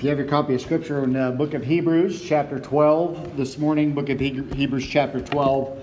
If 0.00 0.04
you 0.04 0.08
have 0.08 0.18
your 0.18 0.28
copy 0.28 0.54
of 0.54 0.62
Scripture 0.62 1.04
in 1.04 1.12
the 1.12 1.30
book 1.30 1.52
of 1.52 1.62
Hebrews, 1.62 2.22
chapter 2.22 2.58
12, 2.58 3.36
this 3.36 3.58
morning, 3.58 3.92
book 3.92 4.08
of 4.08 4.18
Hebrews, 4.18 4.86
chapter 4.86 5.20
12, 5.20 5.78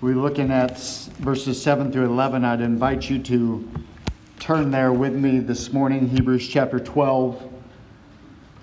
we're 0.00 0.16
looking 0.16 0.50
at 0.50 0.76
verses 1.20 1.62
7 1.62 1.92
through 1.92 2.06
11. 2.06 2.44
I'd 2.44 2.60
invite 2.60 3.08
you 3.08 3.20
to 3.20 3.70
turn 4.40 4.72
there 4.72 4.92
with 4.92 5.14
me 5.14 5.38
this 5.38 5.72
morning, 5.72 6.08
Hebrews 6.08 6.48
chapter 6.48 6.80
12, 6.80 7.48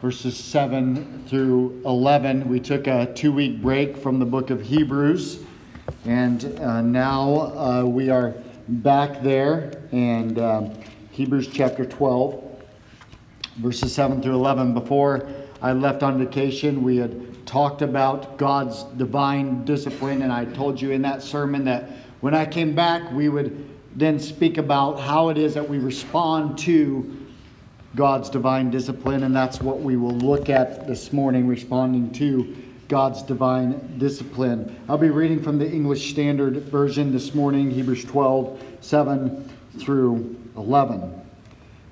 verses 0.01 0.35
7 0.35 1.23
through 1.29 1.81
11. 1.85 2.49
We 2.49 2.59
took 2.59 2.87
a 2.87 3.05
two 3.13 3.31
week 3.31 3.61
break 3.61 3.95
from 3.95 4.19
the 4.19 4.25
book 4.25 4.49
of 4.49 4.61
Hebrews, 4.61 5.45
and 6.03 6.43
uh, 6.59 6.81
now 6.81 7.53
uh, 7.55 7.83
we 7.85 8.09
are 8.09 8.35
back 8.67 9.23
there, 9.23 9.81
and 9.93 10.37
um, 10.37 10.73
Hebrews 11.11 11.47
chapter 11.47 11.85
12 11.85 12.46
verses 13.57 13.93
7 13.93 14.21
through 14.21 14.35
11. 14.35 14.73
Before 14.73 15.27
I 15.61 15.73
left 15.73 16.03
on 16.03 16.17
vacation, 16.17 16.83
we 16.83 16.97
had 16.97 17.45
talked 17.45 17.81
about 17.81 18.37
God's 18.37 18.83
divine 18.97 19.65
discipline, 19.65 20.21
and 20.21 20.31
I 20.31 20.45
told 20.45 20.79
you 20.79 20.91
in 20.91 21.01
that 21.03 21.23
sermon 21.23 21.65
that 21.65 21.89
when 22.21 22.35
I 22.35 22.45
came 22.45 22.75
back, 22.75 23.11
we 23.11 23.29
would 23.29 23.67
then 23.95 24.19
speak 24.19 24.57
about 24.57 24.99
how 24.99 25.29
it 25.29 25.37
is 25.37 25.53
that 25.55 25.67
we 25.67 25.79
respond 25.79 26.57
to 26.59 27.25
God's 27.95 28.29
divine 28.29 28.69
discipline, 28.69 29.23
and 29.23 29.35
that's 29.35 29.59
what 29.59 29.79
we 29.79 29.97
will 29.97 30.15
look 30.17 30.49
at 30.49 30.85
this 30.87 31.11
morning, 31.11 31.47
responding 31.47 32.11
to 32.13 32.55
God's 32.87 33.23
divine 33.23 33.97
discipline. 33.97 34.75
I'll 34.87 34.97
be 34.97 35.09
reading 35.09 35.41
from 35.41 35.57
the 35.57 35.69
English 35.69 36.11
Standard 36.11 36.57
Version 36.63 37.11
this 37.11 37.33
morning, 37.33 37.71
Hebrews 37.71 38.05
12, 38.05 38.61
7 38.81 39.49
through 39.79 40.35
11. 40.55 41.26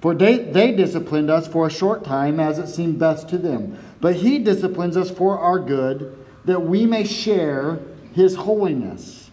For 0.00 0.14
they, 0.14 0.38
they 0.38 0.72
disciplined 0.72 1.30
us 1.30 1.48
for 1.48 1.66
a 1.66 1.70
short 1.70 2.04
time 2.04 2.38
as 2.38 2.58
it 2.58 2.68
seemed 2.68 2.98
best 2.98 3.28
to 3.30 3.38
them. 3.38 3.78
But 4.00 4.16
he 4.16 4.38
disciplines 4.38 4.96
us 4.96 5.10
for 5.10 5.38
our 5.38 5.58
good, 5.58 6.16
that 6.44 6.60
we 6.60 6.86
may 6.86 7.04
share 7.04 7.80
his 8.12 8.36
holiness. 8.36 9.30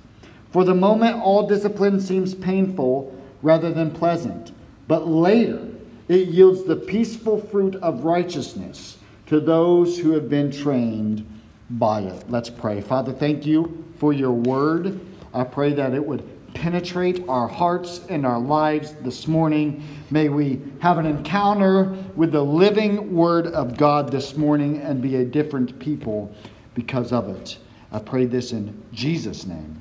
For 0.51 0.63
the 0.63 0.73
moment, 0.73 1.21
all 1.21 1.47
discipline 1.47 1.99
seems 1.99 2.33
painful 2.33 3.15
rather 3.41 3.71
than 3.71 3.91
pleasant. 3.91 4.53
But 4.87 5.07
later, 5.07 5.67
it 6.07 6.29
yields 6.29 6.63
the 6.63 6.75
peaceful 6.75 7.39
fruit 7.39 7.75
of 7.77 8.03
righteousness 8.03 8.97
to 9.27 9.39
those 9.39 9.99
who 9.99 10.11
have 10.11 10.29
been 10.29 10.51
trained 10.51 11.25
by 11.69 12.01
it. 12.01 12.29
Let's 12.29 12.49
pray. 12.49 12.81
Father, 12.81 13.11
thank 13.11 13.45
you 13.45 13.83
for 13.97 14.13
your 14.13 14.31
word. 14.31 14.99
I 15.33 15.43
pray 15.43 15.73
that 15.73 15.93
it 15.93 16.05
would 16.05 16.23
penetrate 16.55 17.23
our 17.29 17.47
hearts 17.47 18.01
and 18.09 18.25
our 18.25 18.39
lives 18.39 18.95
this 19.01 19.27
morning. 19.27 19.83
May 20.09 20.29
we 20.29 20.61
have 20.79 20.97
an 20.97 21.05
encounter 21.05 21.95
with 22.15 22.31
the 22.31 22.43
living 22.43 23.13
Word 23.13 23.47
of 23.47 23.77
God 23.77 24.11
this 24.11 24.35
morning 24.35 24.81
and 24.81 25.01
be 25.01 25.17
a 25.17 25.25
different 25.25 25.77
people 25.77 26.33
because 26.73 27.11
of 27.11 27.29
it. 27.29 27.59
I 27.91 27.99
pray 27.99 28.25
this 28.25 28.51
in 28.51 28.81
Jesus' 28.91 29.45
name. 29.45 29.79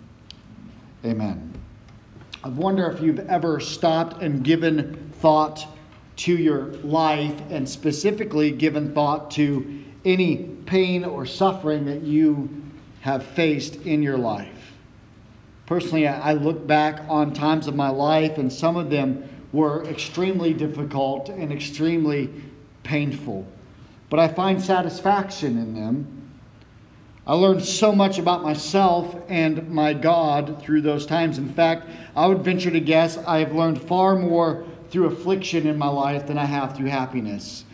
Amen. 1.05 1.53
I 2.43 2.49
wonder 2.49 2.91
if 2.91 3.01
you've 3.01 3.27
ever 3.31 3.61
stopped 3.61 4.23
and 4.23 4.45
given 4.45 5.13
thought 5.21 5.67
to 6.17 6.37
your 6.37 6.67
life 6.83 7.35
and 7.51 7.69
specifically 7.69 8.51
given 8.51 8.93
thought 8.95 9.31
to 9.33 9.83
any 10.05 10.37
pain 10.67 11.05
or 11.05 11.25
suffering 11.25 11.87
that 11.87 12.03
you 12.03 12.63
have 13.01 13.25
faced 13.25 13.77
in 13.87 14.03
your 14.03 14.19
life. 14.19 14.54
Personally, 15.67 16.07
I 16.07 16.35
look 16.35 16.67
back 16.67 17.03
on 17.09 17.33
times 17.33 17.67
of 17.67 17.75
my 17.75 17.89
life, 17.89 18.37
and 18.37 18.53
some 18.53 18.77
of 18.77 18.91
them 18.91 19.29
were 19.53 19.85
extremely 19.85 20.53
difficult 20.53 21.29
and 21.29 21.53
extremely 21.53 22.31
painful. 22.83 23.47
But 24.11 24.21
I 24.21 24.29
find 24.29 24.63
satisfaction 24.63 25.57
in 25.57 25.75
them. 25.75 26.31
I 27.27 27.35
learned 27.35 27.65
so 27.65 27.95
much 27.95 28.19
about 28.19 28.43
myself 28.43 29.17
and 29.29 29.71
my 29.71 29.95
God 29.95 30.61
through 30.61 30.83
those 30.83 31.07
times. 31.07 31.39
In 31.39 31.49
fact, 31.49 31.89
I 32.15 32.27
would 32.27 32.45
venture 32.45 32.71
to 32.71 32.81
guess 32.81 33.17
I 33.17 33.39
have 33.39 33.55
learned 33.55 33.81
far 33.81 34.17
more 34.17 34.67
through 34.91 35.07
affliction 35.07 35.67
in 35.67 35.79
my 35.79 35.89
life 35.89 36.27
than 36.27 36.37
I 36.37 36.45
have 36.45 36.77
through 36.77 36.89
happiness. 36.89 37.65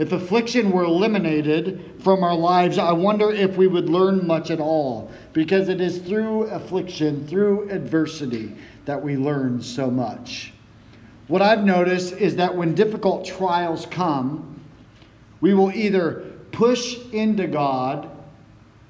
If 0.00 0.12
affliction 0.12 0.70
were 0.70 0.84
eliminated 0.84 1.96
from 1.98 2.24
our 2.24 2.34
lives, 2.34 2.78
I 2.78 2.90
wonder 2.90 3.30
if 3.30 3.58
we 3.58 3.66
would 3.66 3.90
learn 3.90 4.26
much 4.26 4.50
at 4.50 4.58
all, 4.58 5.10
because 5.34 5.68
it 5.68 5.78
is 5.78 5.98
through 5.98 6.44
affliction, 6.44 7.26
through 7.26 7.68
adversity, 7.68 8.56
that 8.86 9.02
we 9.02 9.18
learn 9.18 9.60
so 9.60 9.90
much. 9.90 10.54
What 11.28 11.42
I've 11.42 11.64
noticed 11.64 12.14
is 12.14 12.36
that 12.36 12.56
when 12.56 12.74
difficult 12.74 13.26
trials 13.26 13.84
come, 13.90 14.62
we 15.42 15.52
will 15.52 15.70
either 15.70 16.24
push 16.50 16.96
into 17.12 17.46
God 17.46 18.08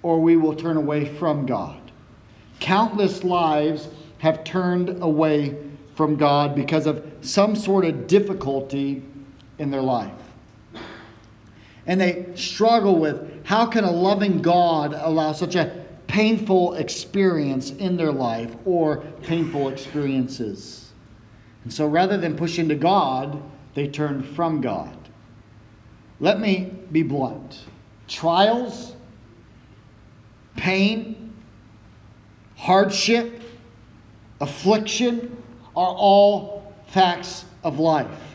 or 0.02 0.20
we 0.20 0.36
will 0.36 0.54
turn 0.54 0.76
away 0.76 1.06
from 1.06 1.44
God. 1.44 1.90
Countless 2.60 3.24
lives 3.24 3.88
have 4.18 4.44
turned 4.44 5.02
away 5.02 5.56
from 5.96 6.14
God 6.14 6.54
because 6.54 6.86
of 6.86 7.04
some 7.20 7.56
sort 7.56 7.84
of 7.84 8.06
difficulty 8.06 9.02
in 9.58 9.72
their 9.72 9.82
life 9.82 10.19
and 11.90 12.00
they 12.00 12.24
struggle 12.36 13.00
with 13.00 13.44
how 13.44 13.66
can 13.66 13.82
a 13.82 13.90
loving 13.90 14.40
God 14.40 14.94
allow 14.96 15.32
such 15.32 15.56
a 15.56 15.84
painful 16.06 16.74
experience 16.74 17.72
in 17.72 17.96
their 17.96 18.12
life 18.12 18.54
or 18.64 18.98
painful 19.24 19.68
experiences. 19.68 20.92
And 21.64 21.72
so 21.72 21.88
rather 21.88 22.16
than 22.16 22.36
pushing 22.36 22.68
to 22.68 22.76
God, 22.76 23.42
they 23.74 23.88
turn 23.88 24.22
from 24.22 24.60
God. 24.60 24.96
Let 26.20 26.38
me 26.38 26.72
be 26.92 27.02
blunt. 27.02 27.64
Trials, 28.06 28.94
pain, 30.54 31.34
hardship, 32.54 33.42
affliction 34.40 35.42
are 35.74 35.92
all 35.92 36.72
facts 36.86 37.46
of 37.64 37.80
life. 37.80 38.30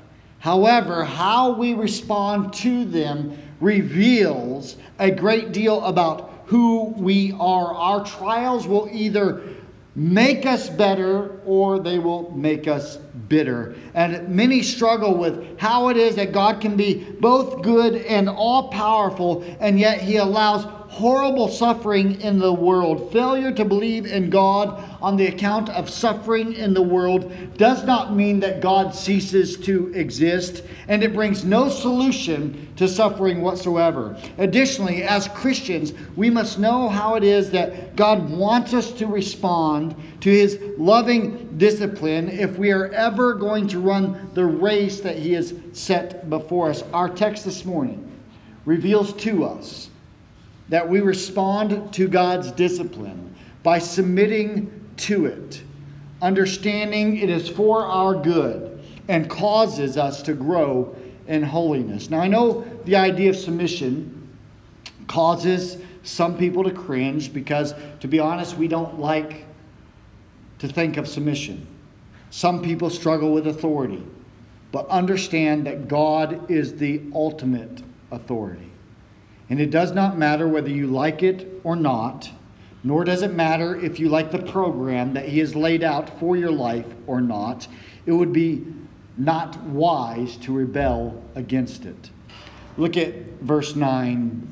However, 0.46 1.04
how 1.04 1.54
we 1.54 1.74
respond 1.74 2.54
to 2.54 2.86
them 2.86 3.36
reveals 3.60 4.76
a 5.00 5.12
great 5.12 5.52
deal 5.52 5.84
about 5.84 6.32
who 6.48 6.94
we 6.98 7.32
are. 7.40 7.74
Our 7.74 8.06
trials 8.06 8.68
will 8.68 8.88
either 8.92 9.42
make 9.96 10.46
us 10.46 10.70
better 10.70 11.40
or 11.46 11.80
they 11.80 12.00
will 12.00 12.32
make 12.32 12.68
us 12.68 12.98
bitter. 13.30 13.76
And 13.94 14.30
many 14.30 14.62
struggle 14.62 15.16
with 15.16 15.58
how 15.58 15.90
it 15.90 15.98
is 15.98 16.16
that 16.16 16.34
God 16.34 16.60
can 16.60 16.76
be 16.76 17.06
both 17.20 17.62
good 17.62 17.96
and 17.96 18.30
all 18.30 18.68
powerful, 18.70 19.44
and 19.60 19.80
yet 19.80 20.02
He 20.02 20.18
allows 20.18 20.66
horrible 20.96 21.50
suffering 21.50 22.22
in 22.22 22.40
the 22.40 22.54
world. 22.54 23.12
Failure 23.12 23.52
to 23.52 23.66
believe 23.66 24.06
in 24.06 24.30
God 24.30 24.82
on 25.02 25.18
the 25.18 25.28
account 25.28 25.68
of 25.72 25.90
suffering 25.90 26.54
in 26.54 26.74
the 26.74 26.82
world 26.82 27.30
does 27.58 27.84
not 27.84 28.16
mean 28.16 28.40
that 28.40 28.62
God 28.62 28.96
ceases 28.96 29.58
to 29.58 29.94
exist, 29.94 30.64
and 30.88 31.04
it 31.04 31.14
brings 31.14 31.44
no 31.44 31.68
solution 31.68 32.74
to 32.78 32.88
suffering 32.88 33.42
whatsoever. 33.42 34.18
Additionally, 34.38 35.04
as 35.04 35.28
Christians, 35.28 35.92
we 36.16 36.30
must 36.30 36.60
know 36.60 36.88
how 36.88 37.16
it 37.16 37.26
is 37.26 37.52
that 37.52 37.98
God 37.98 38.30
wants 38.30 38.74
us 38.74 38.94
to 38.94 39.06
respond 39.06 39.98
to 40.22 40.30
his 40.30 40.58
loving 40.78 41.58
discipline 41.58 42.30
if 42.30 42.58
we 42.58 42.72
are 42.72 42.88
ever 42.94 43.34
going 43.34 43.68
to 43.68 43.82
run 43.82 44.30
the 44.34 44.46
race 44.46 45.02
that 45.02 45.18
he 45.18 45.34
has 45.34 45.54
set 45.74 46.30
before 46.30 46.70
us. 46.70 46.84
Our 46.94 47.10
text 47.10 47.44
this 47.44 47.66
morning 47.66 48.10
reveals 48.64 49.12
to 49.16 49.44
us 49.44 49.90
that 50.70 50.88
we 50.88 51.00
respond 51.02 51.94
to 51.94 52.08
God's 52.08 52.52
discipline 52.52 53.36
by 53.64 53.80
submitting 53.80 54.72
to 54.98 55.26
it, 55.26 55.62
understanding 56.22 57.18
it 57.18 57.30
is 57.30 57.50
for 57.50 57.86
our 57.86 58.16
good 58.16 58.84
and 59.08 59.30
causes 59.30 59.98
us 59.98 60.22
to 60.24 60.34
grow 60.34 60.96
in 61.28 61.44
holiness. 61.44 62.10
Now, 62.10 62.20
I 62.20 62.28
know 62.28 62.66
the 62.86 62.96
idea 62.96 63.30
of 63.30 63.36
submission 63.36 64.30
causes 65.08 65.78
some 66.04 66.38
people 66.38 66.64
to 66.64 66.72
cringe 66.72 67.34
because, 67.34 67.74
to 68.00 68.08
be 68.08 68.20
honest, 68.20 68.58
we 68.58 68.68
don't 68.68 69.00
like 69.00 69.46
to 70.60 70.68
think 70.68 70.98
of 70.98 71.08
submission. 71.08 71.66
Some 72.32 72.62
people 72.62 72.90
struggle 72.90 73.34
with 73.34 73.48
authority. 73.48 74.04
but 74.76 74.90
understand 74.90 75.66
that 75.66 75.88
God 75.88 76.52
is 76.52 76.76
the 76.76 77.02
ultimate 77.14 77.82
authority. 78.12 78.70
And 79.50 79.60
it 79.60 79.70
does 79.70 79.92
not 79.92 80.18
matter 80.18 80.48
whether 80.48 80.70
you 80.70 80.88
like 80.88 81.22
it 81.24 81.62
or 81.64 81.76
not, 81.76 82.32
nor 82.84 83.04
does 83.04 83.22
it 83.22 83.34
matter 83.34 83.76
if 83.76 84.00
you 84.00 84.10
like 84.10 84.32
the 84.32 84.40
program 84.40 85.14
that 85.14 85.28
He 85.28 85.40
has 85.40 85.56
laid 85.56 85.84
out 85.84 86.20
for 86.20 86.36
your 86.36 86.52
life 86.52 86.88
or 87.08 87.22
not. 87.22 87.68
It 88.06 88.12
would 88.12 88.34
be 88.34 88.66
not 89.18 89.60
wise 89.64 90.38
to 90.38 90.54
rebel 90.54 91.22
against 91.36 91.86
it. 91.86 92.10
Look 92.78 92.98
at 92.98 93.16
verse 93.42 93.76
9 93.76 94.48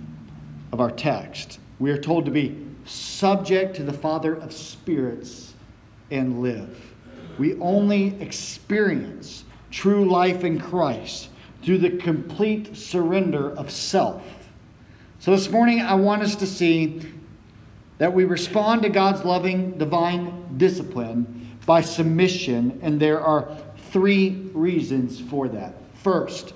of 0.72 0.80
our 0.80 0.92
text. 0.92 1.60
We 1.80 1.92
are 1.92 1.98
told 1.98 2.25
to 2.25 2.31
be 2.31 2.66
subject 2.86 3.75
to 3.75 3.84
the 3.84 3.94
Father 3.94 4.36
of 4.36 4.54
spirits 4.54 5.54
and 6.12 6.42
live. 6.42 6.94
We 7.38 7.60
only 7.60 8.19
experience 8.22 9.44
true 9.72 10.10
life 10.10 10.44
in 10.44 10.60
Christ 10.60 11.30
through 11.63 11.80
the 11.80 11.98
complete 11.98 12.75
surrender 12.78 13.51
of 13.51 13.72
self. 13.72 14.43
So 15.24 15.31
this 15.31 15.50
morning, 15.50 15.80
I 15.80 15.94
want 15.94 16.22
us 16.22 16.36
to 16.36 16.46
see 16.46 17.02
that 17.98 18.12
we 18.12 18.25
respond 18.25 18.81
to 18.81 18.90
God's 18.90 19.24
loving 19.24 19.78
divine 19.78 20.58
discipline 20.58 21.58
by 21.66 21.80
submission, 21.80 22.78
and 22.84 23.00
there 23.00 23.22
are 23.22 23.48
three 23.92 24.50
reasons 24.54 25.22
for 25.22 25.48
that. 25.48 25.75
First, 25.94 26.54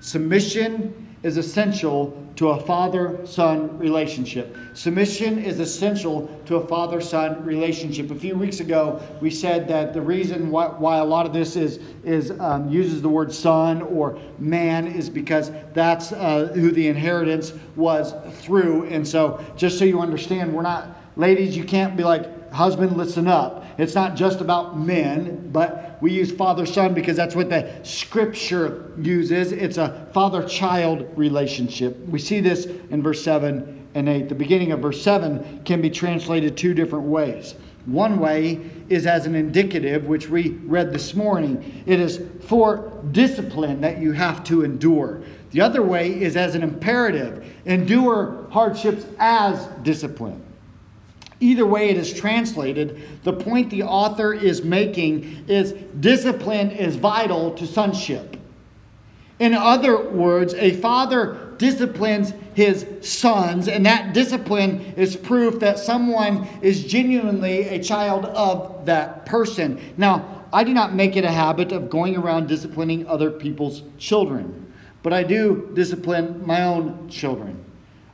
submission 0.00 1.09
is 1.22 1.36
essential 1.36 2.16
to 2.36 2.48
a 2.48 2.60
father 2.60 3.20
son 3.26 3.76
relationship. 3.76 4.56
Submission 4.72 5.38
is 5.38 5.60
essential 5.60 6.26
to 6.46 6.56
a 6.56 6.66
father 6.66 7.00
son 7.00 7.44
relationship. 7.44 8.10
A 8.10 8.14
few 8.14 8.34
weeks 8.34 8.60
ago, 8.60 9.02
we 9.20 9.30
said 9.30 9.68
that 9.68 9.92
the 9.92 10.00
reason 10.00 10.50
why, 10.50 10.68
why 10.68 10.96
a 10.96 11.04
lot 11.04 11.26
of 11.26 11.34
this 11.34 11.56
is, 11.56 11.80
is 12.02 12.30
um, 12.40 12.70
uses 12.70 13.02
the 13.02 13.08
word 13.08 13.32
son 13.32 13.82
or 13.82 14.18
man 14.38 14.86
is 14.86 15.10
because 15.10 15.52
that's 15.74 16.12
uh, 16.12 16.50
who 16.54 16.70
the 16.70 16.88
inheritance 16.88 17.52
was 17.76 18.14
through. 18.42 18.86
And 18.86 19.06
so, 19.06 19.44
just 19.56 19.78
so 19.78 19.84
you 19.84 20.00
understand, 20.00 20.54
we're 20.54 20.62
not, 20.62 20.96
ladies, 21.16 21.54
you 21.54 21.64
can't 21.64 21.96
be 21.96 22.04
like, 22.04 22.39
husband, 22.52 22.96
listen 22.96 23.28
up. 23.28 23.64
It's 23.78 23.94
not 23.94 24.16
just 24.16 24.40
about 24.40 24.78
men, 24.78 25.50
but 25.52 25.98
we 26.00 26.12
use 26.12 26.32
father 26.32 26.66
son 26.66 26.94
because 26.94 27.16
that's 27.16 27.34
what 27.34 27.48
the 27.48 27.80
scripture 27.82 28.92
uses. 28.98 29.52
It's 29.52 29.78
a 29.78 30.08
father 30.12 30.46
child 30.46 31.06
relationship. 31.16 31.98
We 32.06 32.18
see 32.18 32.40
this 32.40 32.66
in 32.66 33.02
verse 33.02 33.22
7 33.22 33.88
and 33.94 34.08
8. 34.08 34.28
The 34.28 34.34
beginning 34.34 34.72
of 34.72 34.80
verse 34.80 35.02
7 35.02 35.62
can 35.64 35.80
be 35.80 35.90
translated 35.90 36.56
two 36.56 36.74
different 36.74 37.06
ways. 37.06 37.54
One 37.86 38.18
way 38.18 38.60
is 38.88 39.06
as 39.06 39.26
an 39.26 39.34
indicative, 39.34 40.04
which 40.04 40.28
we 40.28 40.50
read 40.64 40.92
this 40.92 41.14
morning. 41.14 41.82
It 41.86 41.98
is 41.98 42.22
for 42.46 42.92
discipline 43.12 43.80
that 43.80 43.98
you 43.98 44.12
have 44.12 44.44
to 44.44 44.64
endure. 44.64 45.22
The 45.50 45.62
other 45.62 45.82
way 45.82 46.20
is 46.20 46.36
as 46.36 46.54
an 46.54 46.62
imperative 46.62 47.44
endure 47.64 48.46
hardships 48.50 49.06
as 49.18 49.66
discipline. 49.82 50.42
Either 51.40 51.64
way 51.64 51.88
it 51.88 51.96
is 51.96 52.12
translated, 52.12 53.00
the 53.24 53.32
point 53.32 53.70
the 53.70 53.82
author 53.82 54.34
is 54.34 54.62
making 54.62 55.44
is 55.48 55.72
discipline 55.98 56.70
is 56.70 56.96
vital 56.96 57.52
to 57.54 57.66
sonship. 57.66 58.36
In 59.38 59.54
other 59.54 60.10
words, 60.10 60.52
a 60.52 60.74
father 60.74 61.54
disciplines 61.56 62.34
his 62.54 62.86
sons, 63.00 63.68
and 63.68 63.86
that 63.86 64.12
discipline 64.12 64.80
is 64.98 65.16
proof 65.16 65.60
that 65.60 65.78
someone 65.78 66.46
is 66.60 66.84
genuinely 66.84 67.62
a 67.68 67.82
child 67.82 68.26
of 68.26 68.84
that 68.84 69.24
person. 69.24 69.80
Now, 69.96 70.44
I 70.52 70.62
do 70.62 70.74
not 70.74 70.94
make 70.94 71.16
it 71.16 71.24
a 71.24 71.30
habit 71.30 71.72
of 71.72 71.88
going 71.88 72.16
around 72.16 72.48
disciplining 72.48 73.06
other 73.06 73.30
people's 73.30 73.82
children, 73.96 74.70
but 75.02 75.14
I 75.14 75.22
do 75.22 75.70
discipline 75.72 76.46
my 76.46 76.64
own 76.64 77.08
children. 77.08 77.64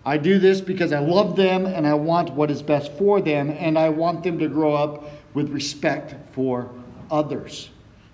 I 0.07 0.19
do 0.19 0.39
this 0.39 0.61
because 0.61 0.93
I 0.93 1.01
love 1.01 1.35
them 1.35 1.67
and 1.67 1.85
I 1.85 1.95
want 1.95 2.31
what 2.31 2.49
is 2.49 2.63
best 2.63 2.93
for 2.93 3.21
them, 3.21 3.51
and 3.51 3.77
I 3.77 3.89
want 3.89 4.23
them 4.23 4.39
to 4.39 4.47
grow 4.47 4.73
up 4.73 5.05
with 5.35 5.51
respect 5.51 6.15
for 6.33 6.71
others. 7.11 7.71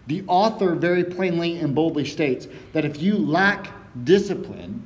The 0.06 0.24
author 0.26 0.74
very 0.74 1.04
plainly 1.04 1.58
and 1.58 1.74
boldly 1.74 2.06
states 2.06 2.48
that 2.72 2.86
if 2.86 3.00
you 3.00 3.18
lack 3.18 3.68
discipline, 4.04 4.82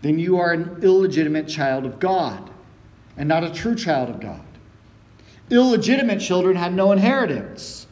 then 0.00 0.18
you 0.18 0.38
are 0.38 0.52
an 0.52 0.78
illegitimate 0.82 1.48
child 1.48 1.84
of 1.84 2.00
God 2.00 2.50
and 3.18 3.28
not 3.28 3.44
a 3.44 3.52
true 3.52 3.74
child 3.74 4.08
of 4.08 4.18
God. 4.18 4.40
Illegitimate 5.50 6.20
children 6.20 6.56
have 6.56 6.72
no 6.72 6.92
inheritance. 6.92 7.86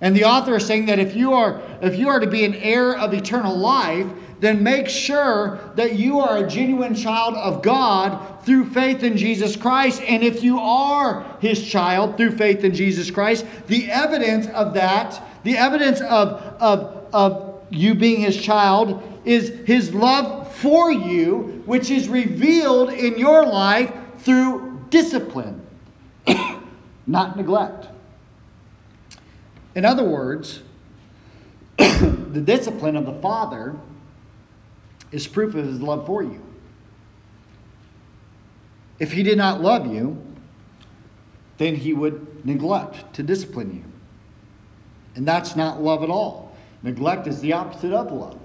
And 0.00 0.16
the 0.16 0.24
author 0.24 0.56
is 0.56 0.66
saying 0.66 0.86
that 0.86 0.98
if 0.98 1.14
you 1.14 1.34
are 1.34 1.60
if 1.82 1.98
you 1.98 2.08
are 2.08 2.20
to 2.20 2.26
be 2.26 2.44
an 2.44 2.54
heir 2.54 2.96
of 2.96 3.12
eternal 3.12 3.56
life, 3.56 4.06
then 4.40 4.62
make 4.62 4.88
sure 4.88 5.58
that 5.74 5.94
you 5.94 6.20
are 6.20 6.38
a 6.38 6.48
genuine 6.48 6.94
child 6.94 7.34
of 7.34 7.62
God 7.62 8.44
through 8.44 8.70
faith 8.70 9.02
in 9.02 9.16
Jesus 9.16 9.56
Christ. 9.56 10.00
And 10.02 10.22
if 10.22 10.42
you 10.42 10.58
are 10.58 11.36
his 11.40 11.66
child 11.66 12.16
through 12.16 12.36
faith 12.36 12.64
in 12.64 12.74
Jesus 12.74 13.10
Christ, 13.10 13.44
the 13.66 13.90
evidence 13.90 14.46
of 14.48 14.74
that, 14.74 15.22
the 15.42 15.56
evidence 15.56 16.00
of, 16.00 16.42
of, 16.60 17.06
of 17.12 17.62
you 17.70 17.94
being 17.94 18.20
his 18.20 18.40
child, 18.40 19.02
is 19.24 19.48
his 19.66 19.92
love 19.92 20.54
for 20.56 20.90
you, 20.90 21.62
which 21.66 21.90
is 21.90 22.08
revealed 22.08 22.90
in 22.92 23.18
your 23.18 23.44
life 23.44 23.92
through 24.18 24.86
discipline, 24.90 25.60
not 27.06 27.36
neglect. 27.36 27.88
In 29.74 29.84
other 29.84 30.04
words, 30.04 30.62
the 31.76 32.42
discipline 32.44 32.96
of 32.96 33.06
the 33.06 33.12
Father 33.20 33.76
is 35.12 35.26
proof 35.26 35.54
of 35.54 35.64
his 35.64 35.80
love 35.80 36.06
for 36.06 36.22
you. 36.22 36.42
If 38.98 39.12
he 39.12 39.22
did 39.22 39.38
not 39.38 39.60
love 39.60 39.86
you, 39.86 40.20
then 41.58 41.74
he 41.74 41.92
would 41.92 42.44
neglect 42.44 43.14
to 43.14 43.22
discipline 43.22 43.74
you. 43.74 43.84
And 45.14 45.26
that's 45.26 45.56
not 45.56 45.82
love 45.82 46.02
at 46.02 46.10
all. 46.10 46.56
Neglect 46.82 47.26
is 47.26 47.40
the 47.40 47.52
opposite 47.52 47.92
of 47.92 48.12
love. 48.12 48.38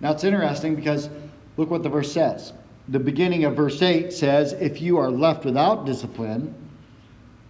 Now 0.00 0.12
it's 0.12 0.24
interesting 0.24 0.74
because 0.74 1.10
look 1.56 1.70
what 1.70 1.82
the 1.82 1.88
verse 1.88 2.12
says. 2.12 2.52
The 2.88 2.98
beginning 2.98 3.44
of 3.44 3.54
verse 3.54 3.80
8 3.82 4.12
says, 4.12 4.54
If 4.54 4.80
you 4.80 4.96
are 4.96 5.10
left 5.10 5.44
without 5.44 5.84
discipline, 5.84 6.54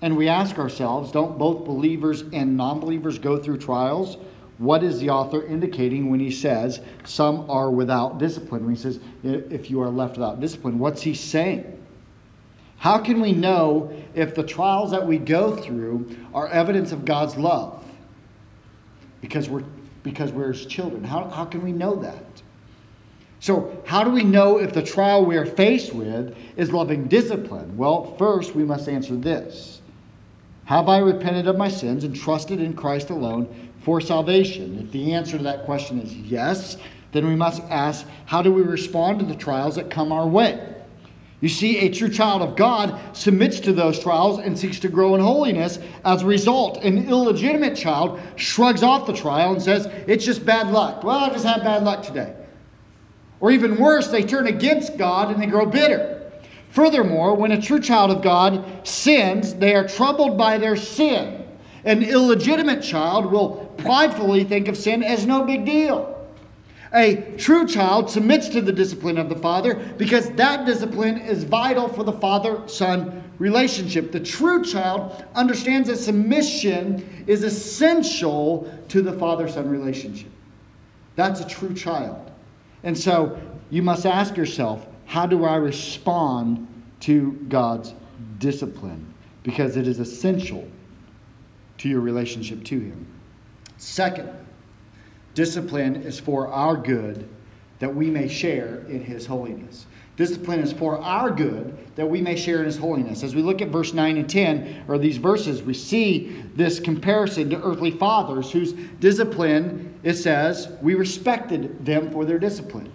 and 0.03 0.17
we 0.17 0.29
ask 0.29 0.59
ourselves, 0.59 1.13
don't 1.13 1.39
both 1.39 1.65
believers 1.65 2.23
and 2.33 2.57
non 2.57 2.81
believers 2.81 3.19
go 3.19 3.39
through 3.39 3.59
trials? 3.59 4.17
What 4.61 4.85
is 4.85 5.01
the 5.01 5.09
author 5.09 5.43
indicating 5.47 6.11
when 6.11 6.21
he 6.21 6.31
says 6.31 6.83
some 7.05 7.51
are 7.51 7.71
without 7.71 8.19
discipline? 8.19 8.67
When 8.67 8.75
he 8.75 8.81
says, 8.81 9.01
if 9.25 9.71
you 9.71 9.81
are 9.81 9.89
left 9.89 10.19
without 10.19 10.39
discipline, 10.39 10.79
what's 10.79 11.01
he 11.01 11.15
saying? 11.15 11.83
How 12.77 12.99
can 12.99 13.23
we 13.23 13.33
know 13.33 13.91
if 14.15 14.35
the 14.35 14.43
trials 14.43 14.91
that 14.91 15.07
we 15.07 15.17
go 15.17 15.57
through 15.57 16.15
are 16.35 16.47
evidence 16.49 16.93
of 16.93 17.07
God's 17.07 17.39
love? 17.39 17.83
Because 19.23 19.49
we're, 19.49 19.65
because 20.03 20.31
we're 20.31 20.53
his 20.53 20.67
children. 20.67 21.05
How, 21.05 21.25
how 21.31 21.47
can 21.47 21.65
we 21.65 21.73
know 21.73 21.95
that? 21.97 22.43
So, 23.39 23.83
how 23.87 24.05
do 24.05 24.11
we 24.11 24.25
know 24.25 24.59
if 24.59 24.75
the 24.75 24.83
trial 24.83 25.25
we 25.25 25.39
are 25.39 25.47
faced 25.47 25.95
with 25.95 26.37
is 26.59 26.71
loving 26.71 27.09
discipline? 27.09 27.79
Well, 27.79 28.15
first 28.19 28.55
we 28.55 28.65
must 28.65 28.91
answer 28.91 29.17
this 29.17 29.81
Have 30.67 30.91
I 30.91 30.99
repented 30.99 31.49
of 31.49 31.57
my 31.57 31.69
sins 31.69 32.05
and 32.05 32.15
trusted 32.15 32.61
in 32.61 32.75
Christ 32.75 33.09
alone 33.09 33.70
for 33.81 34.01
salvation? 34.01 34.79
If 34.79 34.93
the 34.93 35.13
answer 35.15 35.37
to 35.37 35.45
that 35.45 35.65
question 35.65 36.01
is 36.01 36.15
yes, 36.15 36.77
then 37.13 37.27
we 37.27 37.35
must 37.35 37.63
ask 37.65 38.07
how 38.27 38.43
do 38.43 38.53
we 38.53 38.63
respond 38.63 39.19
to 39.21 39.25
the 39.25 39.35
trials 39.35 39.77
that 39.77 39.91
come 39.91 40.13
our 40.13 40.27
way? 40.27 40.67
You 41.41 41.49
see, 41.49 41.79
a 41.79 41.89
true 41.89 42.11
child 42.11 42.43
of 42.43 42.55
God 42.55 43.17
submits 43.17 43.61
to 43.61 43.73
those 43.73 43.99
trials 43.99 44.39
and 44.39 44.59
seeks 44.59 44.79
to 44.81 44.89
grow 44.89 45.15
in 45.15 45.23
holiness. 45.23 45.79
As 46.05 46.23
a 46.23 46.27
result, 46.27 46.85
an 46.85 47.09
illegitimate 47.09 47.77
child 47.77 48.21
shrugs 48.37 48.83
off 48.83 49.07
the 49.07 49.15
trial 49.15 49.53
and 49.53 49.63
says, 49.63 49.87
It's 50.07 50.25
just 50.25 50.45
bad 50.45 50.71
luck. 50.71 51.03
Well, 51.03 51.17
I 51.17 51.31
just 51.31 51.47
had 51.47 51.63
bad 51.63 51.83
luck 51.83 52.03
today. 52.03 52.35
Or 53.41 53.51
even 53.51 53.79
worse, 53.79 54.09
they 54.09 54.23
turn 54.23 54.49
against 54.49 54.99
God 54.99 55.33
and 55.33 55.43
they 55.43 55.47
grow 55.47 55.65
bitter. 55.65 56.31
Furthermore, 56.69 57.35
when 57.35 57.53
a 57.53 57.61
true 57.61 57.81
child 57.81 58.11
of 58.11 58.23
God 58.23 58.87
sins, 58.87 59.55
they 59.55 59.75
are 59.75 59.89
troubled 59.89 60.37
by 60.37 60.59
their 60.59 60.77
sin. 60.77 61.47
An 61.85 62.03
illegitimate 62.03 62.83
child 62.83 63.31
will 63.31 63.73
pridefully 63.79 64.45
think 64.45 64.69
of 64.69 64.77
sin 64.77 65.03
as 65.03 65.27
no 65.27 65.45
big 65.45 65.65
deal. 65.65 66.17
A 66.93 67.35
true 67.39 67.67
child 67.67 68.11
submits 68.11 68.49
to 68.49 68.61
the 68.61 68.73
discipline 68.73 69.17
of 69.17 69.29
the 69.29 69.37
father 69.37 69.75
because 69.97 70.31
that 70.33 70.67
discipline 70.67 71.19
is 71.19 71.45
vital 71.45 71.89
for 71.89 72.03
the 72.03 72.13
father 72.13 72.67
son 72.67 73.23
relationship. 73.39 74.11
The 74.11 74.21
true 74.21 74.65
child 74.65 75.25
understands 75.35 75.89
that 75.89 75.99
submission 75.99 77.25
is 77.29 77.45
essential 77.45 78.73
to 78.89 79.03
the 79.03 79.13
father 79.13 79.49
son 79.49 79.69
relationship. 79.69 80.31
That's 81.15 81.41
a 81.41 81.49
true 81.49 81.75
child. 81.75 82.31
And 82.83 82.99
so 82.99 83.41
you 83.71 83.83
must 83.83 84.05
ask 84.05 84.37
yourself 84.37 84.87
how 85.07 85.27
do 85.27 85.45
I 85.45 85.57
respond 85.57 86.67
to 87.01 87.33
God's 87.49 87.95
discipline? 88.39 89.13
Because 89.43 89.77
it 89.77 89.87
is 89.87 90.01
essential 90.01 90.69
to 91.81 91.89
your 91.89 92.01
relationship 92.01 92.65
to 92.65 92.79
Him. 92.79 93.07
Second, 93.77 94.31
Discipline 95.35 95.97
is 95.97 96.19
for 96.19 96.49
our 96.49 96.77
good 96.77 97.29
that 97.79 97.95
we 97.95 98.11
may 98.11 98.29
share 98.29 98.85
in 98.89 99.03
his 99.03 99.27
holiness. 99.27 99.87
Discipline 100.17 100.61
is 100.61 100.73
for 100.73 100.99
our 100.99 101.31
good 101.31 101.79
that 101.97 102.07
we 102.07 102.21
may 102.21 102.37
share 102.37 102.59
in 102.59 102.67
his 102.67 102.77
holiness. 102.77 103.23
As 103.23 103.35
we 103.35 103.41
look 103.41 103.63
at 103.63 103.69
verse 103.69 103.95
9 103.95 104.19
and 104.19 104.29
10, 104.29 104.85
or 104.87 104.99
these 104.99 105.17
verses, 105.17 105.63
we 105.63 105.73
see 105.73 106.45
this 106.57 106.79
comparison 106.79 107.49
to 107.51 107.63
earthly 107.63 107.91
fathers 107.91 108.51
whose 108.51 108.75
discipline, 108.99 109.99
it 110.03 110.15
says, 110.15 110.69
we 110.83 110.95
respected 110.95 111.87
them 111.87 112.11
for 112.11 112.27
their 112.27 112.39
discipline. 112.39 112.93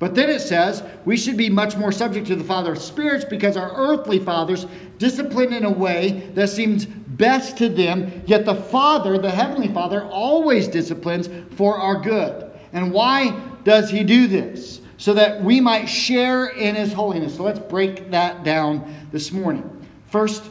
But 0.00 0.14
then 0.14 0.30
it 0.30 0.40
says 0.40 0.82
we 1.04 1.16
should 1.16 1.36
be 1.36 1.50
much 1.50 1.76
more 1.76 1.92
subject 1.92 2.26
to 2.28 2.34
the 2.34 2.42
Father 2.42 2.72
of 2.72 2.78
spirits 2.78 3.24
because 3.24 3.56
our 3.56 3.70
earthly 3.76 4.18
fathers 4.18 4.66
discipline 4.98 5.52
in 5.52 5.64
a 5.64 5.70
way 5.70 6.30
that 6.34 6.48
seems 6.48 6.86
best 6.86 7.58
to 7.58 7.68
them, 7.68 8.22
yet 8.26 8.46
the 8.46 8.54
Father, 8.54 9.18
the 9.18 9.30
Heavenly 9.30 9.68
Father, 9.68 10.04
always 10.04 10.68
disciplines 10.68 11.28
for 11.54 11.76
our 11.76 12.00
good. 12.00 12.50
And 12.72 12.92
why 12.92 13.38
does 13.62 13.90
He 13.90 14.02
do 14.02 14.26
this? 14.26 14.80
So 14.96 15.12
that 15.14 15.44
we 15.44 15.60
might 15.60 15.84
share 15.84 16.46
in 16.46 16.76
His 16.76 16.94
holiness. 16.94 17.36
So 17.36 17.42
let's 17.42 17.58
break 17.58 18.10
that 18.10 18.42
down 18.42 19.08
this 19.12 19.32
morning. 19.32 19.86
First, 20.06 20.44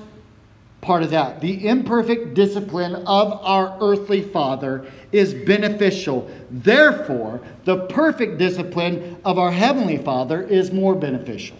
part 0.82 1.04
of 1.04 1.12
that. 1.12 1.42
The 1.42 1.68
imperfect 1.68 2.34
discipline 2.34 2.96
of 2.96 3.40
our 3.44 3.78
earthly 3.82 4.22
father 4.22 4.90
is 5.12 5.34
beneficial. 5.34 6.30
Therefore, 6.50 7.42
the 7.66 7.86
perfect 7.88 8.38
discipline 8.38 9.18
of 9.26 9.38
our 9.38 9.52
heavenly 9.52 9.98
father 9.98 10.42
is 10.42 10.72
more 10.72 10.96
beneficial. 10.96 11.58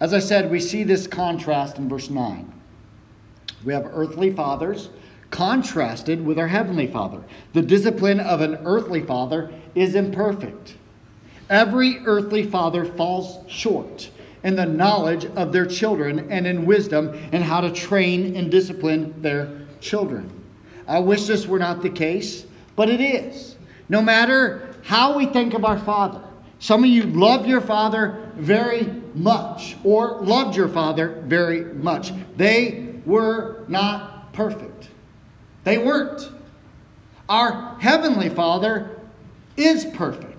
As 0.00 0.14
I 0.14 0.18
said, 0.18 0.50
we 0.50 0.60
see 0.60 0.82
this 0.82 1.06
contrast 1.06 1.78
in 1.78 1.88
verse 1.88 2.10
9. 2.10 2.52
We 3.64 3.72
have 3.72 3.90
earthly 3.92 4.32
fathers 4.32 4.90
contrasted 5.30 6.24
with 6.24 6.38
our 6.38 6.48
heavenly 6.48 6.86
father. 6.86 7.22
The 7.52 7.62
discipline 7.62 8.20
of 8.20 8.40
an 8.40 8.58
earthly 8.64 9.02
father 9.02 9.52
is 9.74 9.94
imperfect. 9.94 10.74
Every 11.48 11.98
earthly 12.06 12.44
father 12.44 12.84
falls 12.84 13.38
short 13.50 14.10
in 14.42 14.56
the 14.56 14.66
knowledge 14.66 15.26
of 15.26 15.52
their 15.52 15.66
children 15.66 16.30
and 16.30 16.46
in 16.46 16.64
wisdom 16.66 17.18
and 17.32 17.44
how 17.44 17.60
to 17.60 17.70
train 17.70 18.36
and 18.36 18.50
discipline 18.50 19.20
their 19.20 19.50
children. 19.80 20.30
I 20.88 20.98
wish 20.98 21.26
this 21.26 21.46
were 21.46 21.58
not 21.58 21.82
the 21.82 21.90
case, 21.90 22.46
but 22.76 22.88
it 22.88 23.00
is. 23.00 23.56
No 23.88 24.00
matter 24.00 24.74
how 24.82 25.16
we 25.16 25.26
think 25.26 25.54
of 25.54 25.64
our 25.64 25.78
father, 25.78 26.22
some 26.58 26.84
of 26.84 26.90
you 26.90 27.04
love 27.04 27.46
your 27.46 27.60
father 27.60 28.30
very 28.36 28.84
much 29.14 29.76
or 29.84 30.20
loved 30.20 30.56
your 30.56 30.68
father 30.68 31.22
very 31.26 31.64
much. 31.74 32.12
They 32.36 32.94
were 33.06 33.64
not 33.68 34.32
perfect. 34.32 34.88
They 35.64 35.78
weren't. 35.78 36.30
Our 37.28 37.78
heavenly 37.80 38.28
father 38.28 39.00
is 39.56 39.84
perfect. 39.84 40.29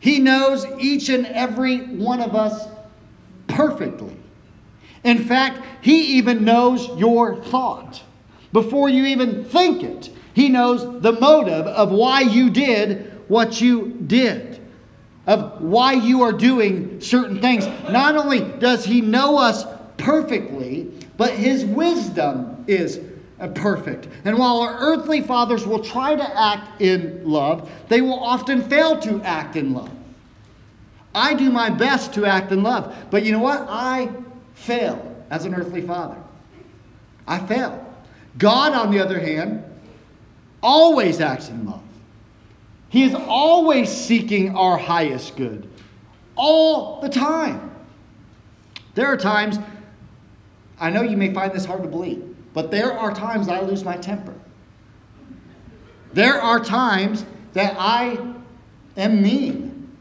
He 0.00 0.18
knows 0.18 0.66
each 0.78 1.08
and 1.08 1.26
every 1.26 1.78
one 1.78 2.20
of 2.20 2.34
us 2.34 2.68
perfectly. 3.46 4.16
In 5.04 5.24
fact, 5.24 5.60
He 5.80 6.18
even 6.18 6.44
knows 6.44 6.88
your 6.98 7.36
thought. 7.36 8.02
Before 8.52 8.88
you 8.88 9.04
even 9.06 9.44
think 9.44 9.82
it, 9.82 10.10
He 10.34 10.48
knows 10.48 11.02
the 11.02 11.12
motive 11.12 11.66
of 11.66 11.90
why 11.90 12.20
you 12.20 12.50
did 12.50 13.12
what 13.28 13.60
you 13.60 13.98
did, 14.06 14.60
of 15.26 15.60
why 15.60 15.92
you 15.92 16.22
are 16.22 16.32
doing 16.32 17.00
certain 17.00 17.40
things. 17.40 17.66
Not 17.90 18.16
only 18.16 18.40
does 18.40 18.84
He 18.84 19.00
know 19.00 19.38
us 19.38 19.64
perfectly, 19.98 20.90
but 21.16 21.32
His 21.32 21.64
wisdom 21.64 22.64
is 22.66 23.00
Uh, 23.40 23.48
perfect. 23.48 24.08
And 24.24 24.36
while 24.36 24.58
our 24.60 24.76
earthly 24.80 25.20
fathers 25.20 25.66
will 25.66 25.82
try 25.82 26.16
to 26.16 26.38
act 26.38 26.80
in 26.82 27.22
love, 27.24 27.70
they 27.88 28.00
will 28.00 28.18
often 28.18 28.62
fail 28.68 28.98
to 29.00 29.22
act 29.22 29.54
in 29.54 29.72
love. 29.74 29.90
I 31.14 31.34
do 31.34 31.50
my 31.50 31.70
best 31.70 32.12
to 32.14 32.26
act 32.26 32.52
in 32.52 32.62
love, 32.62 32.94
but 33.10 33.24
you 33.24 33.32
know 33.32 33.38
what? 33.38 33.64
I 33.68 34.10
fail 34.54 35.16
as 35.30 35.44
an 35.44 35.54
earthly 35.54 35.82
father. 35.82 36.16
I 37.26 37.38
fail. 37.38 37.84
God, 38.38 38.72
on 38.72 38.90
the 38.90 38.98
other 39.00 39.18
hand, 39.18 39.64
always 40.62 41.20
acts 41.20 41.48
in 41.48 41.64
love. 41.66 41.82
He 42.88 43.04
is 43.04 43.14
always 43.14 43.90
seeking 43.90 44.56
our 44.56 44.78
highest 44.78 45.36
good, 45.36 45.68
all 46.36 47.00
the 47.00 47.08
time. 47.08 47.74
There 48.94 49.06
are 49.06 49.16
times, 49.16 49.58
I 50.80 50.90
know 50.90 51.02
you 51.02 51.16
may 51.16 51.32
find 51.32 51.52
this 51.52 51.64
hard 51.64 51.82
to 51.82 51.88
believe, 51.88 52.27
but 52.54 52.70
there 52.70 52.92
are 52.92 53.14
times 53.14 53.48
I 53.48 53.60
lose 53.60 53.84
my 53.84 53.96
temper. 53.96 54.34
There 56.12 56.40
are 56.40 56.62
times 56.62 57.24
that 57.52 57.76
I 57.78 58.18
am 58.96 59.22
mean. 59.22 59.96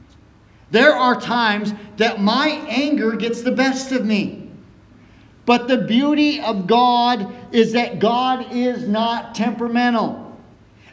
There 0.71 0.93
are 0.93 1.19
times 1.19 1.73
that 1.97 2.21
my 2.21 2.47
anger 2.67 3.15
gets 3.15 3.41
the 3.41 3.51
best 3.51 3.91
of 3.91 4.05
me. 4.05 4.49
But 5.45 5.67
the 5.69 5.77
beauty 5.77 6.41
of 6.41 6.67
God 6.67 7.33
is 7.53 7.71
that 7.73 7.99
God 7.99 8.51
is 8.51 8.87
not 8.87 9.33
temperamental. 9.33 10.37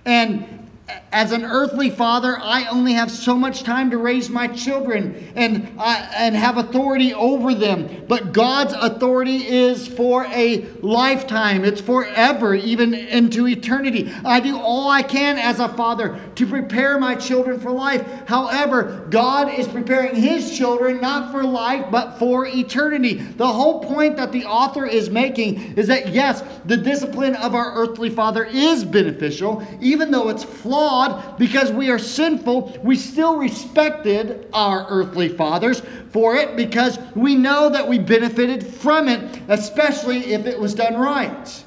And 0.05 0.63
as 1.12 1.33
an 1.33 1.45
earthly 1.45 1.88
father, 1.88 2.37
I 2.38 2.67
only 2.67 2.93
have 2.93 3.11
so 3.11 3.37
much 3.37 3.62
time 3.62 3.91
to 3.91 3.99
raise 3.99 4.29
my 4.29 4.49
children 4.49 5.33
and, 5.35 5.73
uh, 5.79 6.09
and 6.14 6.37
have 6.37 6.59
authority 6.59 7.14
over 7.14 7.55
them. 7.55 8.05
But 8.07 8.33
God's 8.33 8.75
authority 8.75 9.47
is 9.47 9.87
for 9.87 10.26
a 10.26 10.67
lifetime, 10.83 11.64
it's 11.64 11.81
forever, 11.81 12.55
even 12.55 12.93
into 12.93 13.47
eternity. 13.47 14.12
I 14.25 14.41
do 14.41 14.59
all 14.59 14.91
I 14.91 15.03
can 15.03 15.38
as 15.38 15.61
a 15.61 15.69
father 15.69 16.21
to 16.35 16.47
prepare 16.47 16.99
my 16.99 17.14
children 17.14 17.61
for 17.61 17.71
life. 17.71 18.05
However, 18.26 19.07
God 19.09 19.55
is 19.55 19.69
preparing 19.69 20.17
his 20.17 20.55
children 20.55 21.00
not 21.00 21.31
for 21.31 21.45
life, 21.45 21.87
but 21.91 22.19
for 22.19 22.47
eternity. 22.47 23.14
The 23.14 23.47
whole 23.47 23.81
point 23.81 24.17
that 24.17 24.33
the 24.33 24.45
author 24.45 24.85
is 24.85 25.09
making 25.09 25.79
is 25.79 25.87
that, 25.87 26.09
yes, 26.09 26.43
the 26.67 26.76
discipline 26.76 27.37
of 27.37 27.55
our 27.55 27.73
earthly 27.75 28.11
father 28.11 28.45
is 28.45 28.85
beneficial, 28.85 29.67
even 29.81 30.11
though 30.11 30.29
it's 30.29 30.45
flawed 30.45 30.74
flawed 30.75 31.38
because 31.38 31.71
we 31.71 31.88
are 31.88 32.00
sinful, 32.00 32.76
we 32.83 32.97
still 32.97 33.37
respected 33.37 34.49
our 34.52 34.87
earthly 34.88 35.28
fathers 35.28 35.81
for 36.11 36.35
it 36.35 36.57
because 36.57 36.99
we 37.14 37.37
know 37.37 37.69
that 37.69 37.87
we 37.88 37.97
benefited 37.97 38.66
from 38.66 39.09
it, 39.09 39.40
especially 39.49 40.33
if 40.33 40.47
it 40.47 40.59
was 40.59 40.75
done 40.75 40.97
right. 40.97 41.64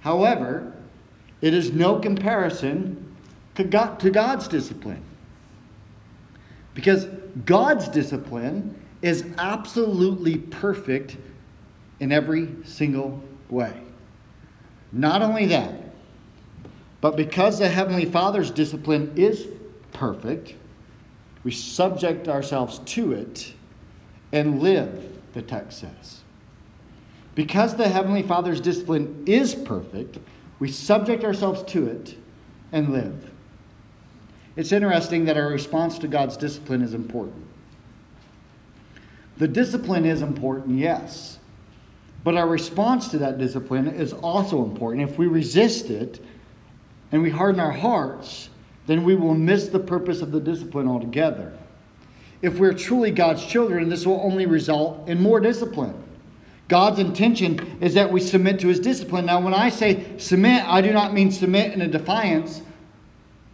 However, 0.00 0.72
it 1.40 1.54
is 1.54 1.70
no 1.70 2.00
comparison 2.00 3.14
to, 3.54 3.62
God, 3.62 4.00
to 4.00 4.10
God's 4.10 4.48
discipline. 4.48 5.04
Because 6.74 7.04
God's 7.44 7.86
discipline 7.88 8.74
is 9.02 9.24
absolutely 9.38 10.38
perfect 10.38 11.16
in 12.00 12.10
every 12.10 12.48
single 12.64 13.22
way. 13.50 13.80
Not 14.90 15.22
only 15.22 15.46
that, 15.46 15.91
but 17.02 17.16
because 17.16 17.58
the 17.58 17.68
Heavenly 17.68 18.04
Father's 18.04 18.50
discipline 18.50 19.12
is 19.16 19.48
perfect, 19.92 20.54
we 21.42 21.50
subject 21.50 22.28
ourselves 22.28 22.78
to 22.78 23.12
it 23.12 23.52
and 24.30 24.62
live, 24.62 25.18
the 25.32 25.42
text 25.42 25.80
says. 25.80 26.20
Because 27.34 27.74
the 27.74 27.88
Heavenly 27.88 28.22
Father's 28.22 28.60
discipline 28.60 29.24
is 29.26 29.52
perfect, 29.52 30.18
we 30.60 30.70
subject 30.70 31.24
ourselves 31.24 31.64
to 31.72 31.88
it 31.88 32.16
and 32.70 32.92
live. 32.92 33.30
It's 34.54 34.70
interesting 34.70 35.24
that 35.24 35.36
our 35.36 35.48
response 35.48 35.98
to 35.98 36.08
God's 36.08 36.36
discipline 36.36 36.82
is 36.82 36.94
important. 36.94 37.44
The 39.38 39.48
discipline 39.48 40.04
is 40.04 40.22
important, 40.22 40.78
yes. 40.78 41.40
But 42.22 42.36
our 42.36 42.46
response 42.46 43.08
to 43.08 43.18
that 43.18 43.38
discipline 43.38 43.88
is 43.88 44.12
also 44.12 44.62
important. 44.62 45.10
If 45.10 45.18
we 45.18 45.26
resist 45.26 45.90
it, 45.90 46.20
and 47.12 47.22
we 47.22 47.30
harden 47.30 47.60
our 47.60 47.72
hearts, 47.72 48.48
then 48.86 49.04
we 49.04 49.14
will 49.14 49.34
miss 49.34 49.68
the 49.68 49.78
purpose 49.78 50.22
of 50.22 50.32
the 50.32 50.40
discipline 50.40 50.88
altogether. 50.88 51.52
If 52.40 52.58
we're 52.58 52.72
truly 52.72 53.12
God's 53.12 53.44
children, 53.44 53.88
this 53.88 54.04
will 54.04 54.20
only 54.20 54.46
result 54.46 55.08
in 55.08 55.20
more 55.20 55.38
discipline. 55.38 55.94
God's 56.66 56.98
intention 56.98 57.78
is 57.80 57.94
that 57.94 58.10
we 58.10 58.20
submit 58.20 58.58
to 58.60 58.68
his 58.68 58.80
discipline. 58.80 59.26
Now, 59.26 59.40
when 59.40 59.54
I 59.54 59.68
say 59.68 60.16
submit, 60.18 60.66
I 60.66 60.80
do 60.80 60.92
not 60.92 61.12
mean 61.12 61.30
submit 61.30 61.72
in 61.72 61.82
a 61.82 61.88
defiance 61.88 62.62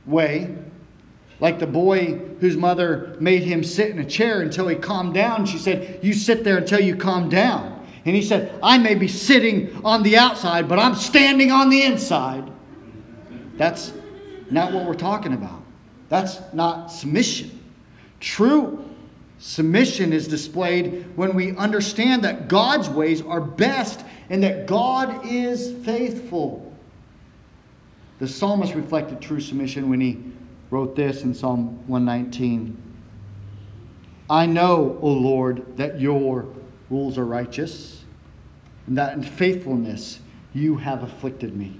way, 0.06 0.54
like 1.40 1.58
the 1.58 1.66
boy 1.66 2.18
whose 2.40 2.56
mother 2.56 3.16
made 3.20 3.42
him 3.42 3.62
sit 3.62 3.90
in 3.90 3.98
a 3.98 4.04
chair 4.04 4.40
until 4.40 4.68
he 4.68 4.76
calmed 4.76 5.14
down. 5.14 5.46
She 5.46 5.58
said, 5.58 5.98
You 6.00 6.14
sit 6.14 6.44
there 6.44 6.58
until 6.58 6.80
you 6.80 6.96
calm 6.96 7.28
down. 7.28 7.74
And 8.04 8.16
he 8.16 8.22
said, 8.22 8.58
I 8.62 8.78
may 8.78 8.94
be 8.94 9.08
sitting 9.08 9.84
on 9.84 10.02
the 10.02 10.16
outside, 10.16 10.68
but 10.68 10.78
I'm 10.78 10.94
standing 10.94 11.50
on 11.50 11.68
the 11.68 11.82
inside. 11.82 12.50
That's 13.58 13.92
not 14.50 14.72
what 14.72 14.86
we're 14.86 14.94
talking 14.94 15.34
about. 15.34 15.62
That's 16.08 16.40
not 16.54 16.86
submission. 16.86 17.62
True 18.20 18.84
submission 19.38 20.12
is 20.12 20.26
displayed 20.26 21.06
when 21.16 21.34
we 21.34 21.54
understand 21.56 22.22
that 22.24 22.48
God's 22.48 22.88
ways 22.88 23.22
are 23.22 23.40
best 23.40 24.04
and 24.30 24.42
that 24.42 24.66
God 24.66 25.26
is 25.26 25.72
faithful. 25.84 26.72
The 28.18 28.26
psalmist 28.26 28.74
reflected 28.74 29.20
true 29.20 29.40
submission 29.40 29.90
when 29.90 30.00
he 30.00 30.22
wrote 30.70 30.96
this 30.96 31.22
in 31.22 31.34
Psalm 31.34 31.86
119. 31.86 32.76
I 34.30 34.46
know, 34.46 34.98
O 35.00 35.10
Lord, 35.10 35.76
that 35.76 36.00
your 36.00 36.46
rules 36.90 37.16
are 37.16 37.24
righteous, 37.24 38.04
and 38.86 38.98
that 38.98 39.14
in 39.14 39.22
faithfulness 39.22 40.20
you 40.52 40.76
have 40.76 41.02
afflicted 41.02 41.56
me. 41.56 41.78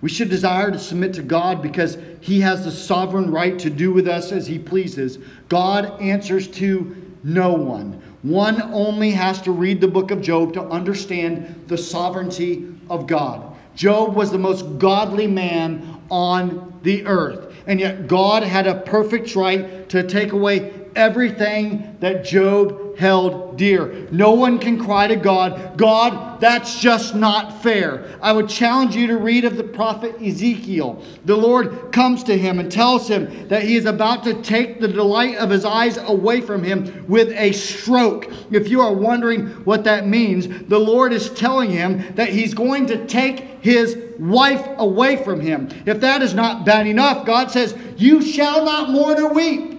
We 0.00 0.08
should 0.08 0.30
desire 0.30 0.70
to 0.70 0.78
submit 0.78 1.14
to 1.14 1.22
God 1.22 1.62
because 1.62 1.98
He 2.20 2.40
has 2.40 2.64
the 2.64 2.70
sovereign 2.70 3.30
right 3.30 3.58
to 3.58 3.70
do 3.70 3.92
with 3.92 4.08
us 4.08 4.32
as 4.32 4.46
He 4.46 4.58
pleases. 4.58 5.18
God 5.48 6.00
answers 6.00 6.48
to 6.48 6.96
no 7.22 7.52
one. 7.52 8.00
One 8.22 8.62
only 8.72 9.10
has 9.12 9.40
to 9.42 9.52
read 9.52 9.80
the 9.80 9.88
book 9.88 10.10
of 10.10 10.20
Job 10.20 10.52
to 10.54 10.62
understand 10.62 11.64
the 11.68 11.78
sovereignty 11.78 12.74
of 12.88 13.06
God. 13.06 13.56
Job 13.74 14.14
was 14.14 14.30
the 14.30 14.38
most 14.38 14.78
godly 14.78 15.26
man 15.26 16.02
on 16.10 16.78
the 16.82 17.06
earth, 17.06 17.54
and 17.66 17.78
yet 17.78 18.08
God 18.08 18.42
had 18.42 18.66
a 18.66 18.80
perfect 18.80 19.34
right 19.36 19.88
to 19.90 20.02
take 20.06 20.32
away 20.32 20.72
everything 20.96 21.96
that 22.00 22.24
Job 22.24 22.89
held 23.00 23.56
dear. 23.56 24.06
No 24.10 24.32
one 24.32 24.58
can 24.58 24.78
cry 24.78 25.06
to 25.06 25.16
God, 25.16 25.78
God, 25.78 26.38
that's 26.38 26.78
just 26.78 27.14
not 27.14 27.62
fair. 27.62 28.06
I 28.20 28.32
would 28.32 28.48
challenge 28.48 28.94
you 28.94 29.06
to 29.06 29.16
read 29.16 29.46
of 29.46 29.56
the 29.56 29.64
prophet 29.64 30.20
Ezekiel. 30.20 31.02
The 31.24 31.36
Lord 31.36 31.92
comes 31.92 32.22
to 32.24 32.36
him 32.36 32.60
and 32.60 32.70
tells 32.70 33.08
him 33.08 33.48
that 33.48 33.62
he 33.62 33.76
is 33.76 33.86
about 33.86 34.22
to 34.24 34.42
take 34.42 34.80
the 34.80 34.88
delight 34.88 35.36
of 35.36 35.48
his 35.48 35.64
eyes 35.64 35.96
away 35.96 36.42
from 36.42 36.62
him 36.62 37.06
with 37.08 37.30
a 37.30 37.52
stroke. 37.52 38.30
If 38.50 38.68
you 38.68 38.82
are 38.82 38.92
wondering 38.92 39.46
what 39.64 39.84
that 39.84 40.06
means, 40.06 40.46
the 40.68 40.78
Lord 40.78 41.14
is 41.14 41.30
telling 41.30 41.70
him 41.70 42.14
that 42.16 42.28
he's 42.28 42.52
going 42.52 42.86
to 42.88 43.06
take 43.06 43.62
his 43.62 43.96
wife 44.18 44.64
away 44.76 45.22
from 45.24 45.40
him. 45.40 45.70
If 45.86 46.00
that 46.00 46.20
is 46.20 46.34
not 46.34 46.66
bad 46.66 46.86
enough, 46.86 47.24
God 47.24 47.50
says, 47.50 47.74
You 47.96 48.20
shall 48.20 48.64
not 48.64 48.90
mourn 48.90 49.18
or 49.18 49.32
weep. 49.32 49.70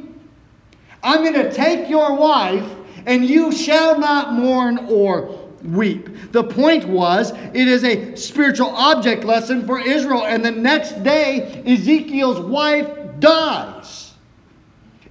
I'm 1.04 1.24
going 1.24 1.34
to 1.34 1.52
take 1.52 1.90
your 1.90 2.16
wife, 2.16 2.70
and 3.06 3.26
you 3.26 3.52
shall 3.52 4.00
not 4.00 4.34
mourn 4.34 4.78
or 4.90 5.40
weep. 5.64 6.32
The 6.32 6.44
point 6.44 6.86
was, 6.86 7.32
it 7.32 7.68
is 7.68 7.84
a 7.84 8.16
spiritual 8.16 8.70
object 8.70 9.24
lesson 9.24 9.66
for 9.66 9.80
Israel. 9.80 10.26
And 10.26 10.44
the 10.44 10.52
next 10.52 11.04
day, 11.04 11.64
Ezekiel's 11.66 12.40
wife 12.40 12.88
dies. 13.20 14.14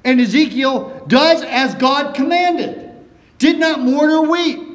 And 0.04 0.20
Ezekiel 0.20 1.04
does 1.08 1.42
as 1.42 1.74
God 1.74 2.14
commanded, 2.14 2.90
did 3.38 3.58
not 3.58 3.80
mourn 3.80 4.10
or 4.10 4.26
weep. 4.26 4.69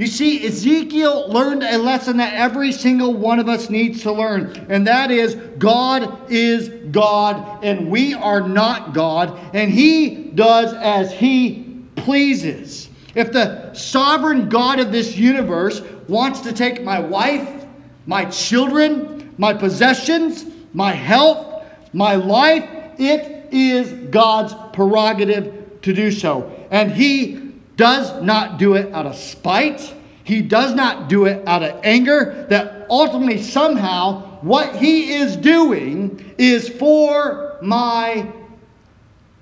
You 0.00 0.06
see, 0.06 0.46
Ezekiel 0.46 1.28
learned 1.28 1.62
a 1.62 1.76
lesson 1.76 2.16
that 2.16 2.32
every 2.32 2.72
single 2.72 3.12
one 3.12 3.38
of 3.38 3.50
us 3.50 3.68
needs 3.68 4.00
to 4.04 4.12
learn, 4.12 4.66
and 4.70 4.86
that 4.86 5.10
is 5.10 5.34
God 5.58 6.30
is 6.32 6.70
God, 6.90 7.62
and 7.62 7.90
we 7.90 8.14
are 8.14 8.40
not 8.40 8.94
God, 8.94 9.38
and 9.52 9.70
He 9.70 10.30
does 10.34 10.72
as 10.72 11.12
He 11.12 11.84
pleases. 11.96 12.88
If 13.14 13.30
the 13.30 13.74
sovereign 13.74 14.48
God 14.48 14.80
of 14.80 14.90
this 14.90 15.18
universe 15.18 15.82
wants 16.08 16.40
to 16.40 16.54
take 16.54 16.82
my 16.82 16.98
wife, 16.98 17.66
my 18.06 18.24
children, 18.24 19.34
my 19.36 19.52
possessions, 19.52 20.46
my 20.72 20.92
health, 20.92 21.62
my 21.92 22.14
life, 22.14 22.66
it 22.98 23.52
is 23.52 23.92
God's 24.08 24.54
prerogative 24.72 25.82
to 25.82 25.92
do 25.92 26.10
so. 26.10 26.50
And 26.70 26.90
He 26.90 27.49
does 27.80 28.22
not 28.22 28.58
do 28.58 28.74
it 28.74 28.92
out 28.92 29.06
of 29.06 29.16
spite. 29.16 29.94
He 30.22 30.42
does 30.42 30.74
not 30.74 31.08
do 31.08 31.24
it 31.24 31.48
out 31.48 31.62
of 31.62 31.80
anger. 31.82 32.46
That 32.50 32.86
ultimately, 32.90 33.42
somehow, 33.42 34.38
what 34.42 34.76
he 34.76 35.14
is 35.14 35.34
doing 35.34 36.34
is 36.36 36.68
for 36.68 37.56
my 37.62 38.30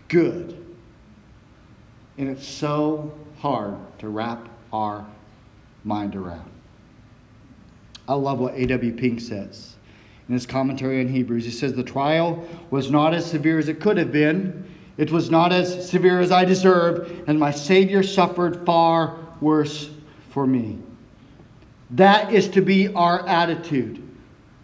good. 0.07 0.55
And 2.17 2.29
it's 2.29 2.47
so 2.47 3.13
hard 3.39 3.77
to 3.99 4.09
wrap 4.09 4.49
our 4.73 5.05
mind 5.83 6.15
around. 6.15 6.49
I 8.07 8.15
love 8.15 8.39
what 8.39 8.55
A.W. 8.55 8.93
Pink 8.93 9.21
says 9.21 9.75
in 10.29 10.35
his 10.35 10.47
commentary 10.47 11.01
on 11.01 11.09
Hebrews. 11.09 11.45
He 11.45 11.51
says, 11.51 11.75
The 11.75 11.83
trial 11.83 12.47
was 12.71 12.89
not 12.89 13.15
as 13.15 13.27
severe 13.27 13.59
as 13.59 13.69
it 13.69 13.81
could 13.81 13.97
have 13.97 14.13
been. 14.13 14.68
It 14.99 15.13
was 15.13 15.31
not 15.31 15.53
as 15.53 15.89
severe 15.89 16.21
as 16.21 16.33
I 16.33 16.45
deserved, 16.45 17.29
and 17.29 17.39
my 17.39 17.53
Savior 17.53 18.03
suffered 18.03 18.67
far 18.67 19.17
worse 19.41 19.91
for 20.31 20.45
me. 20.47 20.79
That 21.91 22.33
is 22.33 22.49
to 22.49 22.61
be 22.61 22.89
our 22.89 23.27
attitude. 23.27 24.03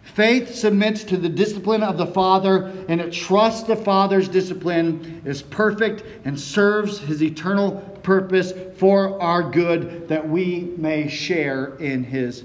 Faith 0.03 0.53
submits 0.53 1.05
to 1.05 1.17
the 1.17 1.29
discipline 1.29 1.81
of 1.81 1.97
the 1.97 2.05
Father, 2.05 2.71
and 2.89 2.99
it 3.01 3.13
trusts 3.13 3.63
the 3.63 3.77
Father's 3.77 4.27
discipline 4.27 5.21
is 5.25 5.41
perfect 5.41 6.03
and 6.25 6.39
serves 6.39 6.99
his 6.99 7.23
eternal 7.23 7.71
purpose 8.03 8.53
for 8.77 9.19
our 9.21 9.41
good, 9.49 10.07
that 10.09 10.27
we 10.27 10.73
may 10.77 11.07
share 11.07 11.75
in 11.77 12.03
his 12.03 12.43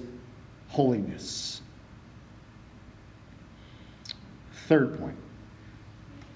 holiness. 0.68 1.60
Third 4.68 4.96
point 4.96 5.19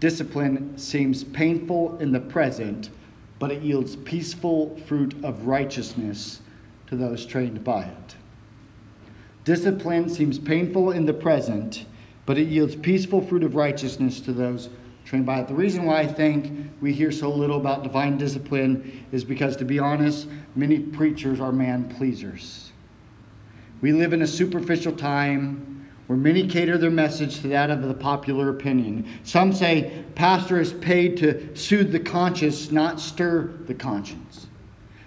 discipline 0.05 0.77
seems 0.77 1.25
painful 1.25 1.97
in 1.97 2.13
the 2.13 2.21
present, 2.21 2.91
but 3.39 3.51
it 3.51 3.63
yields 3.63 3.97
peaceful 3.97 4.77
fruit 4.87 5.15
of 5.25 5.47
righteousness 5.47 6.43
to 6.87 6.95
those 6.95 7.25
trained 7.25 7.65
by 7.65 7.85
it. 7.85 8.15
Discipline 9.45 10.11
seems 10.11 10.39
painful 10.39 10.91
in 10.91 11.07
the 11.07 11.15
present, 11.15 11.87
but 12.27 12.37
it 12.37 12.49
yields 12.49 12.77
peaceful 12.77 13.23
fruit 13.23 13.43
of 13.43 13.55
righteousness 13.55 14.21
to 14.21 14.35
those 14.35 14.69
trained 15.07 15.25
by 15.25 15.41
it. 15.41 15.49
The 15.49 15.55
reason 15.55 15.87
why 15.87 16.01
I 16.01 16.07
think 16.07 16.71
we 16.83 16.93
hear 16.93 17.11
so 17.11 17.31
little 17.31 17.57
about 17.57 17.83
divine 17.83 18.19
discipline 18.19 19.07
is 19.11 19.25
because, 19.25 19.57
to 19.57 19.65
be 19.65 19.79
honest, 19.79 20.29
many 20.55 20.81
preachers 20.81 21.41
are 21.41 21.51
man 21.51 21.89
pleasers. 21.89 22.73
We 23.81 23.95
live 23.95 24.13
in 24.13 24.21
a 24.21 24.27
superficial 24.27 24.93
time 24.93 25.74
where 26.07 26.19
many 26.19 26.47
cater 26.47 26.77
their 26.77 26.91
message 26.91 27.41
to 27.41 27.49
that 27.49 27.71
of 27.71 27.83
the 27.83 27.95
popular 27.95 28.51
opinion. 28.51 29.07
Some 29.23 29.53
say 29.53 30.05
pastor 30.15 30.61
is 30.61 30.73
paid 30.73 31.17
to 31.19 31.57
soothe 31.57 31.93
the 31.93 32.01
conscience, 32.01 32.71
not 32.71 33.01
stir 33.01 33.55
the 33.67 33.75
conscience. 33.75 34.47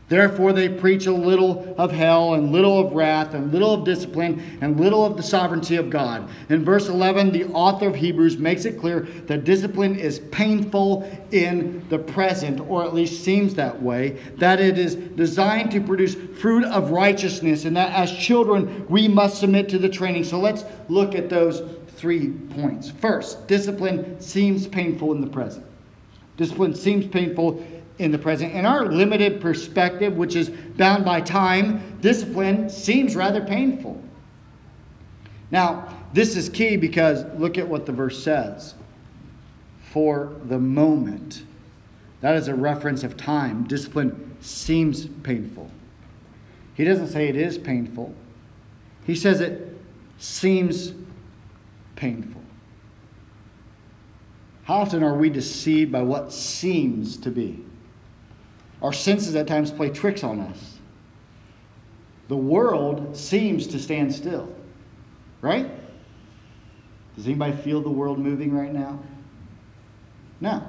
Therefore, 0.10 0.54
they 0.54 0.70
preach 0.70 1.06
a 1.06 1.12
little 1.12 1.76
of 1.78 1.92
hell 1.92 2.36
and 2.36 2.54
little 2.54 2.80
of 2.80 2.94
wrath 2.94 3.34
and 3.34 3.52
little 3.52 3.74
of 3.74 3.84
discipline 3.84 4.58
and 4.62 4.80
little 4.80 5.06
of 5.06 5.18
the 5.18 5.24
sovereignty 5.24 5.76
of 5.76 5.90
God. 5.90 6.30
In 6.48 6.64
verse 6.64 6.88
11, 6.88 7.32
the 7.32 7.46
author 7.48 7.90
of 7.90 7.96
Hebrews 7.96 8.38
makes 8.38 8.64
it 8.64 8.80
clear 8.80 9.02
that 9.02 9.44
discipline 9.44 10.00
is 10.00 10.20
painful 10.32 11.12
in 11.32 11.86
the 11.90 12.00
present, 12.00 12.62
or 12.62 12.86
at 12.86 12.94
least 12.94 13.26
seems 13.26 13.54
that 13.56 13.82
way, 13.82 14.12
that 14.38 14.62
it 14.62 14.78
is 14.78 14.96
designed 14.96 15.72
to 15.72 15.82
produce 15.82 16.16
fruit 16.40 16.64
of 16.64 16.92
righteousness, 16.92 17.66
and 17.66 17.76
that 17.76 17.92
as 17.92 18.10
children 18.16 18.86
we 18.88 19.10
must 19.10 19.40
submit 19.40 19.68
to 19.70 19.78
the 19.78 19.90
training. 19.90 20.24
So 20.24 20.40
let's 20.40 20.64
look 20.88 21.16
at 21.16 21.30
those 21.30 21.64
three 21.98 22.30
points. 22.30 22.90
First, 22.90 23.46
discipline 23.48 24.22
seems 24.22 24.68
painful 24.68 25.12
in 25.12 25.20
the 25.20 25.28
present. 25.28 25.66
Discipline 26.38 26.76
seems 26.76 27.08
painful 27.08 27.66
in 28.00 28.12
the 28.12 28.18
present. 28.18 28.54
In 28.54 28.66
our 28.66 28.86
limited 28.86 29.42
perspective, 29.42 30.16
which 30.16 30.36
is 30.36 30.50
bound 30.50 31.04
by 31.06 31.22
time, 31.22 31.98
discipline 32.02 32.70
seems 32.70 33.16
rather 33.16 33.42
painful. 33.42 34.02
Now, 35.52 35.94
this 36.14 36.36
is 36.36 36.50
key 36.50 36.78
because 36.78 37.26
look 37.40 37.58
at 37.58 37.68
what 37.68 37.86
the 37.86 37.92
verse 37.92 38.22
says. 38.22 38.76
For 39.92 40.34
the 40.46 40.60
moment. 40.60 41.44
That 42.22 42.36
is 42.36 42.48
a 42.48 42.56
reference 42.56 43.04
of 43.04 43.16
time. 43.16 43.64
Discipline 43.66 44.36
seems 44.42 45.08
painful. 45.24 45.72
He 46.74 46.84
doesn't 46.84 47.08
say 47.08 47.28
it 47.28 47.36
is 47.36 47.58
painful, 47.58 48.14
he 49.06 49.16
says 49.16 49.42
it 49.42 49.76
seems 50.20 50.94
painful. 51.96 52.42
How 54.66 54.82
often 54.82 55.02
are 55.02 55.16
we 55.16 55.30
deceived 55.30 55.92
by 55.92 56.02
what 56.02 56.34
seems 56.34 57.18
to 57.18 57.32
be? 57.32 57.64
Our 58.82 58.94
senses 58.94 59.36
at 59.36 59.48
times 59.48 59.72
play 59.72 59.90
tricks 59.90 60.24
on 60.24 60.40
us. 60.40 60.78
The 62.28 62.38
world 62.38 63.16
seems 63.16 63.68
to 63.68 63.80
stand 63.80 64.14
still, 64.14 64.54
right? 65.42 65.70
Does 67.16 67.26
anybody 67.26 67.56
feel 67.58 67.82
the 67.82 67.90
world 67.90 68.20
moving 68.20 68.54
right 68.56 68.74
now? 68.74 69.00
No. 70.40 70.64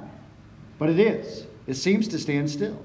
But 0.79 0.89
it 0.91 0.99
is. 0.99 1.47
It 1.67 1.75
seems 1.75 2.09
to 2.09 2.19
stand 2.19 2.49
still. 2.49 2.79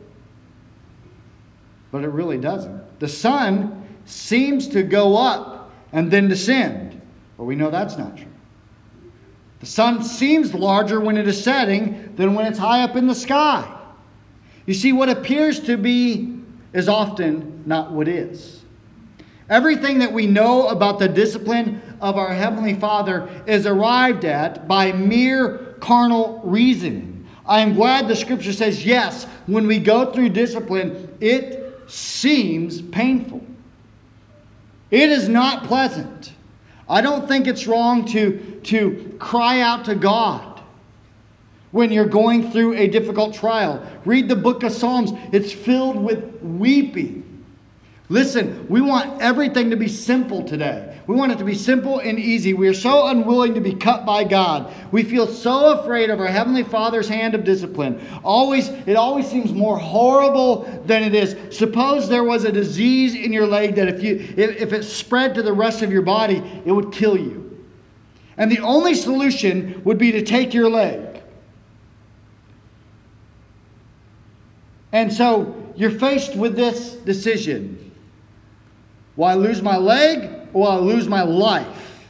But 1.91 2.03
it 2.03 2.09
really 2.09 2.37
doesn't. 2.37 2.99
The 2.99 3.07
sun 3.07 3.87
seems 4.05 4.67
to 4.69 4.83
go 4.83 5.15
up 5.15 5.71
and 5.93 6.11
then 6.11 6.27
descend. 6.27 6.99
But 7.37 7.45
we 7.45 7.55
know 7.55 7.69
that's 7.69 7.97
not 7.97 8.17
true. 8.17 8.25
The 9.59 9.65
sun 9.65 10.03
seems 10.03 10.53
larger 10.53 10.99
when 10.99 11.15
it 11.15 11.27
is 11.27 11.41
setting 11.41 12.13
than 12.15 12.33
when 12.33 12.47
it's 12.47 12.59
high 12.59 12.81
up 12.81 12.97
in 12.97 13.07
the 13.07 13.15
sky. 13.15 13.72
You 14.65 14.73
see, 14.73 14.93
what 14.93 15.09
appears 15.09 15.59
to 15.61 15.77
be 15.77 16.39
is 16.73 16.87
often 16.87 17.63
not 17.65 17.91
what 17.91 18.07
is. 18.07 18.61
Everything 19.49 19.99
that 19.99 20.11
we 20.11 20.25
know 20.25 20.69
about 20.69 20.99
the 20.99 21.07
discipline 21.07 21.81
of 21.99 22.17
our 22.17 22.33
Heavenly 22.33 22.73
Father 22.73 23.29
is 23.45 23.65
arrived 23.65 24.25
at 24.25 24.67
by 24.67 24.93
mere 24.93 25.75
carnal 25.79 26.41
reasoning. 26.43 27.27
I 27.45 27.59
am 27.59 27.73
glad 27.73 28.07
the 28.07 28.15
scripture 28.15 28.53
says, 28.53 28.85
yes, 28.85 29.25
when 29.47 29.67
we 29.67 29.79
go 29.79 30.11
through 30.13 30.29
discipline, 30.29 31.15
it 31.19 31.81
seems 31.87 32.81
painful. 32.81 33.45
It 34.91 35.09
is 35.09 35.27
not 35.27 35.65
pleasant. 35.65 36.31
I 36.87 37.01
don't 37.01 37.27
think 37.27 37.47
it's 37.47 37.67
wrong 37.67 38.05
to, 38.05 38.61
to 38.63 39.15
cry 39.19 39.59
out 39.59 39.85
to 39.85 39.95
God 39.95 40.52
when 41.73 41.91
you're 41.91 42.05
going 42.05 42.51
through 42.51 42.75
a 42.75 42.87
difficult 42.87 43.33
trial. 43.33 43.85
Read 44.05 44.29
the 44.29 44.35
book 44.35 44.63
of 44.63 44.71
Psalms, 44.71 45.11
it's 45.33 45.51
filled 45.51 45.97
with 45.97 46.39
weeping. 46.41 47.23
Listen, 48.09 48.67
we 48.69 48.79
want 48.79 49.21
everything 49.21 49.71
to 49.71 49.75
be 49.75 49.87
simple 49.87 50.43
today. 50.43 51.01
We 51.07 51.15
want 51.15 51.31
it 51.31 51.39
to 51.39 51.43
be 51.43 51.55
simple 51.55 51.99
and 51.99 52.19
easy. 52.19 52.53
We 52.53 52.67
are 52.67 52.73
so 52.75 53.07
unwilling 53.07 53.55
to 53.55 53.59
be 53.59 53.73
cut 53.73 54.05
by 54.05 54.23
God. 54.23 54.71
We 54.91 55.03
feel 55.03 55.25
so 55.25 55.79
afraid 55.79 56.11
of 56.11 56.19
our 56.19 56.27
heavenly 56.27 56.63
Father's 56.63 57.09
hand 57.09 57.33
of 57.33 57.43
discipline. 57.43 57.99
Always 58.23 58.69
it 58.69 58.95
always 58.95 59.27
seems 59.27 59.51
more 59.51 59.77
horrible 59.77 60.63
than 60.85 61.01
it 61.01 61.15
is. 61.15 61.35
Suppose 61.57 62.07
there 62.07 62.23
was 62.23 62.45
a 62.45 62.51
disease 62.51 63.15
in 63.15 63.33
your 63.33 63.47
leg 63.47 63.75
that 63.75 63.87
if 63.87 64.03
you 64.03 64.15
if, 64.37 64.61
if 64.61 64.73
it 64.73 64.83
spread 64.83 65.33
to 65.35 65.41
the 65.41 65.53
rest 65.53 65.81
of 65.81 65.91
your 65.91 66.03
body, 66.03 66.43
it 66.65 66.71
would 66.71 66.91
kill 66.91 67.17
you. 67.17 67.65
And 68.37 68.51
the 68.51 68.59
only 68.59 68.93
solution 68.93 69.81
would 69.83 69.97
be 69.97 70.11
to 70.11 70.21
take 70.21 70.53
your 70.53 70.69
leg. 70.69 71.12
And 74.93 75.11
so 75.11 75.73
you're 75.75 75.91
faced 75.91 76.35
with 76.35 76.55
this 76.55 76.93
decision. 76.93 77.91
Will 79.15 79.25
I 79.25 79.33
lose 79.33 79.61
my 79.61 79.75
leg 79.75 80.47
or 80.53 80.61
will 80.61 80.71
I 80.71 80.77
lose 80.77 81.07
my 81.07 81.23
life? 81.23 82.07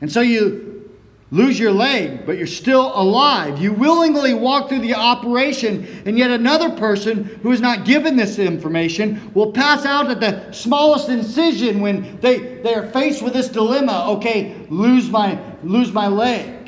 And 0.00 0.10
so 0.10 0.20
you 0.20 0.90
lose 1.30 1.58
your 1.58 1.72
leg, 1.72 2.26
but 2.26 2.36
you're 2.36 2.46
still 2.46 2.92
alive. 2.94 3.58
You 3.58 3.72
willingly 3.72 4.34
walk 4.34 4.68
through 4.68 4.80
the 4.80 4.94
operation, 4.94 6.02
and 6.04 6.18
yet 6.18 6.30
another 6.30 6.70
person 6.70 7.24
who 7.42 7.52
is 7.52 7.60
not 7.60 7.86
given 7.86 8.16
this 8.16 8.38
information 8.38 9.32
will 9.32 9.52
pass 9.52 9.86
out 9.86 10.10
at 10.10 10.20
the 10.20 10.52
smallest 10.52 11.08
incision 11.08 11.80
when 11.80 12.20
they, 12.20 12.60
they 12.62 12.74
are 12.74 12.86
faced 12.90 13.22
with 13.22 13.32
this 13.32 13.48
dilemma 13.48 14.04
okay, 14.08 14.66
lose 14.68 15.08
my, 15.08 15.40
lose 15.62 15.92
my 15.92 16.06
leg. 16.06 16.61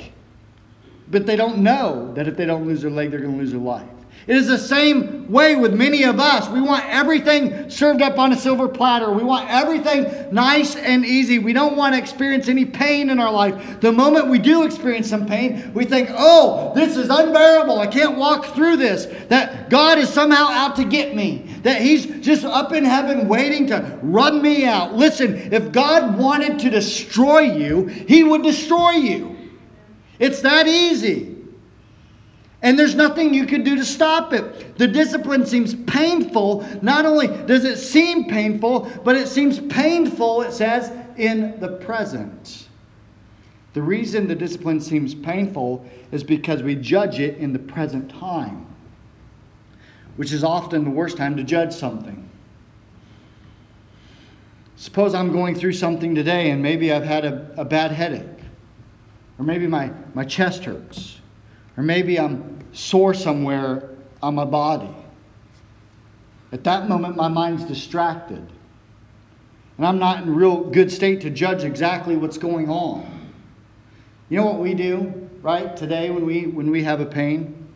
But 1.11 1.27
they 1.27 1.37
don't 1.37 1.59
know 1.59 2.13
that 2.15 2.27
if 2.27 2.37
they 2.37 2.47
don't 2.47 2.67
lose 2.67 2.83
their 2.83 2.91
leg, 2.91 3.11
they're 3.11 3.21
going 3.21 3.33
to 3.33 3.39
lose 3.39 3.53
their 3.53 3.61
life. 3.61 3.87
It 4.27 4.37
is 4.37 4.47
the 4.47 4.59
same 4.59 5.31
way 5.31 5.55
with 5.55 5.75
many 5.75 6.05
of 6.05 6.19
us. 6.19 6.49
We 6.49 6.63
want 6.63 6.87
everything 6.87 7.69
served 7.69 8.01
up 8.01 8.19
on 8.19 8.33
a 8.33 8.37
silver 8.37 8.69
platter. 8.69 9.13
We 9.13 9.23
want 9.23 9.51
everything 9.51 10.33
nice 10.33 10.77
and 10.77 11.05
easy. 11.05 11.39
We 11.39 11.53
don't 11.53 11.77
want 11.77 11.95
to 11.95 11.99
experience 11.99 12.49
any 12.49 12.65
pain 12.65 13.11
in 13.11 13.21
our 13.21 13.31
life. 13.31 13.81
The 13.81 13.93
moment 13.93 14.29
we 14.29 14.39
do 14.39 14.65
experience 14.65 15.11
some 15.11 15.27
pain, 15.27 15.71
we 15.75 15.85
think, 15.85 16.09
oh, 16.13 16.73
this 16.75 16.97
is 16.97 17.11
unbearable. 17.11 17.79
I 17.79 17.87
can't 17.87 18.17
walk 18.17 18.47
through 18.55 18.79
this. 18.79 19.07
That 19.29 19.69
God 19.69 19.99
is 19.99 20.09
somehow 20.09 20.47
out 20.49 20.77
to 20.77 20.85
get 20.85 21.15
me. 21.15 21.47
That 21.63 21.83
He's 21.83 22.07
just 22.25 22.47
up 22.47 22.73
in 22.73 22.85
heaven 22.85 23.29
waiting 23.29 23.67
to 23.67 23.99
run 24.01 24.41
me 24.41 24.65
out. 24.65 24.95
Listen, 24.95 25.53
if 25.53 25.71
God 25.71 26.17
wanted 26.17 26.59
to 26.61 26.71
destroy 26.71 27.41
you, 27.41 27.85
He 27.85 28.25
would 28.25 28.43
destroy 28.43 28.93
you. 28.93 29.34
It's 30.19 30.41
that 30.43 30.67
easy. 30.67 31.37
And 32.63 32.79
there's 32.79 32.95
nothing 32.95 33.35
you 33.35 33.45
can 33.45 33.63
do 33.63 33.77
to 33.77 33.85
stop 33.85 34.33
it. 34.33 34.79
The 34.79 34.89
discipline 34.89 35.45
seems 35.45 35.75
painful. 35.75 36.67
Not 36.81 37.05
only 37.05 37.27
does 37.27 37.65
it 37.65 37.77
seem 37.77 38.25
painful, 38.25 38.91
but 39.05 39.17
it 39.17 39.29
seems 39.29 39.61
painful, 39.61 40.43
it 40.43 40.53
says, 40.53 40.91
in 41.17 41.61
the 41.61 41.69
present. 41.69 42.69
The 43.75 43.83
reason 43.83 44.29
the 44.29 44.35
discipline 44.35 44.81
seems 44.81 45.15
painful 45.15 45.85
is 46.13 46.25
because 46.25 46.63
we 46.63 46.77
judge 46.77 47.19
it 47.19 47.37
in 47.39 47.53
the 47.53 47.59
present 47.59 48.11
time, 48.11 48.67
which 50.17 50.33
is 50.33 50.45
often 50.45 50.85
the 50.85 50.91
worst 50.91 51.17
time 51.17 51.37
to 51.37 51.45
judge 51.45 51.73
something. 51.73 52.31
Suppose 54.77 55.15
I'm 55.15 55.33
going 55.33 55.55
through 55.55 55.73
something 55.73 56.15
today 56.15 56.51
and 56.51 56.63
maybe 56.63 56.93
I've 56.93 57.05
had 57.05 57.25
a, 57.25 57.51
a 57.57 57.65
bad 57.65 57.91
headache, 57.91 58.34
or 59.39 59.45
maybe 59.45 59.67
my, 59.67 59.91
my 60.15 60.25
chest 60.25 60.65
hurts, 60.65 61.21
or 61.77 61.83
maybe 61.83 62.19
I'm 62.19 62.61
sore 62.73 63.15
somewhere 63.15 63.91
on 64.23 64.35
my 64.35 64.45
body. 64.45 64.95
At 66.53 66.65
that 66.65 66.89
moment, 66.89 67.17
my 67.17 67.29
mind's 67.29 67.65
distracted. 67.65 68.47
And 69.77 69.87
I'm 69.87 69.99
not 69.99 70.23
in 70.23 70.35
real 70.35 70.63
good 70.63 70.91
state 70.91 71.21
to 71.23 71.31
judge 71.31 71.65
exactly 71.65 72.17
what's 72.17 72.39
going 72.39 72.71
on. 72.71 73.11
You 74.29 74.39
know 74.39 74.47
what 74.47 74.61
we 74.61 74.75
do, 74.75 75.29
right? 75.43 75.77
Today 75.77 76.11
when 76.11 76.25
we 76.25 76.47
when 76.47 76.71
we 76.71 76.83
have 76.85 77.01
a 77.01 77.07
pain, 77.07 77.69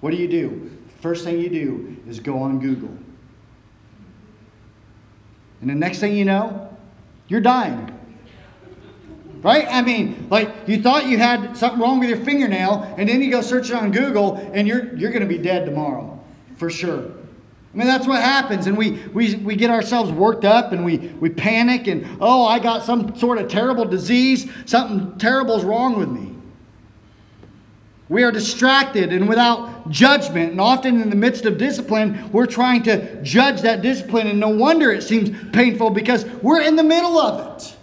what 0.00 0.10
do 0.10 0.16
you 0.16 0.28
do? 0.28 0.70
First 1.00 1.24
thing 1.24 1.38
you 1.38 1.48
do 1.48 1.96
is 2.08 2.18
go 2.18 2.38
on 2.42 2.58
Google. 2.58 2.96
And 5.60 5.70
the 5.70 5.74
next 5.74 5.98
thing 6.00 6.16
you 6.16 6.24
know, 6.24 6.76
you're 7.28 7.40
dying. 7.40 7.97
Right? 9.42 9.66
I 9.68 9.82
mean, 9.82 10.26
like 10.30 10.50
you 10.66 10.82
thought 10.82 11.06
you 11.06 11.18
had 11.18 11.56
something 11.56 11.80
wrong 11.80 12.00
with 12.00 12.08
your 12.08 12.18
fingernail, 12.18 12.94
and 12.98 13.08
then 13.08 13.22
you 13.22 13.30
go 13.30 13.40
search 13.40 13.70
it 13.70 13.76
on 13.76 13.92
Google, 13.92 14.36
and 14.52 14.66
you're 14.66 14.94
you're 14.96 15.10
going 15.10 15.22
to 15.22 15.28
be 15.28 15.38
dead 15.38 15.64
tomorrow, 15.64 16.18
for 16.56 16.70
sure. 16.70 17.12
I 17.74 17.76
mean, 17.76 17.86
that's 17.86 18.06
what 18.06 18.22
happens, 18.22 18.66
and 18.66 18.76
we, 18.78 18.92
we, 19.12 19.36
we 19.36 19.54
get 19.54 19.70
ourselves 19.70 20.10
worked 20.10 20.46
up 20.46 20.72
and 20.72 20.86
we, 20.86 20.96
we 21.20 21.28
panic, 21.28 21.86
and 21.86 22.06
oh, 22.18 22.46
I 22.46 22.58
got 22.58 22.82
some 22.82 23.14
sort 23.16 23.38
of 23.38 23.48
terrible 23.48 23.84
disease, 23.84 24.50
something 24.64 25.18
terrible 25.18 25.56
is 25.56 25.64
wrong 25.64 25.98
with 25.98 26.08
me. 26.08 26.34
We 28.08 28.22
are 28.22 28.32
distracted 28.32 29.12
and 29.12 29.28
without 29.28 29.90
judgment, 29.90 30.52
and 30.52 30.60
often 30.62 31.02
in 31.02 31.10
the 31.10 31.16
midst 31.16 31.44
of 31.44 31.58
discipline, 31.58 32.32
we're 32.32 32.46
trying 32.46 32.82
to 32.84 33.22
judge 33.22 33.60
that 33.60 33.82
discipline, 33.82 34.28
and 34.28 34.40
no 34.40 34.48
wonder 34.48 34.90
it 34.90 35.02
seems 35.02 35.30
painful 35.52 35.90
because 35.90 36.24
we're 36.42 36.62
in 36.62 36.74
the 36.74 36.82
middle 36.82 37.18
of 37.18 37.62
it. 37.62 37.76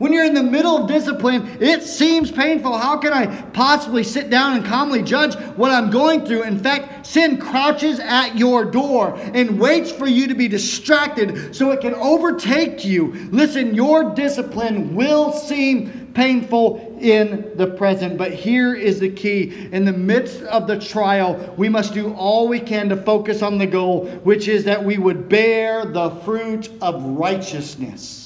When 0.00 0.14
you're 0.14 0.24
in 0.24 0.32
the 0.32 0.42
middle 0.42 0.78
of 0.78 0.88
discipline, 0.88 1.58
it 1.60 1.82
seems 1.82 2.30
painful. 2.30 2.74
How 2.74 2.96
can 2.96 3.12
I 3.12 3.42
possibly 3.50 4.02
sit 4.02 4.30
down 4.30 4.56
and 4.56 4.64
calmly 4.64 5.02
judge 5.02 5.34
what 5.56 5.70
I'm 5.70 5.90
going 5.90 6.24
through? 6.24 6.44
In 6.44 6.58
fact, 6.58 7.06
sin 7.06 7.36
crouches 7.36 8.00
at 8.00 8.38
your 8.38 8.64
door 8.64 9.14
and 9.18 9.60
waits 9.60 9.92
for 9.92 10.06
you 10.06 10.26
to 10.28 10.34
be 10.34 10.48
distracted 10.48 11.54
so 11.54 11.70
it 11.72 11.82
can 11.82 11.94
overtake 11.96 12.82
you. 12.82 13.12
Listen, 13.30 13.74
your 13.74 14.14
discipline 14.14 14.94
will 14.94 15.34
seem 15.34 16.10
painful 16.14 16.96
in 16.98 17.52
the 17.56 17.66
present. 17.66 18.16
But 18.16 18.32
here 18.32 18.74
is 18.74 19.00
the 19.00 19.10
key. 19.10 19.68
In 19.70 19.84
the 19.84 19.92
midst 19.92 20.40
of 20.44 20.66
the 20.66 20.80
trial, 20.80 21.54
we 21.58 21.68
must 21.68 21.92
do 21.92 22.14
all 22.14 22.48
we 22.48 22.58
can 22.58 22.88
to 22.88 22.96
focus 22.96 23.42
on 23.42 23.58
the 23.58 23.66
goal, 23.66 24.06
which 24.24 24.48
is 24.48 24.64
that 24.64 24.82
we 24.82 24.96
would 24.96 25.28
bear 25.28 25.84
the 25.84 26.08
fruit 26.24 26.70
of 26.80 27.04
righteousness. 27.04 28.19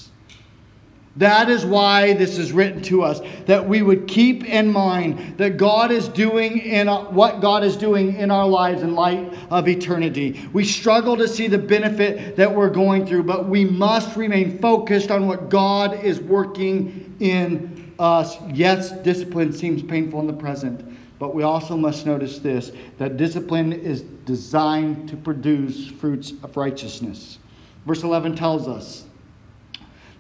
That 1.17 1.49
is 1.49 1.65
why 1.65 2.15
this 2.15 2.39
is 2.39 2.53
written 2.53 2.83
to 2.83 3.03
us, 3.03 3.21
that 3.47 3.69
we 3.69 3.83
would 3.83 4.09
keep 4.09 4.45
in 4.45 4.73
mind 4.73 5.39
that 5.39 5.57
God 5.57 5.93
is 5.93 6.09
doing 6.09 6.59
in 6.59 6.89
what 6.89 7.41
God 7.41 7.63
is 7.63 7.77
doing 7.77 8.17
in 8.17 8.33
our 8.33 8.49
lives 8.49 8.83
in 8.83 8.97
light 8.97 9.33
of 9.49 9.69
eternity. 9.69 10.49
We 10.53 10.65
struggle 10.65 11.17
to 11.17 11.29
see 11.29 11.47
the 11.47 11.59
benefit 11.59 12.35
that 12.37 12.53
we're 12.53 12.71
going 12.71 13.07
through, 13.07 13.25
but 13.25 13.49
we 13.49 13.65
must 13.65 14.17
remain 14.17 14.59
focused 14.59 15.13
on 15.13 15.29
what 15.29 15.51
God 15.51 16.05
is 16.05 16.21
working 16.21 17.15
in 17.21 17.95
us. 18.01 18.37
Yes, 18.53 18.91
discipline 19.03 19.53
seems 19.53 19.85
painful 19.85 20.19
in 20.19 20.27
the 20.27 20.33
present, 20.33 20.85
but 21.21 21.33
we 21.33 21.45
also 21.45 21.77
must 21.77 22.07
notice 22.07 22.41
this 22.41 22.73
that 22.99 23.17
discipline 23.17 23.73
is 23.73 24.03
designed 24.03 25.09
to 25.11 25.17
produce 25.17 25.87
fruits 25.87 26.33
of 26.43 26.57
righteousness. 26.57 27.39
Verse 27.87 28.03
11 28.03 28.35
tells 28.35 28.67
us 28.67 29.05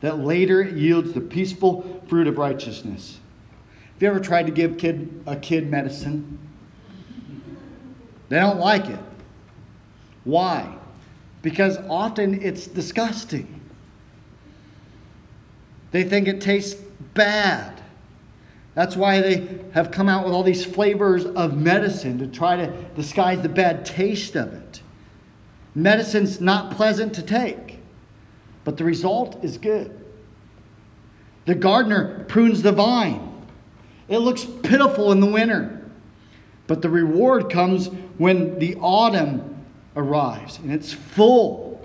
that 0.05 0.19
later 0.19 0.63
yields 0.63 1.15
the 1.15 1.21
peaceful 1.21 2.03
fruit 2.09 2.27
of 2.27 2.37
righteousness. 2.37 3.19
Have 3.95 4.03
you 4.03 4.09
ever 4.09 4.21
tried 4.21 4.45
to 4.45 4.53
give 4.53 4.77
kid, 4.77 5.23
a 5.27 5.35
kid 5.35 5.71
medicine? 5.71 6.39
They 8.29 8.39
don't 8.39 8.59
like 8.59 8.85
it. 8.85 9.01
Why? 10.25 10.77
Because 11.41 11.79
often 11.89 12.43
it's 12.43 12.67
disgusting. 12.67 13.63
They 15.91 16.05
think 16.05 16.29
it 16.29 16.43
tastes 16.43 16.79
bad. 17.15 17.81
That's 18.75 18.97
why 18.97 19.23
they 19.23 19.49
have 19.73 19.91
come 19.91 20.11
out 20.11 20.27
with 20.27 20.35
all 20.35 20.43
these 20.43 20.67
flavors 20.67 21.25
of 21.25 21.57
medicine 21.57 22.19
to 22.19 22.27
try 22.27 22.57
to 22.57 22.67
disguise 22.95 23.41
the 23.41 23.49
bad 23.49 23.87
taste 23.87 24.37
of 24.37 24.53
it. 24.53 24.83
Medicine's 25.75 26.43
not 26.43 26.73
pleasant 26.73 27.15
to 27.15 27.23
take 27.23 27.74
but 28.65 28.77
the 28.77 28.85
result 28.85 29.45
is 29.45 29.59
good. 29.59 30.01
The 31.45 31.55
gardener 31.55 32.25
prunes 32.29 32.63
the 32.63 32.73
vine. 32.73 33.31
It 34.09 34.19
looks 34.19 34.45
pitiful 34.45 35.13
in 35.13 35.21
the 35.21 35.27
winter, 35.27 35.83
but 36.67 36.83
the 36.83 36.89
reward 36.89 37.51
comes 37.51 37.89
when 38.19 38.59
the 38.59 38.77
autumn 38.77 39.65
arrives 39.97 40.59
and 40.59 40.73
it's 40.73 40.93
full. 40.93 41.81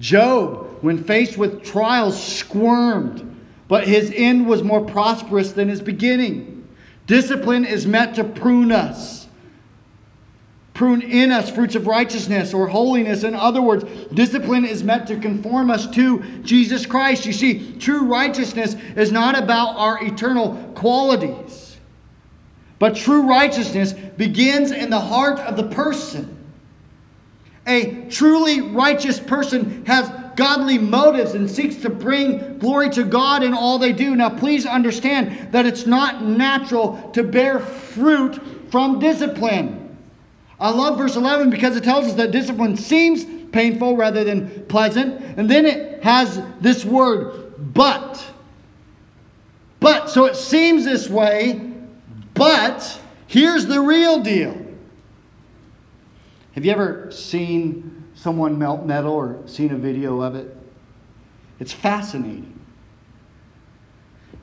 Job, 0.00 0.78
when 0.80 1.02
faced 1.02 1.36
with 1.36 1.64
trials, 1.64 2.22
squirmed, 2.22 3.24
but 3.66 3.86
his 3.86 4.12
end 4.14 4.46
was 4.46 4.62
more 4.62 4.84
prosperous 4.84 5.52
than 5.52 5.68
his 5.68 5.80
beginning. 5.80 6.68
Discipline 7.06 7.64
is 7.64 7.86
meant 7.86 8.16
to 8.16 8.24
prune 8.24 8.70
us, 8.70 9.27
prune 10.78 11.02
in 11.02 11.32
us 11.32 11.50
fruits 11.50 11.74
of 11.74 11.88
righteousness 11.88 12.54
or 12.54 12.68
holiness. 12.68 13.24
In 13.24 13.34
other 13.34 13.60
words, 13.60 13.84
discipline 14.14 14.64
is 14.64 14.84
meant 14.84 15.08
to 15.08 15.18
conform 15.18 15.72
us 15.72 15.90
to 15.90 16.22
Jesus 16.42 16.86
Christ. 16.86 17.26
You 17.26 17.32
see, 17.32 17.72
true 17.80 18.04
righteousness 18.04 18.76
is 18.94 19.10
not 19.10 19.36
about 19.36 19.74
our 19.74 20.00
eternal 20.04 20.54
qualities, 20.76 21.78
but 22.78 22.94
true 22.94 23.22
righteousness 23.22 23.92
begins 23.92 24.70
in 24.70 24.88
the 24.88 25.00
heart 25.00 25.40
of 25.40 25.56
the 25.56 25.64
person. 25.64 26.38
A 27.66 28.06
truly 28.08 28.60
righteous 28.60 29.18
person 29.18 29.84
has 29.84 30.08
godly 30.36 30.78
motives 30.78 31.34
and 31.34 31.50
seeks 31.50 31.74
to 31.82 31.90
bring 31.90 32.56
glory 32.60 32.88
to 32.90 33.02
God 33.02 33.42
in 33.42 33.52
all 33.52 33.80
they 33.80 33.92
do. 33.92 34.14
Now, 34.14 34.30
please 34.30 34.64
understand 34.64 35.52
that 35.52 35.66
it's 35.66 35.86
not 35.86 36.22
natural 36.22 37.10
to 37.14 37.24
bear 37.24 37.58
fruit 37.58 38.40
from 38.70 39.00
discipline. 39.00 39.87
I 40.60 40.70
love 40.70 40.98
verse 40.98 41.14
11 41.14 41.50
because 41.50 41.76
it 41.76 41.84
tells 41.84 42.06
us 42.06 42.14
that 42.14 42.32
discipline 42.32 42.76
seems 42.76 43.24
painful 43.52 43.96
rather 43.96 44.24
than 44.24 44.66
pleasant. 44.66 45.22
And 45.38 45.48
then 45.48 45.64
it 45.66 46.02
has 46.02 46.42
this 46.60 46.84
word, 46.84 47.54
but. 47.74 48.24
But, 49.80 50.10
so 50.10 50.24
it 50.24 50.34
seems 50.34 50.84
this 50.84 51.08
way, 51.08 51.72
but 52.34 53.00
here's 53.28 53.66
the 53.66 53.80
real 53.80 54.20
deal. 54.20 54.60
Have 56.52 56.64
you 56.64 56.72
ever 56.72 57.10
seen 57.12 58.04
someone 58.14 58.58
melt 58.58 58.84
metal 58.84 59.12
or 59.12 59.40
seen 59.46 59.70
a 59.70 59.76
video 59.76 60.20
of 60.20 60.34
it? 60.34 60.56
It's 61.60 61.72
fascinating. 61.72 62.58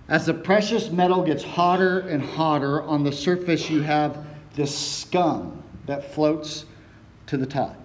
As 0.08 0.26
the 0.26 0.34
precious 0.34 0.90
metal 0.90 1.24
gets 1.24 1.44
hotter 1.44 2.00
and 2.00 2.24
hotter 2.24 2.84
on 2.84 3.04
the 3.04 3.12
surface, 3.12 3.70
you 3.70 3.82
have 3.82 4.26
this 4.54 4.78
scum 4.78 5.64
that 5.86 6.14
floats 6.14 6.66
to 7.28 7.38
the 7.38 7.46
top. 7.46 7.76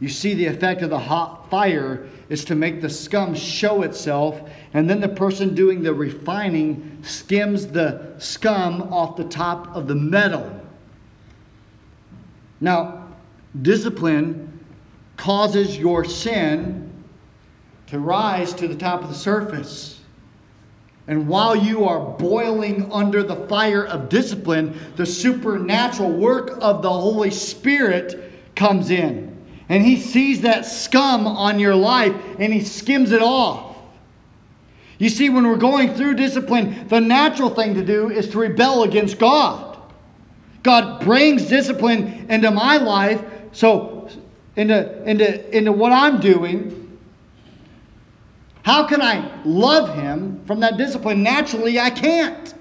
You 0.00 0.08
see, 0.08 0.34
the 0.34 0.46
effect 0.46 0.82
of 0.82 0.90
the 0.90 0.98
hot 0.98 1.48
fire 1.50 2.06
is 2.28 2.44
to 2.46 2.54
make 2.54 2.80
the 2.80 2.90
scum 2.90 3.34
show 3.34 3.82
itself, 3.82 4.40
and 4.72 4.88
then 4.88 5.00
the 5.00 5.08
person 5.08 5.54
doing 5.54 5.82
the 5.82 5.94
refining 5.94 6.98
skims 7.02 7.68
the 7.68 8.14
scum 8.18 8.92
off 8.92 9.16
the 9.16 9.24
top 9.24 9.74
of 9.74 9.86
the 9.86 9.94
metal. 9.94 10.60
Now, 12.60 13.08
discipline 13.62 14.64
causes 15.16 15.78
your 15.78 16.04
sin 16.04 17.04
to 17.86 17.98
rise 17.98 18.52
to 18.54 18.66
the 18.66 18.74
top 18.74 19.02
of 19.02 19.08
the 19.08 19.14
surface. 19.14 19.93
And 21.06 21.28
while 21.28 21.54
you 21.54 21.84
are 21.84 22.00
boiling 22.00 22.90
under 22.90 23.22
the 23.22 23.36
fire 23.46 23.84
of 23.84 24.08
discipline, 24.08 24.78
the 24.96 25.04
supernatural 25.04 26.10
work 26.10 26.56
of 26.60 26.82
the 26.82 26.90
Holy 26.90 27.30
Spirit 27.30 28.32
comes 28.56 28.90
in. 28.90 29.36
And 29.68 29.84
He 29.84 30.00
sees 30.00 30.40
that 30.42 30.64
scum 30.64 31.26
on 31.26 31.58
your 31.58 31.74
life 31.74 32.14
and 32.38 32.52
He 32.52 32.62
skims 32.62 33.12
it 33.12 33.22
off. 33.22 33.76
You 34.98 35.08
see, 35.10 35.28
when 35.28 35.46
we're 35.46 35.56
going 35.56 35.94
through 35.94 36.14
discipline, 36.14 36.88
the 36.88 37.00
natural 37.00 37.50
thing 37.50 37.74
to 37.74 37.84
do 37.84 38.10
is 38.10 38.30
to 38.30 38.38
rebel 38.38 38.84
against 38.84 39.18
God. 39.18 39.78
God 40.62 41.04
brings 41.04 41.46
discipline 41.46 42.26
into 42.30 42.50
my 42.50 42.78
life, 42.78 43.22
so 43.52 44.08
into, 44.56 45.02
into, 45.04 45.56
into 45.56 45.72
what 45.72 45.92
I'm 45.92 46.20
doing. 46.20 46.83
How 48.64 48.86
can 48.86 49.02
I 49.02 49.30
love 49.44 49.94
Him 49.94 50.42
from 50.46 50.60
that 50.60 50.78
discipline? 50.78 51.22
Naturally, 51.22 51.78
I 51.78 51.90
can't. 51.90 52.54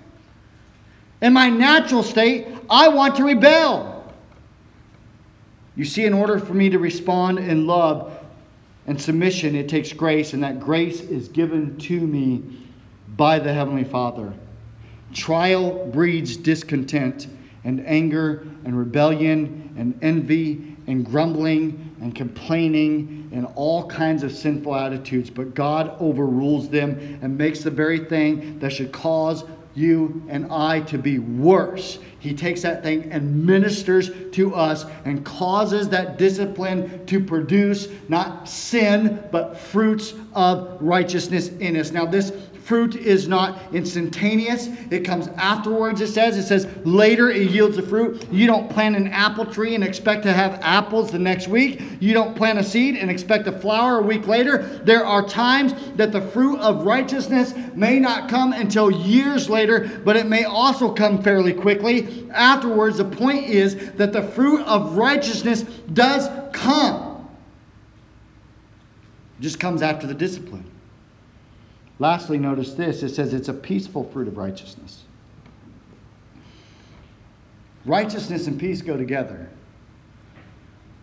In 1.22 1.32
my 1.32 1.50
natural 1.50 2.04
state, 2.04 2.46
I 2.70 2.90
want 2.90 3.16
to 3.16 3.24
rebel. 3.24 4.14
You 5.78 5.86
see, 5.86 6.04
in 6.04 6.14
order 6.14 6.40
for 6.40 6.54
me 6.54 6.70
to 6.70 6.78
respond 6.78 7.40
in 7.40 7.66
love 7.66 8.20
and 8.86 9.02
submission, 9.02 9.56
it 9.56 9.70
takes 9.70 9.94
grace, 9.94 10.34
and 10.34 10.44
that 10.44 10.60
grace 10.60 11.00
is 11.00 11.30
given 11.30 11.78
to 11.80 12.00
me 12.02 12.68
by 13.16 13.40
the 13.40 13.54
Heavenly 13.54 13.86
Father. 13.86 14.34
Trial 15.14 15.88
breeds 15.88 16.36
discontent 16.36 17.28
and 17.64 17.80
anger 17.88 18.46
and 18.66 18.78
rebellion 18.78 19.74
and 19.78 19.98
envy 20.04 20.73
and 20.88 21.06
grumbling 21.06 21.96
and 22.02 22.14
complaining 22.14 23.30
and 23.34 23.48
all 23.56 23.88
kinds 23.88 24.24
of 24.24 24.32
sinful 24.32 24.76
attitudes. 24.76 25.30
But 25.30 25.54
God 25.54 25.96
overrules 26.00 26.70
them 26.70 27.20
and 27.22 27.38
makes 27.38 27.62
the 27.62 27.72
very 27.72 28.00
thing 28.00 28.60
that 28.60 28.72
should 28.72 28.92
cause 28.92 29.44
you 29.76 30.24
and 30.30 30.52
I 30.52 30.82
to 30.82 30.98
be 30.98 31.20
worse. 31.20 32.00
He 32.20 32.34
takes 32.34 32.62
that 32.62 32.84
thing 32.84 33.12
and 33.12 33.46
ministers 33.46 34.12
to 34.34 34.54
us 34.54 34.86
and 35.04 35.26
causes 35.26 35.90
that 35.90 36.18
discipline 36.18 37.06
to 37.08 37.20
produce 37.20 37.88
not 38.08 38.48
sin, 38.48 39.24
but 39.32 39.58
fruits 39.58 40.14
of 40.34 40.78
righteousness 40.80 41.50
in 41.50 41.76
us. 41.76 41.92
Now, 41.92 42.06
this 42.06 42.32
fruit 42.64 42.96
is 42.96 43.28
not 43.28 43.60
instantaneous. 43.74 44.68
It 44.90 45.02
comes 45.02 45.28
afterwards, 45.36 46.00
it 46.00 46.08
says. 46.08 46.38
It 46.38 46.44
says 46.44 46.68
later 46.86 47.30
it 47.30 47.52
yields 47.52 47.76
the 47.76 47.84
fruit. 47.84 48.26
You 48.32 48.48
don't 48.48 48.70
plant 48.70 48.96
an 48.96 49.08
apple 49.08 49.46
tree 49.46 49.76
and 49.76 49.84
expect 49.84 50.24
to 50.24 50.34
have 50.34 50.60
apples 50.62 51.12
the 51.12 51.20
next 51.20 51.48
week. 51.48 51.82
You 52.00 52.14
don't 52.14 52.36
plant 52.36 52.60
a 52.60 52.64
seed 52.64 52.96
and 52.96 53.12
expect 53.12 53.48
a 53.48 53.52
flower 53.52 54.00
a 54.00 54.02
week 54.02 54.28
later. 54.28 54.64
There 54.84 55.06
are 55.06 55.28
times 55.28 55.74
that 55.96 56.12
the 56.12 56.22
fruit 56.22 56.60
of 56.60 56.86
righteousness 56.86 57.54
may 57.76 58.00
not 58.00 58.30
come 58.30 58.54
until 58.54 58.90
years 58.90 59.50
later, 59.50 60.02
but 60.06 60.16
it 60.16 60.28
may 60.28 60.46
also 60.46 60.92
come 60.94 61.22
fairly 61.22 61.54
quickly. 61.54 62.30
Afterwards, 62.32 62.98
the 62.98 63.06
point 63.06 63.46
is 63.46 63.92
that 63.94 64.14
the 64.14 64.24
fruit 64.24 64.62
of 64.66 64.96
righteousness 64.96 65.64
does 65.94 66.30
come. 66.54 67.30
Just 69.42 69.60
comes 69.60 69.82
after 69.82 70.08
the 70.08 70.14
discipline. 70.14 70.73
Lastly, 72.00 72.38
notice 72.38 72.74
this 72.74 73.04
it 73.04 73.10
says 73.10 73.34
it's 73.34 73.50
a 73.50 73.54
peaceful 73.54 74.04
fruit 74.04 74.28
of 74.28 74.38
righteousness. 74.38 75.04
Righteousness 77.86 78.48
and 78.48 78.60
peace 78.60 78.82
go 78.82 78.98
together. 78.98 79.50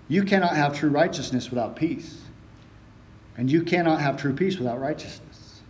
You 0.09 0.24
cannot 0.24 0.57
have 0.57 0.76
true 0.76 0.90
righteousness 0.90 1.50
without 1.50 1.76
peace, 1.76 2.22
and 3.37 3.50
you 3.50 3.62
cannot 3.62 4.00
have 4.00 4.16
true 4.16 4.33
peace 4.33 4.59
without 4.59 4.81
righteousness. 4.81 5.61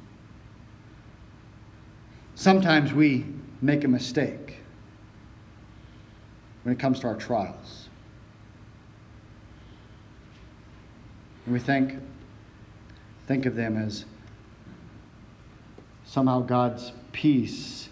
Sometimes 2.34 2.94
we 2.94 3.26
make 3.60 3.84
a 3.84 3.88
mistake 3.88 4.56
when 6.62 6.74
it 6.74 6.78
comes 6.78 7.00
to 7.00 7.06
our 7.06 7.16
trials. 7.16 7.88
And 11.44 11.52
we 11.52 11.60
think, 11.60 11.98
think 13.26 13.44
of 13.44 13.56
them 13.56 13.76
as 13.76 14.04
somehow 16.10 16.40
God's 16.40 16.90
peace, 17.12 17.88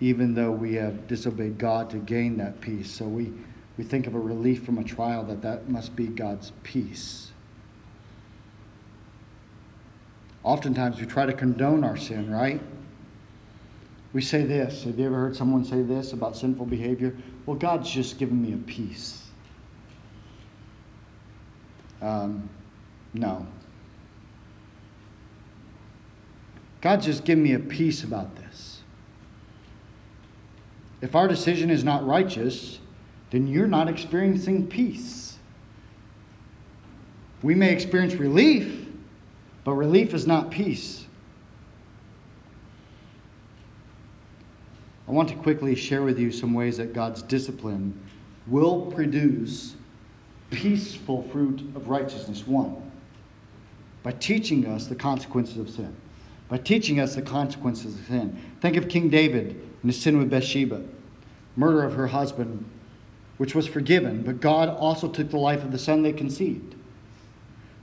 even 0.00 0.34
though 0.34 0.50
we 0.50 0.74
have 0.74 1.08
disobeyed 1.08 1.56
God 1.56 1.88
to 1.88 1.96
gain 1.96 2.36
that 2.36 2.60
peace. 2.60 2.90
So 2.90 3.06
we, 3.06 3.32
we 3.78 3.84
think 3.84 4.06
of 4.06 4.14
a 4.14 4.18
relief 4.18 4.66
from 4.66 4.76
a 4.76 4.84
trial 4.84 5.24
that 5.24 5.40
that 5.40 5.66
must 5.66 5.96
be 5.96 6.08
God's 6.08 6.52
peace. 6.62 7.32
Oftentimes 10.44 11.00
we 11.00 11.06
try 11.06 11.24
to 11.24 11.32
condone 11.32 11.84
our 11.84 11.96
sin, 11.96 12.30
right? 12.30 12.60
We 14.12 14.20
say 14.20 14.44
this. 14.44 14.84
Have 14.84 14.98
you 14.98 15.06
ever 15.06 15.16
heard 15.16 15.34
someone 15.34 15.64
say 15.64 15.80
this 15.80 16.12
about 16.12 16.36
sinful 16.36 16.66
behavior? 16.66 17.16
Well, 17.46 17.56
God's 17.56 17.90
just 17.90 18.18
given 18.18 18.42
me 18.42 18.52
a 18.52 18.58
peace. 18.58 19.30
Um, 22.02 22.50
no, 23.14 23.46
God 26.82 27.00
just 27.00 27.24
give 27.24 27.38
me 27.38 27.54
a 27.54 27.60
peace 27.60 28.02
about 28.02 28.34
this. 28.36 28.80
If 31.00 31.14
our 31.14 31.28
decision 31.28 31.70
is 31.70 31.84
not 31.84 32.04
righteous, 32.04 32.80
then 33.30 33.46
you're 33.46 33.68
not 33.68 33.88
experiencing 33.88 34.66
peace. 34.66 35.38
We 37.40 37.54
may 37.54 37.72
experience 37.72 38.14
relief, 38.14 38.86
but 39.64 39.72
relief 39.72 40.12
is 40.12 40.26
not 40.26 40.50
peace. 40.50 41.06
I 45.08 45.12
want 45.12 45.28
to 45.28 45.36
quickly 45.36 45.74
share 45.76 46.02
with 46.02 46.18
you 46.18 46.32
some 46.32 46.52
ways 46.52 46.76
that 46.78 46.92
God's 46.92 47.22
discipline 47.22 47.98
will 48.48 48.86
produce 48.86 49.76
peaceful 50.50 51.22
fruit 51.30 51.60
of 51.76 51.88
righteousness. 51.88 52.46
One, 52.46 52.90
by 54.02 54.12
teaching 54.12 54.66
us 54.66 54.88
the 54.88 54.94
consequences 54.96 55.58
of 55.58 55.70
sin 55.70 55.96
by 56.52 56.58
teaching 56.58 57.00
us 57.00 57.14
the 57.14 57.22
consequences 57.22 57.94
of 57.94 58.06
sin. 58.08 58.36
Think 58.60 58.76
of 58.76 58.86
King 58.86 59.08
David 59.08 59.52
and 59.80 59.90
his 59.90 59.98
sin 59.98 60.18
with 60.18 60.28
Bathsheba, 60.28 60.82
murder 61.56 61.82
of 61.82 61.94
her 61.94 62.08
husband, 62.08 62.66
which 63.38 63.54
was 63.54 63.66
forgiven, 63.66 64.22
but 64.22 64.38
God 64.38 64.68
also 64.68 65.08
took 65.08 65.30
the 65.30 65.38
life 65.38 65.64
of 65.64 65.72
the 65.72 65.78
son 65.78 66.02
they 66.02 66.12
conceived. 66.12 66.74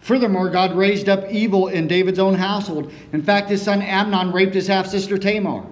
Furthermore, 0.02 0.52
God 0.52 0.78
raised 0.78 1.10
up 1.10 1.32
evil 1.32 1.68
in 1.68 1.88
David's 1.88 2.20
own 2.20 2.36
household. 2.36 2.94
In 3.12 3.24
fact, 3.24 3.50
his 3.50 3.64
son 3.64 3.82
Amnon 3.82 4.32
raped 4.32 4.54
his 4.54 4.68
half 4.68 4.86
sister 4.86 5.18
Tamar. 5.18 5.66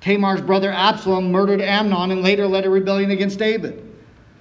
Tamar's 0.00 0.40
brother 0.40 0.72
Absalom 0.72 1.30
murdered 1.30 1.60
Amnon 1.60 2.10
and 2.10 2.22
later 2.22 2.48
led 2.48 2.66
a 2.66 2.70
rebellion 2.70 3.12
against 3.12 3.38
David. 3.38 3.88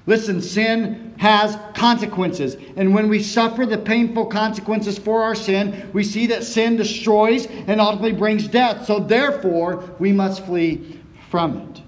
Listen, 0.08 0.42
sin 0.42 1.14
has 1.18 1.58
consequences. 1.76 2.58
And 2.76 2.94
when 2.94 3.08
we 3.08 3.22
suffer 3.22 3.66
the 3.66 3.78
painful 3.78 4.26
consequences 4.26 4.98
for 4.98 5.22
our 5.22 5.36
sin, 5.36 5.90
we 5.94 6.04
see 6.04 6.28
that 6.28 6.44
sin 6.44 6.76
destroys 6.76 7.46
and 7.46 7.80
ultimately 7.80 8.14
brings 8.14 8.48
death. 8.48 8.86
So 8.86 9.00
therefore, 9.00 9.84
we 10.00 10.12
must 10.12 10.46
flee 10.46 11.00
from 11.30 11.58
it. 11.58 11.82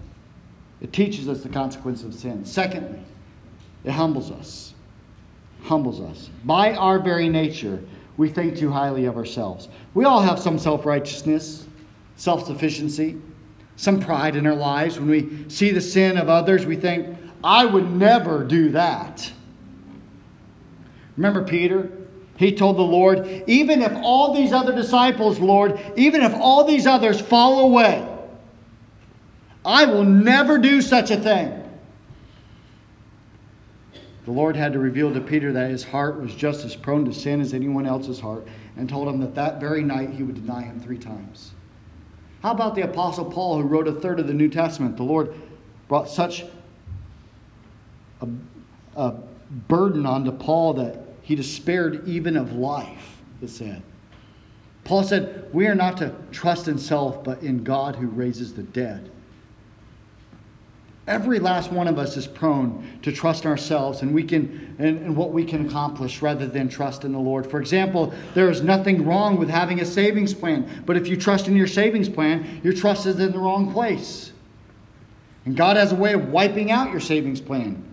It 0.82 0.94
teaches 0.94 1.28
us 1.28 1.42
the 1.42 1.50
consequence 1.50 2.04
of 2.04 2.14
sin. 2.14 2.46
Secondly, 2.46 3.00
it 3.84 3.92
humbles 3.92 4.32
us. 4.32 4.74
Humbles 5.64 6.00
us. 6.02 6.30
By 6.44 6.74
our 6.76 7.00
very 7.00 7.30
nature, 7.30 7.82
we 8.18 8.30
think 8.30 8.58
too 8.58 8.70
highly 8.70 9.06
of 9.06 9.18
ourselves. 9.18 9.70
We 9.94 10.06
all 10.06 10.22
have 10.22 10.40
some 10.40 10.60
self 10.60 10.86
righteousness, 10.86 11.66
self 12.16 12.46
sufficiency, 12.46 13.20
some 13.76 14.00
pride 14.00 14.36
in 14.36 14.46
our 14.46 14.56
lives. 14.56 15.00
When 15.00 15.10
we 15.10 15.50
see 15.50 15.72
the 15.72 15.82
sin 15.82 16.18
of 16.18 16.30
others, 16.30 16.66
we 16.66 16.76
think, 16.76 17.18
I 17.44 17.66
would 17.66 17.92
never 17.92 18.44
do 18.44 18.70
that. 18.70 19.32
Remember 21.18 21.44
Peter? 21.44 21.92
He 22.38 22.52
told 22.54 22.78
the 22.78 22.82
Lord, 22.82 23.44
even 23.48 23.82
if 23.82 23.94
all 23.98 24.34
these 24.34 24.52
other 24.52 24.74
disciples, 24.74 25.40
Lord, 25.40 25.80
even 25.96 26.22
if 26.22 26.34
all 26.34 26.64
these 26.64 26.88
others 26.88 27.22
fall 27.22 27.60
away, 27.60 28.08
I 29.66 29.86
will 29.86 30.04
never 30.04 30.58
do 30.58 30.82
such 30.82 31.12
a 31.12 31.18
thing. 31.18 31.60
The 34.26 34.32
Lord 34.32 34.56
had 34.56 34.74
to 34.74 34.80
reveal 34.80 35.14
to 35.14 35.22
Peter 35.22 35.52
that 35.52 35.70
his 35.70 35.84
heart 35.84 36.20
was 36.20 36.34
just 36.34 36.64
as 36.66 36.76
prone 36.76 37.06
to 37.06 37.14
sin 37.14 37.42
as 37.42 37.54
anyone 37.54 37.86
else's 37.86 38.20
heart 38.20 38.48
and 38.78 38.90
told 38.90 39.08
him 39.08 39.20
that 39.20 39.36
that 39.36 39.60
very 39.60 39.84
night 39.84 40.12
he 40.12 40.24
would 40.24 40.36
deny 40.36 40.64
him 40.64 40.80
three 40.80 40.98
times. 40.98 41.52
How 42.42 42.52
about 42.52 42.76
the 42.76 42.82
Apostle 42.82 43.26
Paul, 43.26 43.62
who 43.62 43.68
wrote 43.68 43.88
a 43.88 43.94
third 43.94 44.20
of 44.20 44.28
the 44.28 44.34
New 44.34 44.50
Testament? 44.50 44.98
The 44.98 45.04
Lord 45.04 45.34
brought 45.88 46.10
such 46.10 46.46
a, 48.24 49.02
a 49.02 49.16
burden 49.68 50.06
onto 50.06 50.32
Paul 50.32 50.74
that 50.76 51.00
he 51.22 51.36
despaired 51.36 52.08
even 52.08 52.36
of 52.36 52.54
life, 52.54 53.22
it 53.42 53.50
said. 53.50 53.82
Paul 54.84 55.04
said, 55.04 55.50
We 55.54 55.68
are 55.68 55.76
not 55.76 55.98
to 55.98 56.14
trust 56.32 56.68
in 56.68 56.78
self, 56.78 57.24
but 57.24 57.42
in 57.42 57.64
God 57.64 57.96
who 57.96 58.08
raises 58.08 58.54
the 58.54 58.64
dead. 58.64 59.10
Every 61.06 61.40
last 61.40 61.70
one 61.70 61.90
of 61.90 62.00
us 62.00 62.16
is 62.16 62.28
prone 62.28 63.00
to 63.02 63.12
trust 63.12 63.44
in 63.44 63.52
ourselves 63.52 64.04
and 64.04 64.14
we 64.14 64.24
can 64.24 64.74
and, 64.80 65.00
and, 65.00 65.18
what 65.18 65.34
we 65.34 65.44
can 65.44 65.68
accomplish 65.68 66.22
rather 66.22 66.48
than 66.48 66.70
trust 66.70 67.04
in 67.04 67.12
the 67.12 67.20
Lord. 67.20 67.46
For 67.46 67.60
example, 67.60 68.14
there 68.34 68.50
is 68.50 68.62
nothing 68.62 69.06
wrong 69.06 69.38
with 69.38 69.50
having 69.50 69.82
a 69.82 69.86
savings 69.86 70.34
plan, 70.34 70.84
but 70.86 70.96
if 70.96 71.08
you 71.08 71.18
trust 71.18 71.50
in 71.50 71.58
your 71.58 71.68
savings 71.68 72.08
plan, 72.08 72.62
your 72.64 72.72
trust 72.72 73.06
is 73.06 73.20
in 73.20 73.34
the 73.34 73.40
wrong 73.40 73.74
place. 73.74 74.32
And 75.44 75.58
God 75.58 75.76
has 75.76 75.92
a 75.92 75.96
way 75.96 76.14
of 76.14 76.30
wiping 76.30 76.72
out 76.72 76.90
your 76.90 77.02
savings 77.02 77.42
plan. 77.42 77.84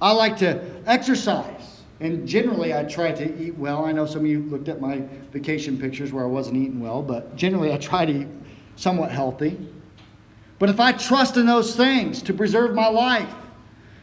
I 0.00 0.12
like 0.12 0.36
to 0.38 0.62
exercise. 0.86 1.82
And 2.00 2.26
generally, 2.26 2.74
I 2.74 2.84
try 2.84 3.12
to 3.12 3.42
eat 3.42 3.56
well. 3.56 3.84
I 3.84 3.92
know 3.92 4.04
some 4.04 4.20
of 4.22 4.26
you 4.26 4.40
looked 4.40 4.68
at 4.68 4.80
my 4.80 5.02
vacation 5.32 5.78
pictures 5.78 6.12
where 6.12 6.24
I 6.24 6.26
wasn't 6.26 6.56
eating 6.56 6.80
well, 6.80 7.02
but 7.02 7.36
generally, 7.36 7.72
I 7.72 7.78
try 7.78 8.04
to 8.04 8.12
eat 8.12 8.28
somewhat 8.76 9.10
healthy. 9.10 9.58
But 10.58 10.70
if 10.70 10.80
I 10.80 10.92
trust 10.92 11.36
in 11.36 11.46
those 11.46 11.76
things 11.76 12.22
to 12.22 12.34
preserve 12.34 12.74
my 12.74 12.88
life, 12.88 13.32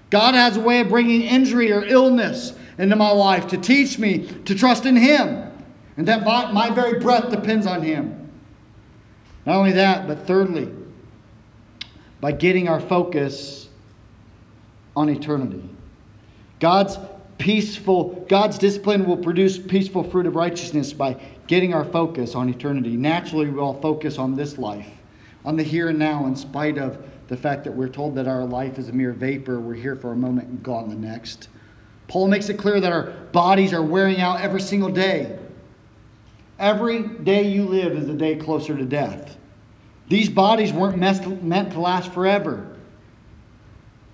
God 0.09 0.35
has 0.35 0.57
a 0.57 0.61
way 0.61 0.79
of 0.79 0.89
bringing 0.89 1.21
injury 1.21 1.71
or 1.71 1.83
illness 1.83 2.53
into 2.77 2.95
my 2.95 3.11
life 3.11 3.47
to 3.47 3.57
teach 3.57 3.99
me 3.99 4.27
to 4.45 4.55
trust 4.55 4.85
in 4.85 4.95
Him 4.95 5.51
and 5.97 6.07
that 6.07 6.23
my 6.23 6.69
very 6.71 6.99
breath 6.99 7.29
depends 7.29 7.67
on 7.67 7.81
Him. 7.81 8.31
Not 9.45 9.57
only 9.57 9.73
that, 9.73 10.07
but 10.07 10.25
thirdly, 10.25 10.71
by 12.19 12.31
getting 12.31 12.67
our 12.67 12.79
focus 12.79 13.69
on 14.95 15.09
eternity. 15.09 15.67
God's 16.61 16.97
peaceful, 17.39 18.23
God's 18.29 18.59
discipline 18.59 19.05
will 19.05 19.17
produce 19.17 19.57
peaceful 19.57 20.03
fruit 20.03 20.27
of 20.27 20.35
righteousness 20.35 20.93
by 20.93 21.19
getting 21.47 21.73
our 21.73 21.83
focus 21.83 22.35
on 22.35 22.47
eternity. 22.49 22.95
Naturally, 22.95 23.49
we 23.49 23.59
all 23.59 23.81
focus 23.81 24.19
on 24.19 24.35
this 24.35 24.59
life, 24.59 24.87
on 25.43 25.57
the 25.57 25.63
here 25.63 25.89
and 25.89 25.97
now, 25.97 26.27
in 26.27 26.35
spite 26.35 26.77
of 26.77 27.03
the 27.29 27.35
fact 27.35 27.63
that 27.63 27.71
we're 27.71 27.89
told 27.89 28.13
that 28.13 28.27
our 28.27 28.45
life 28.45 28.77
is 28.77 28.89
a 28.89 28.93
mere 28.93 29.11
vapor. 29.11 29.59
We're 29.59 29.73
here 29.73 29.95
for 29.95 30.11
a 30.11 30.15
moment 30.15 30.49
and 30.49 30.61
gone 30.61 30.87
the 30.87 30.95
next. 30.95 31.49
Paul 32.07 32.27
makes 32.27 32.47
it 32.47 32.59
clear 32.59 32.79
that 32.79 32.91
our 32.91 33.09
bodies 33.31 33.73
are 33.73 33.81
wearing 33.81 34.21
out 34.21 34.41
every 34.41 34.61
single 34.61 34.89
day. 34.89 35.39
Every 36.59 37.07
day 37.07 37.47
you 37.47 37.65
live 37.65 37.93
is 37.93 38.07
a 38.07 38.13
day 38.13 38.35
closer 38.35 38.77
to 38.77 38.85
death. 38.85 39.35
These 40.09 40.29
bodies 40.29 40.71
weren't 40.71 40.97
meant 40.97 41.71
to 41.71 41.79
last 41.79 42.13
forever. 42.13 42.77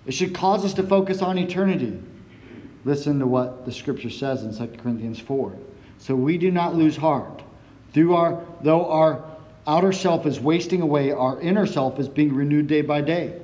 It 0.05 0.13
should 0.13 0.33
cause 0.33 0.63
us 0.63 0.73
to 0.75 0.83
focus 0.83 1.21
on 1.21 1.37
eternity. 1.37 1.99
Listen 2.87 3.19
to 3.19 3.27
what 3.27 3.65
the 3.65 3.71
scripture 3.73 4.09
says 4.09 4.43
in 4.43 4.55
2 4.55 4.77
Corinthians 4.77 5.19
4. 5.19 5.53
So 5.97 6.15
we 6.15 6.37
do 6.37 6.49
not 6.49 6.73
lose 6.73 6.95
heart. 6.95 7.43
Through 7.91 8.15
our, 8.15 8.41
though 8.61 8.89
our 8.89 9.25
outer 9.67 9.91
self 9.91 10.25
is 10.25 10.39
wasting 10.39 10.81
away, 10.81 11.11
our 11.11 11.37
inner 11.41 11.65
self 11.65 11.99
is 11.99 12.07
being 12.07 12.33
renewed 12.33 12.67
day 12.67 12.81
by 12.81 13.01
day. 13.01 13.41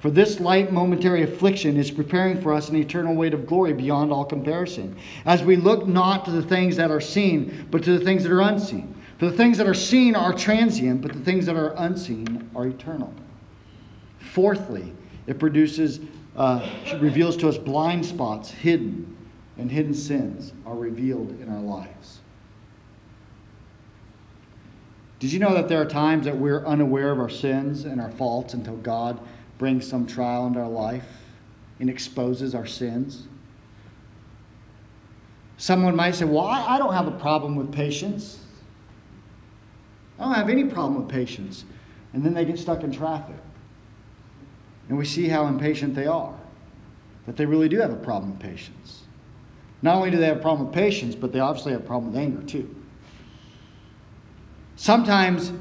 For 0.00 0.10
this 0.10 0.40
light 0.40 0.72
momentary 0.72 1.22
affliction 1.24 1.76
is 1.76 1.90
preparing 1.90 2.40
for 2.40 2.54
us 2.54 2.70
an 2.70 2.76
eternal 2.76 3.14
weight 3.14 3.34
of 3.34 3.46
glory 3.46 3.74
beyond 3.74 4.12
all 4.12 4.24
comparison, 4.24 4.96
as 5.26 5.42
we 5.42 5.56
look 5.56 5.86
not 5.86 6.24
to 6.24 6.30
the 6.30 6.42
things 6.42 6.76
that 6.76 6.90
are 6.90 6.98
seen, 6.98 7.66
but 7.70 7.82
to 7.82 7.98
the 7.98 8.02
things 8.02 8.22
that 8.22 8.32
are 8.32 8.40
unseen. 8.40 8.94
For 9.18 9.26
the 9.26 9.36
things 9.36 9.58
that 9.58 9.66
are 9.66 9.74
seen 9.74 10.16
are 10.16 10.32
transient, 10.32 11.02
but 11.02 11.12
the 11.12 11.20
things 11.20 11.44
that 11.44 11.56
are 11.56 11.74
unseen 11.76 12.48
are 12.56 12.66
eternal. 12.66 13.12
Fourthly, 14.20 14.94
it 15.26 15.38
produces 15.38 16.00
uh, 16.36 16.68
reveals 17.00 17.36
to 17.38 17.48
us 17.48 17.56
blind 17.56 18.04
spots, 18.04 18.50
hidden, 18.50 19.16
and 19.56 19.70
hidden 19.70 19.94
sins 19.94 20.52
are 20.66 20.76
revealed 20.76 21.40
in 21.40 21.48
our 21.48 21.60
lives. 21.60 22.20
Did 25.18 25.32
you 25.32 25.38
know 25.38 25.54
that 25.54 25.68
there 25.68 25.80
are 25.80 25.86
times 25.86 26.26
that 26.26 26.36
we're 26.36 26.64
unaware 26.66 27.10
of 27.10 27.18
our 27.18 27.30
sins 27.30 27.86
and 27.86 28.00
our 28.00 28.10
faults 28.10 28.52
until 28.52 28.76
God 28.76 29.18
brings 29.56 29.86
some 29.86 30.06
trial 30.06 30.46
into 30.46 30.60
our 30.60 30.68
life 30.68 31.08
and 31.80 31.88
exposes 31.88 32.54
our 32.54 32.66
sins? 32.66 33.26
Someone 35.56 35.96
might 35.96 36.14
say, 36.14 36.26
Well, 36.26 36.44
I 36.44 36.76
don't 36.76 36.92
have 36.92 37.06
a 37.06 37.18
problem 37.18 37.56
with 37.56 37.72
patience. 37.72 38.40
I 40.18 40.24
don't 40.24 40.34
have 40.34 40.50
any 40.50 40.64
problem 40.64 41.00
with 41.02 41.08
patience. 41.08 41.64
And 42.12 42.22
then 42.22 42.34
they 42.34 42.44
get 42.44 42.58
stuck 42.58 42.82
in 42.82 42.92
traffic. 42.92 43.36
And 44.88 44.96
we 44.96 45.04
see 45.04 45.28
how 45.28 45.46
impatient 45.46 45.94
they 45.94 46.06
are. 46.06 46.34
That 47.26 47.36
they 47.36 47.46
really 47.46 47.68
do 47.68 47.78
have 47.78 47.90
a 47.90 47.96
problem 47.96 48.32
with 48.32 48.40
patience. 48.40 49.02
Not 49.82 49.96
only 49.96 50.10
do 50.10 50.16
they 50.16 50.26
have 50.26 50.38
a 50.38 50.40
problem 50.40 50.68
with 50.68 50.74
patience, 50.74 51.14
but 51.14 51.32
they 51.32 51.40
obviously 51.40 51.72
have 51.72 51.82
a 51.82 51.86
problem 51.86 52.12
with 52.12 52.20
anger 52.20 52.42
too. 52.42 52.74
Sometimes 54.76 55.52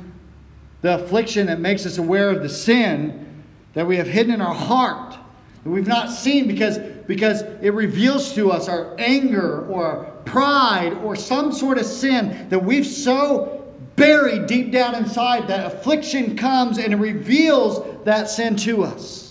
the 0.82 0.96
affliction 0.96 1.48
that 1.48 1.60
makes 1.60 1.86
us 1.86 1.98
aware 1.98 2.30
of 2.30 2.44
the 2.44 2.50
sin 2.50 3.44
that 3.74 3.88
we 3.88 3.98
have 3.98 4.08
hidden 4.08 4.34
in 4.34 4.42
our 4.42 4.54
heart, 4.54 5.18
that 5.64 5.70
we've 5.70 5.88
not 5.88 6.12
seen 6.12 6.48
because, 6.48 6.78
because 7.08 7.42
it 7.62 7.74
reveals 7.74 8.34
to 8.34 8.52
us 8.52 8.68
our 8.68 8.96
anger 9.00 9.66
or 9.68 10.06
pride 10.26 10.94
or 11.04 11.16
some 11.16 11.52
sort 11.52 11.78
of 11.78 11.86
sin 11.86 12.48
that 12.50 12.64
we've 12.64 12.86
so 12.86 13.55
buried 13.96 14.48
deep 14.48 14.72
down 14.72 14.96
inside 14.96 15.48
that 15.48 15.66
affliction 15.66 16.36
comes 16.36 16.78
and 16.78 17.00
reveals 17.00 18.04
that 18.06 18.30
sin 18.30 18.56
to 18.58 18.84
us. 18.84 19.26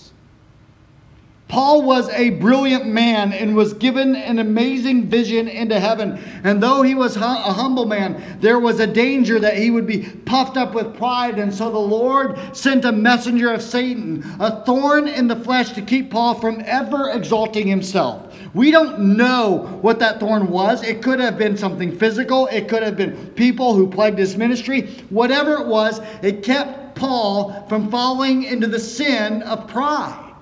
Paul 1.47 1.83
was 1.83 2.09
a 2.09 2.31
brilliant 2.31 2.87
man 2.87 3.31
and 3.31 3.55
was 3.55 3.73
given 3.75 4.15
an 4.15 4.39
amazing 4.39 5.07
vision 5.07 5.47
into 5.47 5.79
heaven. 5.79 6.19
And 6.43 6.61
though 6.61 6.81
he 6.81 6.95
was 6.95 7.15
a 7.17 7.19
humble 7.21 7.85
man, 7.85 8.39
there 8.41 8.59
was 8.59 8.79
a 8.79 8.87
danger 8.87 9.39
that 9.39 9.55
he 9.55 9.69
would 9.69 9.85
be 9.85 10.09
puffed 10.25 10.57
up 10.57 10.73
with 10.73 10.97
pride. 10.97 11.37
And 11.37 11.53
so 11.53 11.69
the 11.69 11.77
Lord 11.77 12.39
sent 12.57 12.83
a 12.83 12.91
messenger 12.91 13.53
of 13.53 13.61
Satan, 13.61 14.25
a 14.39 14.65
thorn 14.65 15.07
in 15.07 15.27
the 15.27 15.35
flesh, 15.35 15.73
to 15.73 15.83
keep 15.83 16.09
Paul 16.09 16.33
from 16.33 16.63
ever 16.65 17.11
exalting 17.11 17.67
himself. 17.67 18.24
We 18.55 18.71
don't 18.71 19.17
know 19.17 19.77
what 19.81 19.99
that 19.99 20.21
thorn 20.21 20.49
was. 20.49 20.81
It 20.81 21.01
could 21.01 21.19
have 21.19 21.37
been 21.37 21.57
something 21.57 21.95
physical, 21.97 22.47
it 22.47 22.69
could 22.69 22.83
have 22.83 22.95
been 22.95 23.31
people 23.31 23.75
who 23.75 23.89
plagued 23.89 24.17
his 24.17 24.37
ministry. 24.37 24.87
Whatever 25.09 25.55
it 25.55 25.67
was, 25.67 25.99
it 26.23 26.41
kept 26.41 26.95
Paul 26.95 27.65
from 27.67 27.91
falling 27.91 28.43
into 28.43 28.67
the 28.67 28.79
sin 28.79 29.43
of 29.43 29.67
pride. 29.67 30.33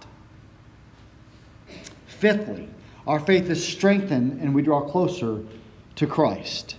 Fifthly, 2.06 2.70
our 3.08 3.20
faith 3.20 3.50
is 3.50 3.68
strengthened 3.68 4.40
and 4.40 4.54
we 4.54 4.62
draw 4.62 4.82
closer 4.82 5.42
to 5.96 6.06
Christ. 6.06 6.76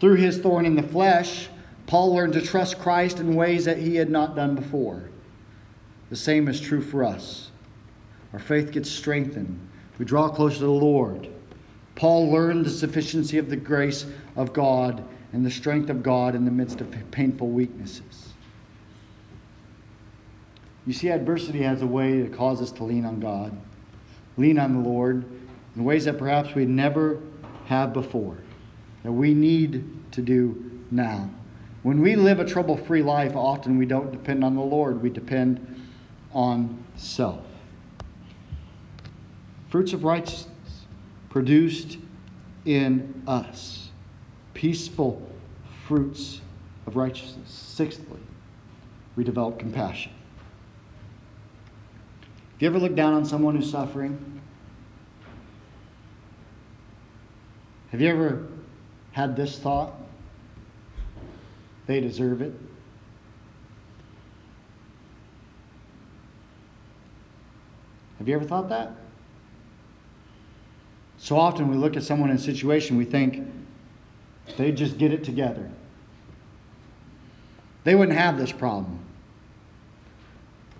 Through 0.00 0.16
his 0.16 0.38
thorn 0.38 0.64
in 0.64 0.74
the 0.74 0.82
flesh, 0.82 1.50
Paul 1.86 2.14
learned 2.14 2.32
to 2.32 2.40
trust 2.40 2.78
Christ 2.78 3.20
in 3.20 3.34
ways 3.34 3.66
that 3.66 3.76
he 3.76 3.96
had 3.96 4.08
not 4.08 4.34
done 4.34 4.54
before. 4.54 5.10
The 6.08 6.16
same 6.16 6.48
is 6.48 6.62
true 6.62 6.80
for 6.80 7.04
us. 7.04 7.50
Our 8.34 8.40
faith 8.40 8.72
gets 8.72 8.90
strengthened. 8.90 9.60
We 9.96 10.04
draw 10.04 10.28
closer 10.28 10.58
to 10.58 10.64
the 10.64 10.70
Lord. 10.70 11.28
Paul 11.94 12.32
learned 12.32 12.66
the 12.66 12.70
sufficiency 12.70 13.38
of 13.38 13.48
the 13.48 13.56
grace 13.56 14.06
of 14.34 14.52
God 14.52 15.04
and 15.32 15.46
the 15.46 15.50
strength 15.52 15.88
of 15.88 16.02
God 16.02 16.34
in 16.34 16.44
the 16.44 16.50
midst 16.50 16.80
of 16.80 16.92
painful 17.12 17.48
weaknesses. 17.48 18.32
You 20.84 20.92
see, 20.92 21.10
adversity 21.10 21.62
has 21.62 21.82
a 21.82 21.86
way 21.86 22.22
to 22.24 22.28
cause 22.28 22.60
us 22.60 22.72
to 22.72 22.84
lean 22.84 23.04
on 23.04 23.20
God, 23.20 23.56
lean 24.36 24.58
on 24.58 24.82
the 24.82 24.88
Lord 24.88 25.24
in 25.76 25.84
ways 25.84 26.04
that 26.06 26.18
perhaps 26.18 26.56
we 26.56 26.66
never 26.66 27.20
have 27.66 27.92
before, 27.92 28.38
that 29.04 29.12
we 29.12 29.32
need 29.32 29.84
to 30.10 30.20
do 30.20 30.82
now. 30.90 31.30
When 31.84 32.00
we 32.00 32.16
live 32.16 32.40
a 32.40 32.44
trouble 32.44 32.76
free 32.76 33.02
life, 33.02 33.36
often 33.36 33.78
we 33.78 33.86
don't 33.86 34.10
depend 34.10 34.42
on 34.42 34.56
the 34.56 34.62
Lord, 34.62 35.00
we 35.00 35.08
depend 35.08 35.84
on 36.32 36.84
self. 36.96 37.53
Fruits 39.74 39.92
of 39.92 40.04
righteousness 40.04 40.86
produced 41.30 41.98
in 42.64 43.24
us. 43.26 43.90
Peaceful 44.52 45.20
fruits 45.88 46.40
of 46.86 46.94
righteousness. 46.94 47.50
Sixthly, 47.50 48.20
we 49.16 49.24
develop 49.24 49.58
compassion. 49.58 50.12
Have 52.52 52.62
you 52.62 52.68
ever 52.68 52.78
looked 52.78 52.94
down 52.94 53.14
on 53.14 53.24
someone 53.24 53.56
who's 53.56 53.68
suffering? 53.68 54.40
Have 57.90 58.00
you 58.00 58.10
ever 58.10 58.46
had 59.10 59.34
this 59.34 59.58
thought? 59.58 59.92
They 61.88 62.00
deserve 62.00 62.42
it. 62.42 62.54
Have 68.18 68.28
you 68.28 68.36
ever 68.36 68.44
thought 68.44 68.68
that? 68.68 68.98
So 71.24 71.38
often 71.38 71.70
we 71.70 71.76
look 71.76 71.96
at 71.96 72.02
someone 72.02 72.28
in 72.28 72.36
a 72.36 72.38
situation, 72.38 72.98
we 72.98 73.06
think 73.06 73.50
they 74.58 74.72
just 74.72 74.98
get 74.98 75.10
it 75.10 75.24
together. 75.24 75.70
They 77.84 77.94
wouldn't 77.94 78.18
have 78.18 78.36
this 78.36 78.52
problem. 78.52 78.98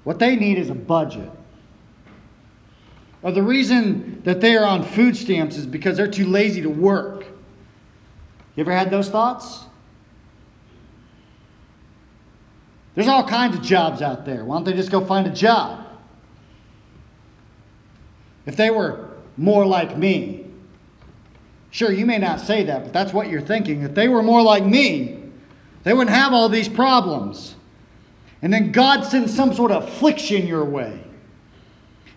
What 0.04 0.18
they 0.18 0.36
need 0.36 0.58
is 0.58 0.68
a 0.68 0.74
budget. 0.74 1.30
Or 3.22 3.32
the 3.32 3.42
reason 3.42 4.20
that 4.24 4.42
they 4.42 4.54
are 4.54 4.66
on 4.66 4.82
food 4.82 5.16
stamps 5.16 5.56
is 5.56 5.64
because 5.64 5.96
they're 5.96 6.06
too 6.06 6.26
lazy 6.26 6.60
to 6.60 6.68
work. 6.68 7.24
You 8.54 8.64
ever 8.64 8.72
had 8.72 8.90
those 8.90 9.08
thoughts? 9.08 9.64
There's 12.94 13.08
all 13.08 13.26
kinds 13.26 13.56
of 13.56 13.62
jobs 13.62 14.02
out 14.02 14.26
there. 14.26 14.44
Why 14.44 14.56
don't 14.56 14.64
they 14.64 14.74
just 14.74 14.90
go 14.90 15.02
find 15.02 15.26
a 15.26 15.32
job? 15.32 15.86
If 18.44 18.56
they 18.56 18.68
were 18.68 19.03
more 19.36 19.66
like 19.66 19.96
me, 19.96 20.46
sure, 21.70 21.92
you 21.92 22.06
may 22.06 22.18
not 22.18 22.40
say 22.40 22.64
that, 22.64 22.84
but 22.84 22.92
that's 22.92 23.12
what 23.12 23.28
you're 23.28 23.40
thinking. 23.40 23.82
If 23.82 23.94
they 23.94 24.08
were 24.08 24.22
more 24.22 24.42
like 24.42 24.64
me, 24.64 25.22
they 25.82 25.92
wouldn't 25.92 26.14
have 26.14 26.32
all 26.32 26.48
these 26.48 26.68
problems. 26.68 27.56
And 28.42 28.52
then 28.52 28.72
God 28.72 29.02
sends 29.02 29.34
some 29.34 29.54
sort 29.54 29.70
of 29.70 29.84
affliction 29.84 30.46
your 30.46 30.64
way. 30.64 31.00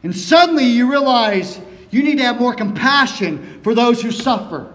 And 0.03 0.15
suddenly 0.15 0.65
you 0.65 0.89
realize 0.89 1.59
you 1.89 2.03
need 2.03 2.17
to 2.17 2.23
have 2.23 2.39
more 2.39 2.53
compassion 2.53 3.61
for 3.63 3.73
those 3.73 4.01
who 4.01 4.11
suffer. 4.11 4.73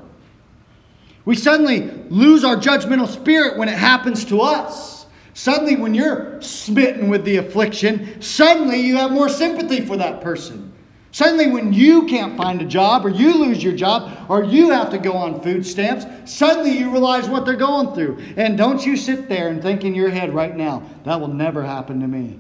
We 1.25 1.37
suddenly 1.37 1.91
lose 2.09 2.43
our 2.43 2.57
judgmental 2.57 3.07
spirit 3.07 3.57
when 3.57 3.69
it 3.69 3.79
happens 3.79 4.25
to 4.27 4.41
us. 4.41 5.07
Suddenly, 5.35 5.77
when 5.77 5.95
you're 5.95 6.41
smitten 6.43 7.09
with 7.09 7.25
the 7.25 7.37
affliction, 7.37 8.21
suddenly 8.21 8.81
you 8.81 8.97
have 8.97 9.11
more 9.13 9.29
sympathy 9.29 9.85
for 9.85 9.97
that 9.97 10.21
person. 10.21 10.72
Suddenly, 11.13 11.49
when 11.49 11.75
you 11.75 12.07
can't 12.07 12.39
find 12.39 12.63
a 12.63 12.65
job, 12.65 13.05
or 13.05 13.11
you 13.11 13.35
lose 13.35 13.63
your 13.63 13.75
job, 13.75 14.31
or 14.31 14.43
you 14.45 14.71
have 14.71 14.89
to 14.91 14.99
go 14.99 15.13
on 15.13 15.43
food 15.43 15.65
stamps, 15.65 16.07
suddenly 16.25 16.71
you 16.79 16.91
realize 16.91 17.29
what 17.29 17.45
they're 17.45 17.55
going 17.55 17.95
through. 17.95 18.19
And 18.39 18.57
don't 18.57 18.85
you 18.85 18.97
sit 18.97 19.29
there 19.29 19.49
and 19.49 19.61
think 19.61 19.85
in 19.85 19.95
your 19.95 20.09
head 20.09 20.35
right 20.35 20.57
now, 20.57 20.83
that 21.05 21.21
will 21.21 21.29
never 21.29 21.63
happen 21.63 22.01
to 22.01 22.09
me. 22.09 22.39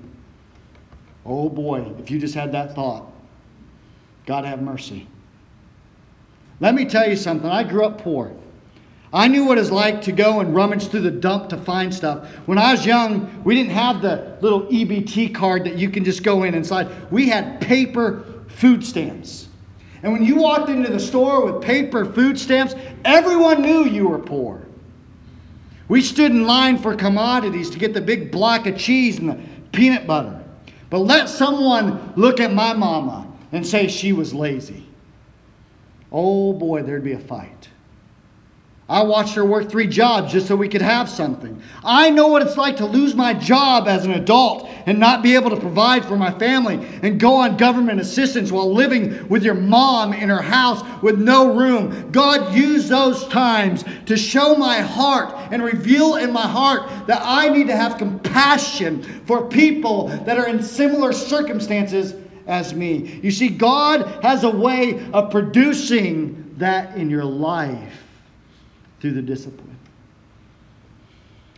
Oh 1.26 1.50
boy, 1.50 1.92
if 1.98 2.10
you 2.10 2.18
just 2.18 2.34
had 2.34 2.52
that 2.52 2.74
thought, 2.74 3.12
God 4.24 4.46
have 4.46 4.62
mercy. 4.62 5.06
Let 6.58 6.74
me 6.74 6.86
tell 6.86 7.08
you 7.08 7.16
something. 7.16 7.50
I 7.50 7.64
grew 7.64 7.84
up 7.84 8.00
poor. 8.00 8.32
I 9.12 9.28
knew 9.28 9.44
what 9.44 9.58
it's 9.58 9.70
like 9.70 10.00
to 10.02 10.12
go 10.12 10.40
and 10.40 10.54
rummage 10.54 10.88
through 10.88 11.02
the 11.02 11.10
dump 11.10 11.50
to 11.50 11.58
find 11.58 11.92
stuff. 11.92 12.26
When 12.46 12.56
I 12.56 12.72
was 12.72 12.86
young, 12.86 13.42
we 13.44 13.54
didn't 13.54 13.72
have 13.72 14.00
the 14.00 14.38
little 14.40 14.62
EBT 14.62 15.34
card 15.34 15.64
that 15.64 15.76
you 15.76 15.90
can 15.90 16.02
just 16.02 16.22
go 16.22 16.44
in 16.44 16.54
and 16.54 16.66
slide. 16.66 16.88
We 17.12 17.28
had 17.28 17.60
paper 17.60 18.24
food 18.52 18.84
stamps. 18.84 19.48
And 20.02 20.12
when 20.12 20.24
you 20.24 20.36
walked 20.36 20.68
into 20.68 20.90
the 20.90 21.00
store 21.00 21.44
with 21.44 21.62
paper 21.62 22.04
food 22.04 22.38
stamps, 22.38 22.74
everyone 23.04 23.62
knew 23.62 23.84
you 23.84 24.08
were 24.08 24.18
poor. 24.18 24.62
We 25.88 26.00
stood 26.00 26.30
in 26.30 26.46
line 26.46 26.78
for 26.78 26.94
commodities 26.94 27.70
to 27.70 27.78
get 27.78 27.94
the 27.94 28.00
big 28.00 28.30
block 28.30 28.66
of 28.66 28.76
cheese 28.76 29.18
and 29.18 29.28
the 29.28 29.38
peanut 29.72 30.06
butter. 30.06 30.42
But 30.90 31.00
let 31.00 31.28
someone 31.28 32.12
look 32.16 32.40
at 32.40 32.52
my 32.52 32.72
mama 32.72 33.26
and 33.52 33.66
say 33.66 33.88
she 33.88 34.12
was 34.12 34.34
lazy. 34.34 34.86
Oh 36.10 36.52
boy, 36.52 36.82
there'd 36.82 37.04
be 37.04 37.12
a 37.12 37.18
fight. 37.18 37.68
I 38.92 39.02
watched 39.02 39.34
her 39.36 39.44
work 39.46 39.70
three 39.70 39.86
jobs 39.86 40.32
just 40.32 40.46
so 40.46 40.54
we 40.54 40.68
could 40.68 40.82
have 40.82 41.08
something. 41.08 41.62
I 41.82 42.10
know 42.10 42.26
what 42.26 42.42
it's 42.42 42.58
like 42.58 42.76
to 42.76 42.84
lose 42.84 43.14
my 43.14 43.32
job 43.32 43.88
as 43.88 44.04
an 44.04 44.10
adult 44.10 44.68
and 44.84 45.00
not 45.00 45.22
be 45.22 45.34
able 45.34 45.48
to 45.48 45.56
provide 45.56 46.04
for 46.04 46.14
my 46.14 46.30
family 46.30 46.74
and 47.00 47.18
go 47.18 47.36
on 47.36 47.56
government 47.56 48.00
assistance 48.00 48.52
while 48.52 48.70
living 48.70 49.26
with 49.30 49.44
your 49.44 49.54
mom 49.54 50.12
in 50.12 50.28
her 50.28 50.42
house 50.42 50.82
with 51.02 51.18
no 51.18 51.54
room. 51.54 52.10
God 52.10 52.54
used 52.54 52.90
those 52.90 53.26
times 53.28 53.82
to 54.04 54.16
show 54.18 54.56
my 54.56 54.80
heart 54.80 55.34
and 55.50 55.64
reveal 55.64 56.16
in 56.16 56.30
my 56.30 56.46
heart 56.46 57.06
that 57.06 57.22
I 57.24 57.48
need 57.48 57.68
to 57.68 57.76
have 57.76 57.96
compassion 57.96 59.04
for 59.24 59.48
people 59.48 60.08
that 60.08 60.36
are 60.36 60.48
in 60.48 60.62
similar 60.62 61.14
circumstances 61.14 62.14
as 62.46 62.74
me. 62.74 63.20
You 63.22 63.30
see, 63.30 63.48
God 63.48 64.22
has 64.22 64.44
a 64.44 64.50
way 64.50 65.02
of 65.14 65.30
producing 65.30 66.56
that 66.58 66.94
in 66.98 67.08
your 67.08 67.24
life 67.24 68.01
through 69.02 69.10
the 69.10 69.20
discipline. 69.20 69.76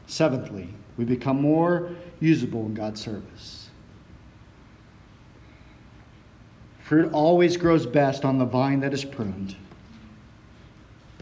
Seventhly, 0.07 0.67
we 0.97 1.05
become 1.05 1.43
more 1.43 1.91
usable 2.19 2.65
in 2.65 2.73
God's 2.73 3.03
service. 3.03 3.69
Fruit 6.85 7.13
always 7.13 7.59
grows 7.59 7.85
best 7.85 8.25
on 8.25 8.39
the 8.39 8.47
vine 8.47 8.81
that 8.81 8.95
is 8.95 9.05
pruned. 9.05 9.57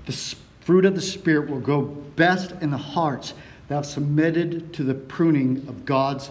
The 0.07 0.37
fruit 0.61 0.85
of 0.85 0.95
the 0.95 1.01
Spirit 1.01 1.51
will 1.51 1.61
grow 1.61 1.83
best 1.83 2.53
in 2.61 2.71
the 2.71 2.77
hearts 2.77 3.35
that 3.67 3.75
have 3.75 3.87
submitted 3.87 4.73
to 4.75 4.85
the 4.85 4.95
pruning 4.95 5.65
of 5.67 5.85
God's 5.85 6.31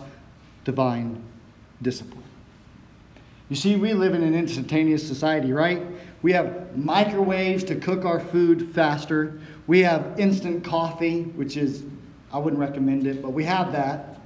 divine 0.64 1.22
discipline. 1.82 2.24
You 3.50 3.58
see, 3.58 3.76
we 3.76 3.94
live 3.94 4.14
in 4.14 4.24
an 4.24 4.36
instantaneous 4.36 5.06
society, 5.06 5.52
right? 5.52 5.86
We 6.22 6.32
have 6.34 6.78
microwaves 6.78 7.66
to 7.66 7.76
cook 7.76 8.06
our 8.06 8.20
food 8.20 8.74
faster. 8.74 9.42
We 9.72 9.84
have 9.84 10.20
instant 10.20 10.66
coffee, 10.66 11.22
which 11.22 11.56
is, 11.56 11.86
I 12.34 12.40
wouldn't 12.40 12.60
recommend 12.60 13.08
it, 13.08 13.22
but 13.22 13.30
we 13.30 13.46
have 13.46 13.72
that. 13.72 14.20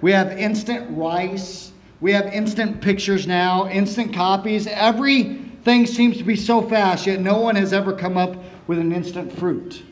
We 0.00 0.12
have 0.12 0.38
instant 0.38 0.96
rice. 0.96 1.72
We 2.00 2.12
have 2.12 2.26
instant 2.26 2.80
pictures 2.80 3.26
now, 3.26 3.68
instant 3.68 4.14
copies. 4.14 4.68
Everything 4.68 5.88
seems 5.88 6.18
to 6.18 6.22
be 6.22 6.36
so 6.36 6.62
fast, 6.62 7.04
yet 7.04 7.18
no 7.18 7.40
one 7.40 7.56
has 7.56 7.72
ever 7.72 7.92
come 7.92 8.16
up 8.16 8.36
with 8.68 8.78
an 8.78 8.92
instant 8.92 9.36
fruit. 9.36 9.82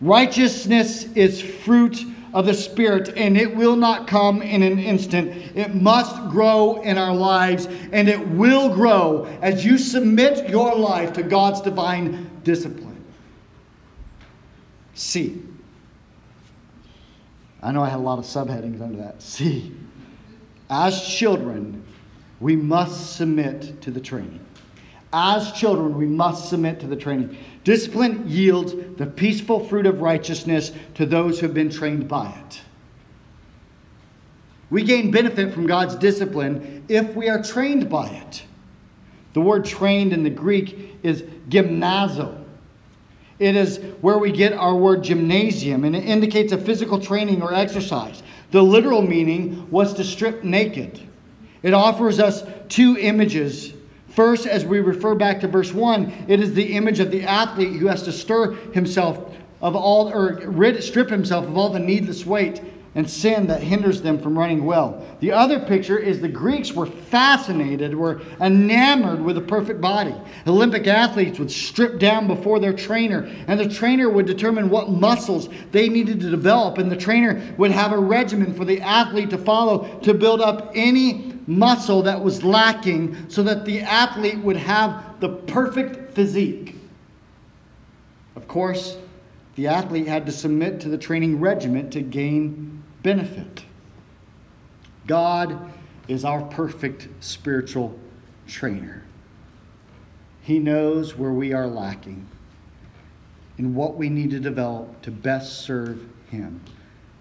Righteousness 0.00 1.04
is 1.12 1.42
fruit 1.42 2.02
of 2.32 2.46
the 2.46 2.54
Spirit, 2.54 3.12
and 3.18 3.36
it 3.36 3.54
will 3.54 3.76
not 3.76 4.06
come 4.06 4.40
in 4.40 4.62
an 4.62 4.78
instant. 4.78 5.54
It 5.54 5.74
must 5.74 6.30
grow 6.30 6.80
in 6.80 6.96
our 6.96 7.14
lives, 7.14 7.66
and 7.92 8.08
it 8.08 8.28
will 8.28 8.74
grow 8.74 9.26
as 9.42 9.62
you 9.62 9.76
submit 9.76 10.48
your 10.48 10.74
life 10.74 11.12
to 11.12 11.22
God's 11.22 11.60
divine 11.60 12.30
discipline. 12.44 12.93
C. 14.94 15.42
I 17.62 17.72
know 17.72 17.82
I 17.82 17.88
had 17.88 17.98
a 17.98 18.02
lot 18.02 18.18
of 18.18 18.24
subheadings 18.24 18.80
under 18.80 18.98
that. 18.98 19.22
C. 19.22 19.72
As 20.70 21.06
children, 21.06 21.84
we 22.40 22.56
must 22.56 23.16
submit 23.16 23.80
to 23.82 23.90
the 23.90 24.00
training. 24.00 24.40
As 25.12 25.52
children, 25.52 25.96
we 25.96 26.06
must 26.06 26.48
submit 26.50 26.80
to 26.80 26.86
the 26.86 26.96
training. 26.96 27.38
Discipline 27.62 28.24
yields 28.26 28.74
the 28.96 29.06
peaceful 29.06 29.64
fruit 29.64 29.86
of 29.86 30.00
righteousness 30.00 30.72
to 30.94 31.06
those 31.06 31.38
who 31.38 31.46
have 31.46 31.54
been 31.54 31.70
trained 31.70 32.08
by 32.08 32.30
it. 32.46 32.60
We 34.70 34.82
gain 34.82 35.10
benefit 35.10 35.54
from 35.54 35.66
God's 35.66 35.94
discipline 35.94 36.84
if 36.88 37.14
we 37.14 37.28
are 37.28 37.42
trained 37.42 37.88
by 37.88 38.08
it. 38.08 38.42
The 39.32 39.40
word 39.40 39.64
trained 39.64 40.12
in 40.12 40.22
the 40.22 40.30
Greek 40.30 40.96
is 41.02 41.22
gymnazo. 41.48 42.43
It 43.38 43.56
is 43.56 43.78
where 44.00 44.18
we 44.18 44.32
get 44.32 44.52
our 44.52 44.74
word 44.74 45.02
gymnasium, 45.02 45.84
and 45.84 45.96
it 45.96 46.04
indicates 46.04 46.52
a 46.52 46.58
physical 46.58 47.00
training 47.00 47.42
or 47.42 47.52
exercise. 47.52 48.22
The 48.50 48.62
literal 48.62 49.02
meaning 49.02 49.68
was 49.70 49.94
to 49.94 50.04
strip 50.04 50.44
naked. 50.44 51.00
It 51.62 51.74
offers 51.74 52.20
us 52.20 52.44
two 52.68 52.96
images 52.98 53.74
First, 54.14 54.46
as 54.46 54.64
we 54.64 54.78
refer 54.78 55.16
back 55.16 55.40
to 55.40 55.48
verse 55.48 55.74
1, 55.74 56.26
it 56.28 56.38
is 56.38 56.54
the 56.54 56.76
image 56.76 57.00
of 57.00 57.10
the 57.10 57.24
athlete 57.24 57.80
who 57.80 57.88
has 57.88 58.04
to 58.04 58.12
stir 58.12 58.52
himself 58.72 59.34
of 59.60 59.74
all, 59.74 60.08
or 60.08 60.40
rid, 60.44 60.80
strip 60.84 61.10
himself 61.10 61.46
of 61.46 61.58
all 61.58 61.68
the 61.68 61.80
needless 61.80 62.24
weight 62.24 62.62
and 62.94 63.10
sin 63.10 63.48
that 63.48 63.62
hinders 63.62 64.02
them 64.02 64.18
from 64.20 64.38
running 64.38 64.64
well. 64.64 65.04
The 65.20 65.32
other 65.32 65.58
picture 65.58 65.98
is 65.98 66.20
the 66.20 66.28
Greeks 66.28 66.72
were 66.72 66.86
fascinated, 66.86 67.94
were 67.94 68.20
enamored 68.40 69.20
with 69.20 69.36
a 69.36 69.40
perfect 69.40 69.80
body. 69.80 70.14
Olympic 70.46 70.86
athletes 70.86 71.38
would 71.38 71.50
strip 71.50 71.98
down 71.98 72.26
before 72.26 72.60
their 72.60 72.72
trainer, 72.72 73.28
and 73.48 73.58
the 73.58 73.68
trainer 73.68 74.08
would 74.08 74.26
determine 74.26 74.70
what 74.70 74.90
muscles 74.90 75.48
they 75.72 75.88
needed 75.88 76.20
to 76.20 76.30
develop, 76.30 76.78
and 76.78 76.90
the 76.90 76.96
trainer 76.96 77.42
would 77.58 77.72
have 77.72 77.92
a 77.92 77.98
regimen 77.98 78.54
for 78.54 78.64
the 78.64 78.80
athlete 78.80 79.30
to 79.30 79.38
follow 79.38 79.98
to 80.00 80.14
build 80.14 80.40
up 80.40 80.70
any 80.74 81.34
muscle 81.46 82.02
that 82.02 82.22
was 82.22 82.44
lacking 82.44 83.28
so 83.28 83.42
that 83.42 83.64
the 83.64 83.80
athlete 83.80 84.38
would 84.38 84.56
have 84.56 85.20
the 85.20 85.28
perfect 85.28 86.14
physique. 86.14 86.76
Of 88.36 88.46
course, 88.46 88.96
the 89.56 89.66
athlete 89.66 90.06
had 90.06 90.26
to 90.26 90.32
submit 90.32 90.80
to 90.80 90.88
the 90.88 90.98
training 90.98 91.40
regimen 91.40 91.90
to 91.90 92.00
gain 92.00 92.83
benefit. 93.04 93.64
God 95.06 95.70
is 96.08 96.24
our 96.24 96.42
perfect 96.42 97.06
spiritual 97.20 97.96
trainer. 98.48 99.04
He 100.42 100.58
knows 100.58 101.16
where 101.16 101.30
we 101.30 101.52
are 101.52 101.68
lacking 101.68 102.26
and 103.58 103.76
what 103.76 103.96
we 103.96 104.08
need 104.08 104.30
to 104.30 104.40
develop 104.40 105.00
to 105.02 105.12
best 105.12 105.62
serve 105.62 106.04
Him. 106.30 106.60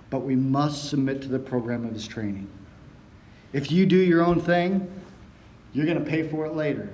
But 0.10 0.20
we 0.20 0.36
must 0.36 0.90
submit 0.90 1.22
to 1.22 1.28
the 1.28 1.38
program 1.38 1.86
of 1.86 1.94
His 1.94 2.08
training. 2.08 2.48
If 3.52 3.72
you 3.72 3.86
do 3.86 3.98
your 3.98 4.26
own 4.26 4.42
thing, 4.42 4.90
you're 5.74 5.86
going 5.86 6.04
to 6.04 6.10
pay 6.10 6.28
for 6.28 6.46
it 6.46 6.56
later 6.56 6.90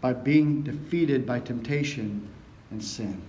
by 0.00 0.12
being 0.14 0.62
defeated 0.62 1.26
by 1.26 1.38
temptation 1.38 2.28
and 2.70 2.82
sin. 2.82 3.22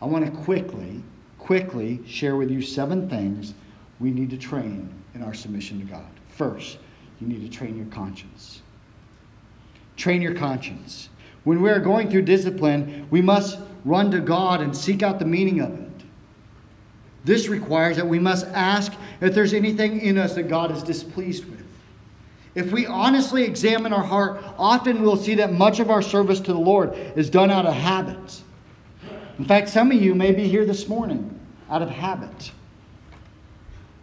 I 0.00 0.06
want 0.06 0.24
to 0.24 0.30
quickly, 0.30 1.02
quickly 1.50 1.98
share 2.06 2.36
with 2.36 2.48
you 2.48 2.62
seven 2.62 3.10
things 3.10 3.54
we 3.98 4.12
need 4.12 4.30
to 4.30 4.38
train 4.38 4.88
in 5.16 5.22
our 5.24 5.34
submission 5.34 5.80
to 5.80 5.84
God. 5.84 6.06
First, 6.28 6.78
you 7.20 7.26
need 7.26 7.40
to 7.40 7.48
train 7.48 7.76
your 7.76 7.86
conscience. 7.86 8.62
Train 9.96 10.22
your 10.22 10.36
conscience. 10.36 11.08
When 11.42 11.60
we 11.60 11.68
are 11.70 11.80
going 11.80 12.08
through 12.08 12.22
discipline, 12.22 13.08
we 13.10 13.20
must 13.20 13.58
run 13.84 14.12
to 14.12 14.20
God 14.20 14.60
and 14.60 14.76
seek 14.76 15.02
out 15.02 15.18
the 15.18 15.24
meaning 15.24 15.60
of 15.60 15.76
it. 15.76 16.04
This 17.24 17.48
requires 17.48 17.96
that 17.96 18.06
we 18.06 18.20
must 18.20 18.46
ask 18.46 18.92
if 19.20 19.34
there's 19.34 19.52
anything 19.52 20.00
in 20.02 20.18
us 20.18 20.36
that 20.36 20.44
God 20.44 20.70
is 20.70 20.84
displeased 20.84 21.46
with. 21.46 21.66
If 22.54 22.70
we 22.70 22.86
honestly 22.86 23.42
examine 23.42 23.92
our 23.92 24.04
heart, 24.04 24.40
often 24.56 25.02
we'll 25.02 25.16
see 25.16 25.34
that 25.34 25.52
much 25.52 25.80
of 25.80 25.90
our 25.90 26.00
service 26.00 26.38
to 26.38 26.52
the 26.52 26.60
Lord 26.60 26.94
is 27.16 27.28
done 27.28 27.50
out 27.50 27.66
of 27.66 27.74
habit. 27.74 28.40
In 29.40 29.44
fact, 29.44 29.68
some 29.68 29.90
of 29.90 30.00
you 30.00 30.14
may 30.14 30.30
be 30.30 30.46
here 30.46 30.64
this 30.64 30.86
morning 30.88 31.38
out 31.70 31.82
of 31.82 31.88
habit. 31.88 32.52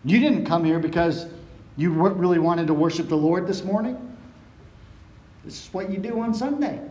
You 0.06 0.20
didn't 0.20 0.46
come 0.46 0.64
here 0.64 0.80
because 0.80 1.28
you 1.76 1.92
really 1.92 2.40
wanted 2.40 2.68
to 2.68 2.74
worship 2.74 3.10
the 3.10 3.18
Lord 3.18 3.46
this 3.46 3.64
morning. 3.64 4.18
This 5.44 5.68
is 5.68 5.74
what 5.74 5.92
you 5.92 5.98
do 5.98 6.20
on 6.20 6.34
Sunday. 6.34 6.82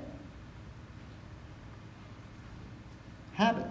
Habit 3.32 3.66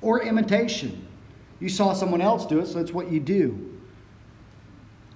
or 0.00 0.22
imitation. 0.22 1.06
You 1.60 1.68
saw 1.68 1.92
someone 1.92 2.20
else 2.20 2.46
do 2.46 2.58
it, 2.60 2.66
so 2.66 2.80
it's 2.80 2.92
what 2.92 3.10
you 3.10 3.20
do. 3.20 3.78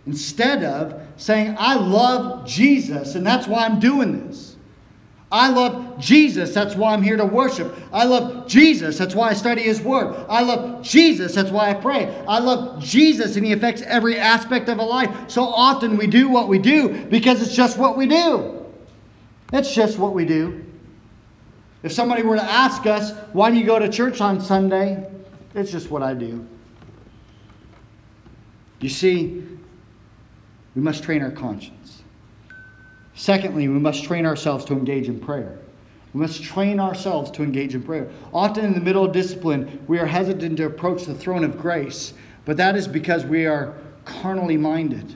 Instead 0.07 0.63
of 0.63 1.03
saying, 1.17 1.57
I 1.59 1.75
love 1.75 2.47
Jesus, 2.47 3.17
and 3.17 3.27
that's 3.27 3.49
why 3.49 3.65
I'm 3.65 3.81
doing 3.81 4.27
this. 4.27 4.56
I 5.31 5.49
love 5.49 5.99
Jesus, 5.99 6.55
that's 6.55 6.77
why 6.77 6.93
I'm 6.93 7.03
here 7.03 7.17
to 7.17 7.25
worship. 7.25 7.77
I 7.93 8.05
love 8.05 8.47
Jesus, 8.47 8.97
that's 8.97 9.15
why 9.15 9.31
I 9.31 9.35
study 9.35 9.63
His 9.63 9.81
Word. 9.81 10.25
I 10.29 10.43
love 10.43 10.83
Jesus, 10.83 11.35
that's 11.35 11.51
why 11.51 11.71
I 11.71 11.75
pray. 11.75 12.25
I 12.29 12.39
love 12.39 12.83
Jesus, 12.83 13.37
and 13.37 13.45
He 13.45 13.53
affects 13.53 13.83
every 13.83 14.19
aspect 14.19 14.69
of 14.69 14.79
a 14.79 14.85
life. 14.85 15.29
So 15.29 15.43
often 15.45 15.97
we 15.97 16.07
do 16.07 16.29
what 16.29 16.47
we 16.47 16.59
do 16.61 17.07
because 17.07 17.43
it's 17.43 17.57
just 17.57 17.77
what 17.77 17.97
we 17.97 18.07
do. 18.07 18.65
It's 19.53 19.75
just 19.75 19.99
what 19.99 20.15
we 20.15 20.25
do. 20.25 20.65
If 21.83 21.93
somebody 21.93 22.23
were 22.23 22.37
to 22.37 22.43
ask 22.43 22.87
us, 22.87 23.13
why 23.33 23.51
do 23.51 23.57
you 23.57 23.67
go 23.67 23.79
to 23.79 23.89
church 23.89 24.21
on 24.21 24.41
Sunday? 24.41 25.09
It's 25.55 25.73
just 25.73 25.91
what 25.91 26.03
I 26.03 26.15
do. 26.15 26.47
You 28.81 28.89
see, 28.89 29.43
we 30.75 30.83
must 30.83 31.03
train 31.03 31.23
our 31.23 31.31
conscience. 31.31 31.86
Secondly, 33.17 33.67
we 33.67 33.79
must 33.79 34.05
train 34.05 34.27
ourselves 34.27 34.65
to 34.67 34.75
engage 34.75 35.09
in 35.09 35.19
prayer. 35.19 35.59
We 36.13 36.21
must 36.21 36.43
train 36.43 36.79
ourselves 36.79 37.31
to 37.33 37.43
engage 37.43 37.75
in 37.75 37.83
prayer. 37.83 38.11
Often 38.33 38.67
in 38.67 38.75
the 38.75 38.81
middle 38.81 39.05
of 39.05 39.13
discipline, 39.13 39.83
we 39.89 39.99
are 39.99 40.07
hesitant 40.07 40.59
to 40.59 40.67
approach 40.67 41.05
the 41.05 41.15
throne 41.15 41.43
of 41.43 41.59
grace, 41.59 42.13
but 42.45 42.59
that 42.59 42.77
is 42.77 42.87
because 42.87 43.25
we 43.25 43.47
are 43.47 43.75
carnally 44.05 44.57
minded. 44.57 45.15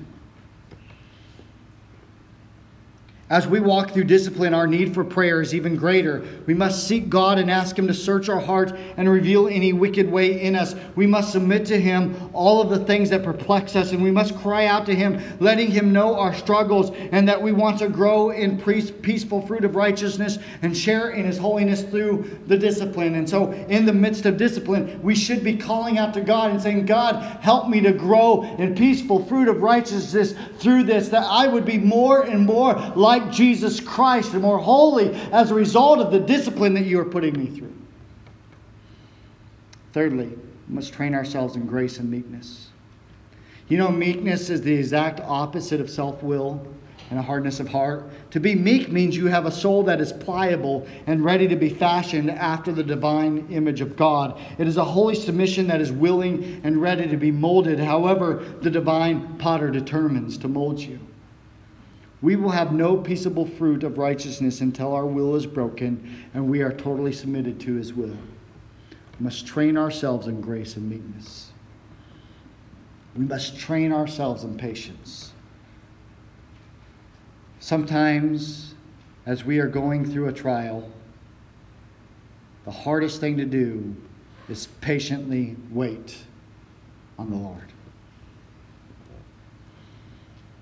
As 3.30 3.46
we 3.46 3.60
walk 3.60 3.92
through 3.92 4.04
discipline, 4.04 4.54
our 4.54 4.66
need 4.66 4.92
for 4.92 5.04
prayer 5.04 5.40
is 5.40 5.54
even 5.54 5.76
greater. 5.76 6.24
We 6.46 6.54
must 6.54 6.88
seek 6.88 7.08
God 7.08 7.38
and 7.38 7.48
ask 7.48 7.78
Him 7.78 7.86
to 7.86 7.94
search 7.94 8.28
our 8.28 8.40
heart 8.40 8.76
and 8.96 9.08
reveal 9.08 9.46
any 9.46 9.72
wicked 9.72 10.10
way 10.10 10.42
in 10.42 10.56
us. 10.56 10.74
We 10.96 11.06
must 11.06 11.30
submit 11.30 11.64
to 11.66 11.80
Him 11.80 12.28
all 12.32 12.60
of 12.60 12.70
the 12.70 12.84
things 12.84 13.08
that 13.10 13.22
perplex 13.22 13.76
us, 13.76 13.92
and 13.92 14.02
we 14.02 14.10
must 14.10 14.36
cry 14.38 14.66
out 14.66 14.84
to 14.86 14.96
Him, 14.96 15.22
letting 15.38 15.70
Him 15.70 15.92
know 15.92 16.18
our 16.18 16.34
struggles 16.34 16.90
and 17.12 17.28
that 17.28 17.40
we 17.40 17.52
want 17.52 17.78
to 17.78 17.88
grow 17.88 18.30
in 18.30 18.60
peaceful 18.60 19.46
fruit 19.46 19.64
of 19.64 19.76
righteousness 19.76 20.40
and 20.62 20.76
share 20.76 21.10
in 21.10 21.24
His 21.24 21.38
holiness 21.38 21.84
through 21.84 22.36
the 22.48 22.58
discipline. 22.58 23.14
And 23.14 23.30
so, 23.30 23.52
in 23.52 23.86
the 23.86 23.92
midst 23.92 24.26
of 24.26 24.38
discipline, 24.38 25.00
we 25.04 25.14
should 25.14 25.44
be 25.44 25.56
calling 25.56 25.98
out 25.98 26.12
to 26.14 26.20
God 26.20 26.50
and 26.50 26.60
saying, 26.60 26.84
God, 26.84 27.22
help 27.40 27.68
me 27.68 27.80
to 27.82 27.92
grow 27.92 28.42
in 28.56 28.74
peaceful 28.74 29.24
fruit 29.26 29.46
of 29.46 29.62
righteousness 29.62 30.34
through 30.58 30.82
this, 30.82 31.08
that 31.10 31.26
I 31.28 31.46
would 31.46 31.64
be 31.64 31.78
more 31.78 32.22
and 32.22 32.44
more 32.44 32.74
like 32.96 33.19
like 33.20 33.32
Jesus 33.32 33.80
Christ 33.80 34.32
and 34.32 34.42
more 34.42 34.58
holy 34.58 35.14
as 35.32 35.50
a 35.50 35.54
result 35.54 36.00
of 36.00 36.10
the 36.10 36.20
discipline 36.20 36.74
that 36.74 36.86
you 36.86 36.98
are 37.00 37.04
putting 37.04 37.38
me 37.38 37.46
through. 37.46 37.74
Thirdly, 39.92 40.26
we 40.68 40.74
must 40.74 40.92
train 40.92 41.14
ourselves 41.14 41.56
in 41.56 41.66
grace 41.66 41.98
and 41.98 42.10
meekness. 42.10 42.68
You 43.68 43.78
know, 43.78 43.90
meekness 43.90 44.50
is 44.50 44.62
the 44.62 44.74
exact 44.74 45.20
opposite 45.20 45.80
of 45.80 45.90
self 45.90 46.22
will 46.22 46.66
and 47.10 47.18
a 47.18 47.22
hardness 47.22 47.58
of 47.58 47.68
heart. 47.68 48.08
To 48.30 48.40
be 48.40 48.54
meek 48.54 48.90
means 48.90 49.16
you 49.16 49.26
have 49.26 49.46
a 49.46 49.50
soul 49.50 49.82
that 49.84 50.00
is 50.00 50.12
pliable 50.12 50.86
and 51.06 51.24
ready 51.24 51.48
to 51.48 51.56
be 51.56 51.68
fashioned 51.68 52.30
after 52.30 52.70
the 52.72 52.84
divine 52.84 53.48
image 53.50 53.80
of 53.80 53.96
God. 53.96 54.40
It 54.58 54.68
is 54.68 54.76
a 54.76 54.84
holy 54.84 55.16
submission 55.16 55.66
that 55.66 55.80
is 55.80 55.90
willing 55.90 56.60
and 56.62 56.80
ready 56.80 57.08
to 57.08 57.16
be 57.16 57.32
molded, 57.32 57.80
however, 57.80 58.44
the 58.60 58.70
divine 58.70 59.38
potter 59.38 59.70
determines 59.70 60.38
to 60.38 60.48
mold 60.48 60.78
you. 60.78 61.00
We 62.22 62.36
will 62.36 62.50
have 62.50 62.72
no 62.72 62.96
peaceable 62.96 63.46
fruit 63.46 63.82
of 63.82 63.96
righteousness 63.96 64.60
until 64.60 64.94
our 64.94 65.06
will 65.06 65.36
is 65.36 65.46
broken 65.46 66.26
and 66.34 66.48
we 66.48 66.60
are 66.60 66.72
totally 66.72 67.12
submitted 67.12 67.58
to 67.60 67.74
his 67.74 67.94
will. 67.94 68.16
We 69.18 69.24
must 69.24 69.46
train 69.46 69.78
ourselves 69.78 70.26
in 70.26 70.40
grace 70.40 70.76
and 70.76 70.88
meekness. 70.88 71.52
We 73.16 73.24
must 73.24 73.58
train 73.58 73.92
ourselves 73.92 74.44
in 74.44 74.56
patience. 74.56 75.32
Sometimes, 77.58 78.74
as 79.26 79.44
we 79.44 79.58
are 79.58 79.68
going 79.68 80.10
through 80.10 80.28
a 80.28 80.32
trial, 80.32 80.90
the 82.64 82.70
hardest 82.70 83.20
thing 83.20 83.36
to 83.38 83.44
do 83.44 83.94
is 84.48 84.66
patiently 84.80 85.56
wait 85.70 86.18
on 87.18 87.30
the 87.30 87.36
Lord. 87.36 87.72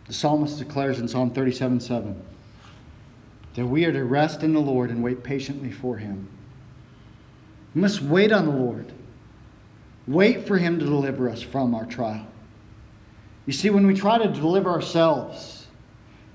The 0.09 0.15
psalmist 0.15 0.59
declares 0.59 0.99
in 0.99 1.07
Psalm 1.07 1.31
37 1.31 1.81
7 1.81 2.23
that 3.55 3.67
we 3.67 3.85
are 3.85 3.93
to 3.93 4.05
rest 4.05 4.43
in 4.43 4.55
the 4.55 4.61
Lord 4.61 4.91
and 4.91 5.03
wait 5.03 5.23
patiently 5.23 5.71
for 5.71 5.99
him. 5.99 6.29
We 7.75 7.83
must 7.83 8.03
wait 8.03 8.33
on 8.33 8.47
the 8.47 8.53
Lord. 8.53 8.91
Wait 10.07 10.47
for 10.47 10.57
him 10.57 10.79
to 10.79 10.85
deliver 10.85 11.29
us 11.29 11.43
from 11.43 11.75
our 11.75 11.85
trial. 11.85 12.27
You 13.45 13.53
see, 13.53 13.69
when 13.69 13.87
we 13.87 13.95
try 13.95 14.17
to 14.19 14.29
deliver 14.29 14.71
ourselves, 14.71 15.67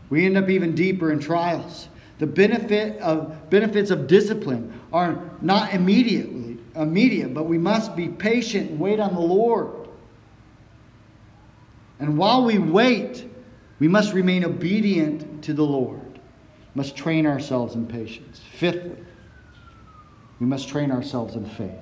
we 0.10 0.26
end 0.26 0.38
up 0.38 0.50
even 0.50 0.76
deeper 0.76 1.12
in 1.12 1.20
trials. 1.20 1.90
The 2.20 2.28
benefit 2.28 3.00
of 3.02 3.50
benefits 3.50 3.90
of 3.90 4.06
discipline 4.06 4.80
are 4.92 5.32
not 5.42 5.74
immediately 5.74 6.60
immediate, 6.76 7.34
but 7.34 7.44
we 7.44 7.58
must 7.58 7.96
be 7.96 8.08
patient 8.08 8.72
and 8.72 8.80
wait 8.80 9.00
on 9.00 9.14
the 9.14 9.20
Lord. 9.20 9.88
And 12.00 12.18
while 12.18 12.46
we 12.46 12.60
wait, 12.60 13.26
we 13.84 13.90
must 13.90 14.14
remain 14.14 14.46
obedient 14.46 15.44
to 15.44 15.52
the 15.52 15.66
Lord. 15.66 16.00
We 16.14 16.20
must 16.74 16.96
train 16.96 17.26
ourselves 17.26 17.76
in 17.76 17.86
patience. 17.86 18.40
Fifthly, 18.54 18.96
we 20.40 20.46
must 20.46 20.70
train 20.70 20.90
ourselves 20.90 21.36
in 21.36 21.46
faith. 21.46 21.82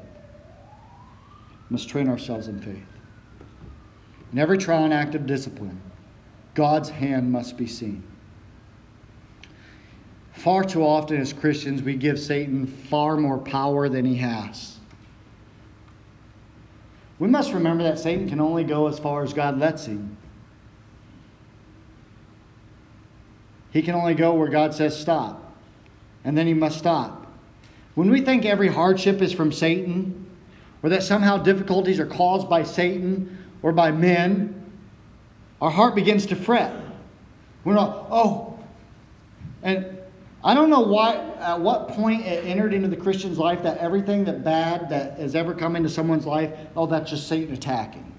We 1.70 1.74
must 1.76 1.88
train 1.88 2.10
ourselves 2.10 2.48
in 2.48 2.60
faith. 2.60 2.88
In 4.34 4.40
every 4.40 4.58
trial 4.58 4.84
and 4.84 4.92
act 4.92 5.14
of 5.14 5.28
discipline, 5.28 5.80
God's 6.56 6.90
hand 6.90 7.32
must 7.32 7.56
be 7.56 7.68
seen. 7.68 8.02
Far 10.34 10.64
too 10.64 10.84
often, 10.84 11.18
as 11.18 11.34
Christians, 11.34 11.84
we 11.84 11.94
give 11.94 12.20
Satan 12.20 12.66
far 12.66 13.16
more 13.16 13.38
power 13.38 13.90
than 13.90 14.06
he 14.06 14.16
has. 14.16 14.80
We 17.20 17.28
must 17.28 17.54
remember 17.54 17.84
that 17.84 18.00
Satan 18.00 18.28
can 18.28 18.42
only 18.42 18.64
go 18.64 18.88
as 18.88 18.98
far 18.98 19.22
as 19.22 19.34
God 19.34 19.60
lets 19.60 19.86
him. 19.86 20.18
He 23.72 23.82
can 23.82 23.96
only 23.96 24.14
go 24.14 24.34
where 24.34 24.50
God 24.50 24.74
says 24.74 25.00
stop, 25.00 25.54
and 26.24 26.38
then 26.38 26.48
he 26.48 26.54
must 26.54 26.78
stop. 26.78 27.28
When 27.96 28.10
we 28.10 28.22
think 28.22 28.46
every 28.46 28.68
hardship 28.68 29.22
is 29.22 29.34
from 29.34 29.52
Satan, 29.52 30.28
or 30.84 30.90
that 30.90 31.04
somehow 31.04 31.38
difficulties 31.38 32.00
are 32.00 32.06
caused 32.06 32.50
by 32.50 32.64
Satan 32.64 33.38
or 33.62 33.72
by 33.72 33.92
men, 33.92 34.58
our 35.62 35.70
heart 35.70 35.94
begins 35.94 36.26
to 36.28 36.36
fret. 36.36 36.74
We're 37.64 37.76
not, 37.76 38.08
oh, 38.10 38.60
and 39.62 40.00
I 40.44 40.56
don't 40.56 40.72
know 40.72 40.82
why, 40.82 41.18
at 41.40 41.60
what 41.60 41.90
point 41.90 42.26
it 42.26 42.46
entered 42.46 42.74
into 42.74 42.88
the 42.88 42.98
Christian's 42.98 43.38
life 43.38 43.62
that 43.62 43.78
everything 43.78 44.26
that 44.26 44.44
bad 44.44 44.90
that 44.90 45.20
has 45.20 45.36
ever 45.36 45.54
come 45.54 45.76
into 45.76 45.90
someone's 45.90 46.26
life, 46.26 46.52
oh, 46.76 46.88
that's 46.88 47.12
just 47.12 47.28
Satan 47.28 47.54
attacking. 47.54 48.12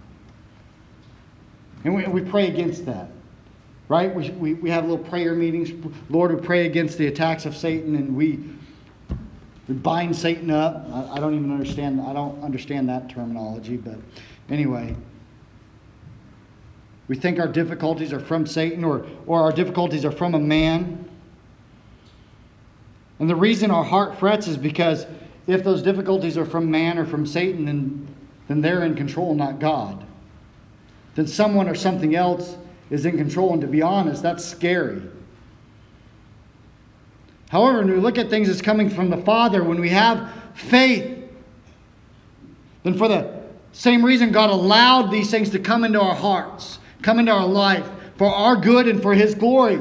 And 1.82 1.96
we, 1.96 2.06
we 2.06 2.20
pray 2.20 2.46
against 2.46 2.86
that, 2.86 3.10
right? 3.92 4.14
We, 4.14 4.30
we, 4.30 4.54
we 4.54 4.70
have 4.70 4.84
little 4.84 5.04
prayer 5.04 5.34
meetings. 5.34 5.70
Lord, 6.08 6.34
we 6.34 6.40
pray 6.40 6.64
against 6.64 6.96
the 6.96 7.08
attacks 7.08 7.44
of 7.44 7.54
Satan 7.54 7.94
and 7.94 8.16
we, 8.16 8.42
we 9.68 9.74
bind 9.74 10.16
Satan 10.16 10.50
up. 10.50 10.86
I, 10.90 11.16
I 11.16 11.20
don't 11.20 11.34
even 11.34 11.52
understand, 11.52 12.00
I 12.00 12.14
don't 12.14 12.42
understand 12.42 12.88
that 12.88 13.10
terminology, 13.10 13.76
but 13.76 13.96
anyway. 14.48 14.96
We 17.06 17.16
think 17.16 17.38
our 17.38 17.46
difficulties 17.46 18.14
are 18.14 18.18
from 18.18 18.46
Satan 18.46 18.82
or, 18.82 19.04
or 19.26 19.42
our 19.42 19.52
difficulties 19.52 20.06
are 20.06 20.10
from 20.10 20.34
a 20.34 20.40
man. 20.40 21.06
And 23.18 23.28
the 23.28 23.36
reason 23.36 23.70
our 23.70 23.84
heart 23.84 24.18
frets 24.18 24.48
is 24.48 24.56
because 24.56 25.04
if 25.46 25.62
those 25.62 25.82
difficulties 25.82 26.38
are 26.38 26.46
from 26.46 26.70
man 26.70 26.98
or 26.98 27.04
from 27.04 27.26
Satan, 27.26 27.66
then, 27.66 28.08
then 28.48 28.62
they're 28.62 28.84
in 28.84 28.94
control, 28.94 29.34
not 29.34 29.58
God. 29.58 30.06
Then 31.14 31.26
someone 31.26 31.68
or 31.68 31.74
something 31.74 32.14
else 32.14 32.56
is 32.92 33.06
in 33.06 33.16
control. 33.16 33.52
And 33.54 33.62
to 33.62 33.66
be 33.66 33.82
honest, 33.82 34.22
that's 34.22 34.44
scary. 34.44 35.02
However, 37.48 37.78
when 37.78 37.90
we 37.90 37.96
look 37.96 38.18
at 38.18 38.30
things 38.30 38.48
as 38.48 38.62
coming 38.62 38.88
from 38.88 39.10
the 39.10 39.16
Father, 39.16 39.64
when 39.64 39.80
we 39.80 39.88
have 39.88 40.30
faith, 40.54 41.18
then 42.84 42.96
for 42.96 43.08
the 43.08 43.42
same 43.72 44.04
reason 44.04 44.30
God 44.30 44.50
allowed 44.50 45.10
these 45.10 45.30
things 45.30 45.50
to 45.50 45.58
come 45.58 45.84
into 45.84 46.00
our 46.00 46.14
hearts, 46.14 46.78
come 47.00 47.18
into 47.18 47.32
our 47.32 47.46
life, 47.46 47.88
for 48.16 48.26
our 48.26 48.56
good 48.56 48.86
and 48.86 49.00
for 49.00 49.14
His 49.14 49.34
glory, 49.34 49.80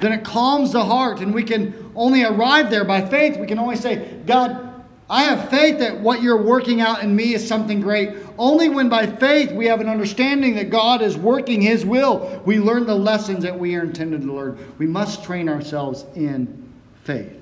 then 0.00 0.12
it 0.12 0.24
calms 0.24 0.72
the 0.72 0.84
heart 0.84 1.20
and 1.20 1.34
we 1.34 1.42
can 1.42 1.90
only 1.94 2.24
arrive 2.24 2.70
there 2.70 2.84
by 2.84 3.04
faith. 3.04 3.36
We 3.36 3.46
can 3.46 3.58
only 3.58 3.76
say, 3.76 4.20
God, 4.26 4.71
I 5.10 5.24
have 5.24 5.50
faith 5.50 5.78
that 5.80 6.00
what 6.00 6.22
you're 6.22 6.42
working 6.42 6.80
out 6.80 7.02
in 7.02 7.14
me 7.14 7.34
is 7.34 7.46
something 7.46 7.80
great. 7.80 8.16
Only 8.38 8.68
when 8.68 8.88
by 8.88 9.06
faith 9.06 9.52
we 9.52 9.66
have 9.66 9.80
an 9.80 9.88
understanding 9.88 10.54
that 10.54 10.70
God 10.70 11.02
is 11.02 11.16
working 11.16 11.60
His 11.60 11.84
will, 11.84 12.42
we 12.46 12.58
learn 12.58 12.86
the 12.86 12.94
lessons 12.94 13.42
that 13.42 13.58
we 13.58 13.74
are 13.76 13.82
intended 13.82 14.22
to 14.22 14.32
learn. 14.32 14.74
We 14.78 14.86
must 14.86 15.24
train 15.24 15.48
ourselves 15.48 16.06
in 16.14 16.72
faith. 17.02 17.36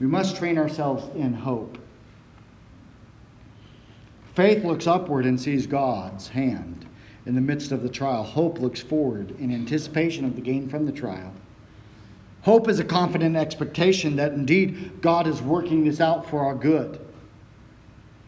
We 0.00 0.06
must 0.06 0.36
train 0.36 0.58
ourselves 0.58 1.04
in 1.16 1.32
hope. 1.32 1.78
Faith 4.34 4.64
looks 4.64 4.86
upward 4.86 5.24
and 5.24 5.40
sees 5.40 5.66
God's 5.66 6.28
hand 6.28 6.86
in 7.24 7.34
the 7.34 7.40
midst 7.40 7.72
of 7.72 7.82
the 7.82 7.88
trial. 7.88 8.22
Hope 8.22 8.60
looks 8.60 8.82
forward 8.82 9.30
in 9.40 9.50
anticipation 9.50 10.26
of 10.26 10.36
the 10.36 10.42
gain 10.42 10.68
from 10.68 10.84
the 10.84 10.92
trial. 10.92 11.32
Hope 12.46 12.68
is 12.68 12.78
a 12.78 12.84
confident 12.84 13.34
expectation 13.34 14.14
that 14.16 14.30
indeed 14.32 15.00
God 15.00 15.26
is 15.26 15.42
working 15.42 15.84
this 15.84 16.00
out 16.00 16.30
for 16.30 16.44
our 16.44 16.54
good. 16.54 17.00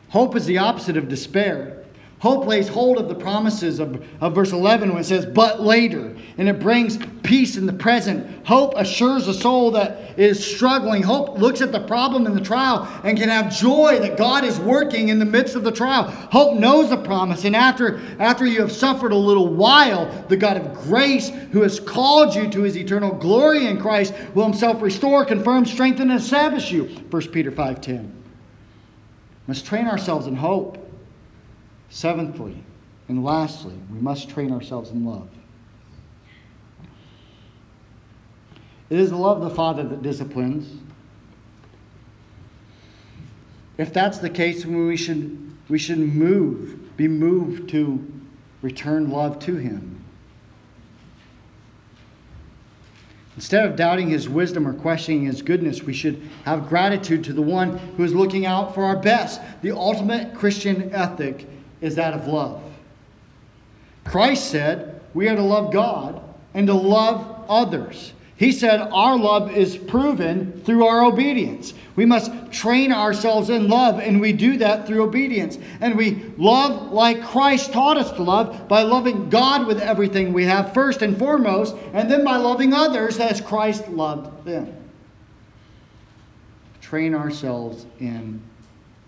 Hope 0.08 0.34
is 0.34 0.44
the 0.44 0.58
opposite 0.58 0.96
of 0.96 1.08
despair. 1.08 1.78
Hope 2.20 2.46
lays 2.46 2.66
hold 2.66 2.98
of 2.98 3.08
the 3.08 3.14
promises 3.14 3.78
of, 3.78 4.04
of 4.20 4.34
verse 4.34 4.50
11 4.50 4.88
when 4.88 4.98
it 4.98 5.04
says, 5.04 5.24
but 5.24 5.60
later, 5.60 6.16
and 6.36 6.48
it 6.48 6.58
brings 6.58 6.98
peace 7.22 7.56
in 7.56 7.64
the 7.64 7.72
present. 7.72 8.44
Hope 8.44 8.74
assures 8.76 9.28
a 9.28 9.34
soul 9.34 9.70
that 9.72 10.18
is 10.18 10.44
struggling. 10.44 11.04
Hope 11.04 11.38
looks 11.38 11.60
at 11.60 11.70
the 11.70 11.86
problem 11.86 12.26
in 12.26 12.34
the 12.34 12.40
trial 12.40 12.88
and 13.04 13.16
can 13.16 13.28
have 13.28 13.56
joy 13.56 14.00
that 14.00 14.18
God 14.18 14.42
is 14.42 14.58
working 14.58 15.10
in 15.10 15.20
the 15.20 15.24
midst 15.24 15.54
of 15.54 15.62
the 15.62 15.70
trial. 15.70 16.10
Hope 16.10 16.58
knows 16.58 16.90
the 16.90 16.96
promise, 16.96 17.44
and 17.44 17.54
after, 17.54 18.00
after 18.18 18.44
you 18.44 18.62
have 18.62 18.72
suffered 18.72 19.12
a 19.12 19.16
little 19.16 19.54
while, 19.54 20.10
the 20.26 20.36
God 20.36 20.56
of 20.56 20.74
grace, 20.74 21.28
who 21.52 21.62
has 21.62 21.78
called 21.78 22.34
you 22.34 22.50
to 22.50 22.62
his 22.62 22.76
eternal 22.76 23.14
glory 23.14 23.66
in 23.66 23.80
Christ, 23.80 24.12
will 24.34 24.44
himself 24.44 24.82
restore, 24.82 25.24
confirm, 25.24 25.64
strengthen, 25.66 26.10
and 26.10 26.18
establish 26.18 26.72
you. 26.72 26.86
1 27.10 27.28
Peter 27.28 27.52
5.10 27.52 28.10
Must 29.46 29.64
train 29.64 29.86
ourselves 29.86 30.26
in 30.26 30.34
hope. 30.34 30.86
Seventhly, 31.91 32.62
and 33.09 33.24
lastly, 33.24 33.74
we 33.91 33.99
must 33.99 34.28
train 34.28 34.53
ourselves 34.53 34.91
in 34.91 35.05
love. 35.05 35.28
It 38.91 38.99
is 38.99 39.11
the 39.11 39.16
love 39.16 39.43
of 39.43 39.49
the 39.49 39.55
Father 39.55 39.82
that 39.82 40.03
disciplines. 40.03 40.80
If 43.76 43.93
that's 43.93 44.18
the 44.18 44.30
case, 44.30 44.64
we 44.64 44.97
should, 44.97 45.57
we 45.68 45.78
should 45.78 45.99
move, 45.99 46.97
be 46.97 47.09
moved 47.09 47.68
to 47.70 48.05
return 48.62 49.11
love 49.11 49.39
to 49.41 49.57
Him. 49.57 50.05
Instead 53.36 53.66
of 53.66 53.76
doubting 53.76 54.09
His 54.09 54.28
wisdom 54.28 54.66
or 54.66 54.72
questioning 54.72 55.26
His 55.26 55.43
goodness, 55.43 55.82
we 55.82 55.93
should 55.93 56.20
have 56.45 56.68
gratitude 56.68 57.22
to 57.24 57.32
the 57.32 57.43
one 57.43 57.78
who 57.97 58.03
is 58.03 58.14
looking 58.14 58.47
out 58.47 58.74
for 58.74 58.84
our 58.84 58.97
best. 58.97 59.41
The 59.62 59.70
ultimate 59.70 60.34
Christian 60.34 60.93
ethic 60.93 61.47
is 61.81 61.95
that 61.97 62.14
of 62.14 62.26
love. 62.26 62.62
Christ 64.05 64.51
said 64.51 65.01
we 65.14 65.29
are 65.29 65.37
to 65.37 65.43
love 65.43 65.72
God 65.72 66.22
and 66.55 66.66
to 66.66 66.74
love 66.74 67.45
others. 67.49 68.12
He 68.37 68.53
said 68.53 68.81
our 68.81 69.18
love 69.18 69.51
is 69.51 69.76
proven 69.76 70.62
through 70.64 70.87
our 70.87 71.05
obedience. 71.05 71.74
We 71.97 72.07
must 72.07 72.31
train 72.53 72.93
ourselves 72.93 73.51
in 73.51 73.68
love, 73.68 73.99
and 73.99 74.20
we 74.20 74.33
do 74.33 74.59
that 74.59 74.87
through 74.87 75.03
obedience. 75.03 75.59
And 75.81 75.97
we 75.97 76.22
love 76.39 76.93
like 76.93 77.20
Christ 77.20 77.72
taught 77.72 77.97
us 77.97 78.12
to 78.12 78.22
love 78.22 78.68
by 78.68 78.83
loving 78.83 79.29
God 79.29 79.66
with 79.66 79.81
everything 79.81 80.33
we 80.33 80.45
have, 80.45 80.72
first 80.72 81.03
and 81.03 81.18
foremost, 81.18 81.74
and 81.93 82.09
then 82.09 82.22
by 82.22 82.37
loving 82.37 82.72
others 82.72 83.18
as 83.18 83.41
Christ 83.41 83.89
loved 83.89 84.45
them. 84.45 84.72
Train 86.81 87.16
ourselves 87.16 87.87
in 87.99 88.41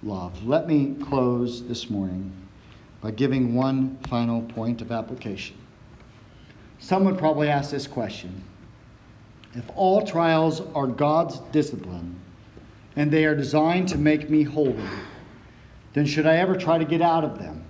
love. 0.03 0.45
Let 0.45 0.67
me 0.67 0.97
close 1.05 1.63
this 1.63 1.89
morning 1.89 2.40
by 3.01 3.11
giving 3.11 3.55
one 3.55 3.97
final 4.09 4.43
point 4.43 4.83
of 4.83 4.93
application. 4.93 5.57
Some 6.79 7.05
would 7.05 7.19
probably 7.19 7.49
ask 7.49 7.71
this 7.71 7.87
question 7.87 8.43
If 9.55 9.65
all 9.75 10.07
trials 10.07 10.63
are 10.75 10.87
God's 10.87 11.39
discipline 11.53 12.17
and 12.97 13.11
they 13.11 13.25
are 13.25 13.35
designed 13.35 13.89
to 13.89 13.99
make 13.99 14.29
me 14.29 14.43
holy, 14.43 14.77
then 15.93 16.07
should 16.07 16.27
I 16.27 16.37
ever 16.37 16.57
try 16.57 16.79
to 16.79 16.85
get 16.85 17.01
out 17.01 17.25
of 17.25 17.39
them? 17.39 17.65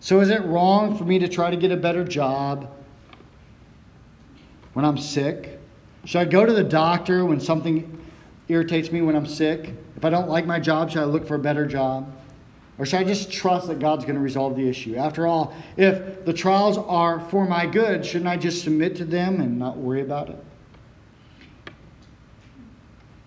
So 0.00 0.20
is 0.20 0.30
it 0.30 0.42
wrong 0.44 0.96
for 0.96 1.04
me 1.04 1.18
to 1.20 1.28
try 1.28 1.50
to 1.50 1.56
get 1.56 1.70
a 1.70 1.76
better 1.76 2.04
job 2.04 2.68
when 4.72 4.84
I'm 4.84 4.98
sick? 4.98 5.60
Should 6.04 6.18
I 6.18 6.24
go 6.24 6.44
to 6.44 6.52
the 6.52 6.64
doctor 6.64 7.24
when 7.24 7.38
something 7.38 8.00
irritates 8.48 8.90
me 8.90 9.02
when 9.02 9.14
I'm 9.14 9.26
sick? 9.26 9.74
If 9.96 10.04
I 10.04 10.10
don't 10.10 10.28
like 10.28 10.44
my 10.44 10.58
job, 10.58 10.90
should 10.90 11.02
I 11.02 11.04
look 11.04 11.26
for 11.26 11.36
a 11.36 11.38
better 11.38 11.66
job? 11.66 12.12
Or 12.78 12.86
should 12.86 13.00
I 13.00 13.04
just 13.04 13.30
trust 13.30 13.68
that 13.68 13.78
God's 13.78 14.04
going 14.04 14.16
to 14.16 14.20
resolve 14.20 14.56
the 14.56 14.66
issue? 14.66 14.96
After 14.96 15.26
all, 15.26 15.54
if 15.76 16.24
the 16.24 16.32
trials 16.32 16.78
are 16.78 17.20
for 17.20 17.46
my 17.46 17.66
good, 17.66 18.04
shouldn't 18.04 18.28
I 18.28 18.36
just 18.36 18.64
submit 18.64 18.96
to 18.96 19.04
them 19.04 19.40
and 19.40 19.58
not 19.58 19.76
worry 19.76 20.00
about 20.00 20.30
it? 20.30 20.44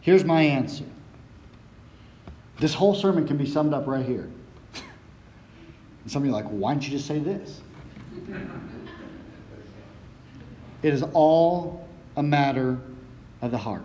Here's 0.01 0.23
my 0.23 0.41
answer. 0.41 0.85
This 2.59 2.73
whole 2.73 2.95
sermon 2.95 3.27
can 3.27 3.37
be 3.37 3.45
summed 3.45 3.73
up 3.73 3.85
right 3.87 4.05
here. 4.05 4.29
and 4.73 4.83
some 6.11 6.23
of 6.23 6.27
you 6.27 6.33
are 6.33 6.41
like, 6.41 6.49
why 6.49 6.73
don't 6.73 6.83
you 6.83 6.91
just 6.91 7.07
say 7.07 7.19
this? 7.19 7.61
it 10.81 10.93
is 10.93 11.03
all 11.13 11.87
a 12.17 12.23
matter 12.23 12.79
of 13.41 13.51
the 13.51 13.57
heart. 13.57 13.83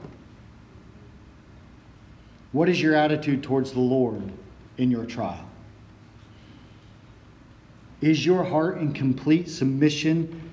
What 2.53 2.69
is 2.69 2.81
your 2.81 2.95
attitude 2.95 3.43
towards 3.43 3.73
the 3.73 3.81
Lord 3.81 4.33
in 4.79 4.91
your 4.91 5.05
trial? 5.05 5.50
Is 8.01 8.25
your 8.25 8.45
heart 8.45 8.79
in 8.79 8.93
complete 8.93 9.49
submission 9.49 10.51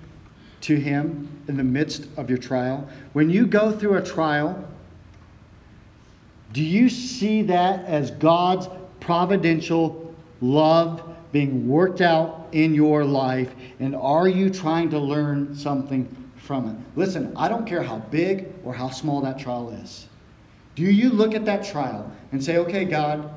to 0.61 0.75
Him 0.75 1.29
in 1.47 1.57
the 1.57 1.63
midst 1.63 2.07
of 2.17 2.29
your 2.29 2.37
trial? 2.37 2.87
When 3.13 3.29
you 3.29 3.45
go 3.45 3.71
through 3.71 3.95
a 3.95 4.01
trial, 4.01 4.67
do 6.53 6.63
you 6.63 6.89
see 6.89 7.41
that 7.43 7.85
as 7.85 8.11
God's 8.11 8.67
providential 8.99 10.13
love 10.41 11.03
being 11.31 11.67
worked 11.67 12.01
out 12.01 12.47
in 12.51 12.73
your 12.73 13.05
life? 13.05 13.53
And 13.79 13.95
are 13.95 14.27
you 14.27 14.49
trying 14.49 14.89
to 14.89 14.99
learn 14.99 15.55
something 15.55 16.07
from 16.37 16.69
it? 16.69 16.97
Listen, 16.97 17.33
I 17.35 17.47
don't 17.47 17.65
care 17.65 17.83
how 17.83 17.99
big 17.99 18.53
or 18.63 18.73
how 18.73 18.89
small 18.89 19.21
that 19.21 19.39
trial 19.39 19.69
is. 19.69 20.07
Do 20.75 20.83
you 20.83 21.09
look 21.09 21.33
at 21.33 21.45
that 21.45 21.65
trial 21.65 22.11
and 22.31 22.43
say, 22.43 22.57
okay, 22.57 22.85
God, 22.85 23.29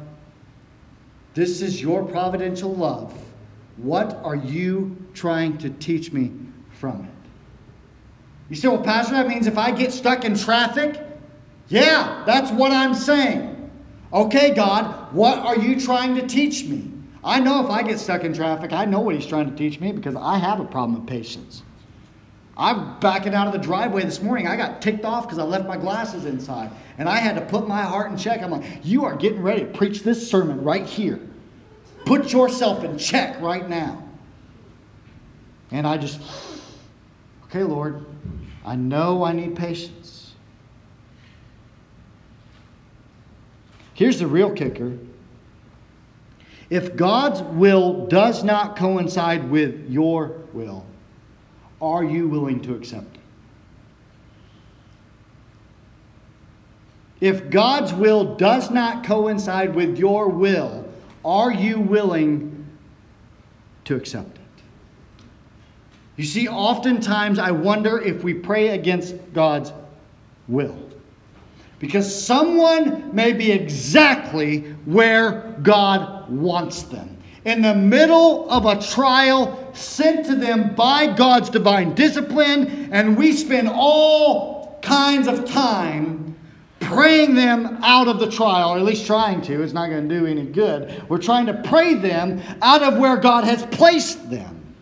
this 1.34 1.62
is 1.62 1.80
your 1.80 2.04
providential 2.04 2.74
love. 2.74 3.14
What 3.82 4.20
are 4.24 4.36
you 4.36 4.96
trying 5.14 5.58
to 5.58 5.70
teach 5.70 6.12
me 6.12 6.32
from 6.72 7.04
it? 7.04 7.10
You 8.50 8.56
say, 8.56 8.68
well, 8.68 8.82
Pastor, 8.82 9.14
that 9.14 9.28
means 9.28 9.46
if 9.46 9.56
I 9.56 9.70
get 9.70 9.92
stuck 9.92 10.24
in 10.24 10.36
traffic, 10.36 11.00
yeah, 11.68 12.24
that's 12.26 12.50
what 12.50 12.72
I'm 12.72 12.94
saying. 12.94 13.70
Okay, 14.12 14.52
God, 14.52 15.14
what 15.14 15.38
are 15.38 15.56
you 15.56 15.80
trying 15.80 16.16
to 16.16 16.26
teach 16.26 16.64
me? 16.64 16.90
I 17.22 17.38
know 17.38 17.64
if 17.64 17.70
I 17.70 17.82
get 17.82 17.98
stuck 18.00 18.24
in 18.24 18.34
traffic, 18.34 18.72
I 18.72 18.84
know 18.84 19.00
what 19.00 19.14
He's 19.14 19.26
trying 19.26 19.48
to 19.48 19.56
teach 19.56 19.78
me 19.80 19.92
because 19.92 20.16
I 20.16 20.36
have 20.38 20.58
a 20.58 20.64
problem 20.64 20.98
with 20.98 21.08
patience. 21.08 21.62
I'm 22.56 22.98
backing 23.00 23.34
out 23.34 23.46
of 23.46 23.52
the 23.54 23.58
driveway 23.58 24.02
this 24.02 24.20
morning. 24.20 24.46
I 24.46 24.56
got 24.56 24.82
ticked 24.82 25.04
off 25.04 25.24
because 25.24 25.38
I 25.38 25.44
left 25.44 25.66
my 25.66 25.78
glasses 25.78 26.26
inside. 26.26 26.70
And 26.98 27.08
I 27.08 27.16
had 27.16 27.36
to 27.36 27.40
put 27.40 27.66
my 27.66 27.82
heart 27.82 28.10
in 28.10 28.18
check. 28.18 28.42
I'm 28.42 28.50
like, 28.50 28.64
you 28.82 29.04
are 29.04 29.16
getting 29.16 29.40
ready 29.42 29.60
to 29.60 29.66
preach 29.66 30.02
this 30.02 30.28
sermon 30.28 30.62
right 30.62 30.84
here. 30.84 31.20
Put 32.10 32.32
yourself 32.32 32.82
in 32.82 32.98
check 32.98 33.40
right 33.40 33.68
now. 33.68 34.02
And 35.70 35.86
I 35.86 35.96
just, 35.96 36.20
okay, 37.44 37.62
Lord, 37.62 38.04
I 38.64 38.74
know 38.74 39.22
I 39.22 39.32
need 39.32 39.54
patience. 39.54 40.32
Here's 43.94 44.18
the 44.18 44.26
real 44.26 44.50
kicker 44.50 44.98
if 46.68 46.96
God's 46.96 47.42
will 47.42 48.08
does 48.08 48.42
not 48.42 48.74
coincide 48.74 49.48
with 49.48 49.88
your 49.88 50.32
will, 50.52 50.84
are 51.80 52.02
you 52.02 52.26
willing 52.26 52.60
to 52.62 52.74
accept 52.74 53.14
it? 53.14 53.20
If 57.20 57.50
God's 57.50 57.94
will 57.94 58.34
does 58.34 58.68
not 58.68 59.04
coincide 59.04 59.76
with 59.76 59.96
your 59.96 60.28
will, 60.28 60.79
are 61.24 61.52
you 61.52 61.80
willing 61.80 62.66
to 63.84 63.96
accept 63.96 64.36
it? 64.36 64.62
You 66.16 66.24
see, 66.24 66.48
oftentimes 66.48 67.38
I 67.38 67.50
wonder 67.50 68.00
if 68.00 68.22
we 68.22 68.34
pray 68.34 68.68
against 68.68 69.14
God's 69.32 69.72
will. 70.48 70.76
Because 71.78 72.24
someone 72.24 73.14
may 73.14 73.32
be 73.32 73.50
exactly 73.50 74.60
where 74.84 75.56
God 75.62 76.30
wants 76.30 76.82
them. 76.82 77.16
In 77.46 77.62
the 77.62 77.74
middle 77.74 78.50
of 78.50 78.66
a 78.66 78.80
trial 78.82 79.70
sent 79.72 80.26
to 80.26 80.36
them 80.36 80.74
by 80.74 81.06
God's 81.06 81.48
divine 81.48 81.94
discipline, 81.94 82.90
and 82.92 83.16
we 83.16 83.32
spend 83.32 83.68
all 83.72 84.78
kinds 84.82 85.26
of 85.26 85.46
time 85.46 86.29
praying 86.92 87.34
them 87.34 87.78
out 87.82 88.08
of 88.08 88.18
the 88.18 88.30
trial, 88.30 88.70
or 88.70 88.78
at 88.78 88.84
least 88.84 89.06
trying 89.06 89.40
to. 89.42 89.62
It's 89.62 89.72
not 89.72 89.88
going 89.88 90.08
to 90.08 90.18
do 90.20 90.26
any 90.26 90.44
good. 90.44 91.08
We're 91.08 91.18
trying 91.18 91.46
to 91.46 91.54
pray 91.54 91.94
them 91.94 92.42
out 92.60 92.82
of 92.82 92.98
where 92.98 93.16
God 93.16 93.44
has 93.44 93.64
placed 93.66 94.30
them. 94.30 94.74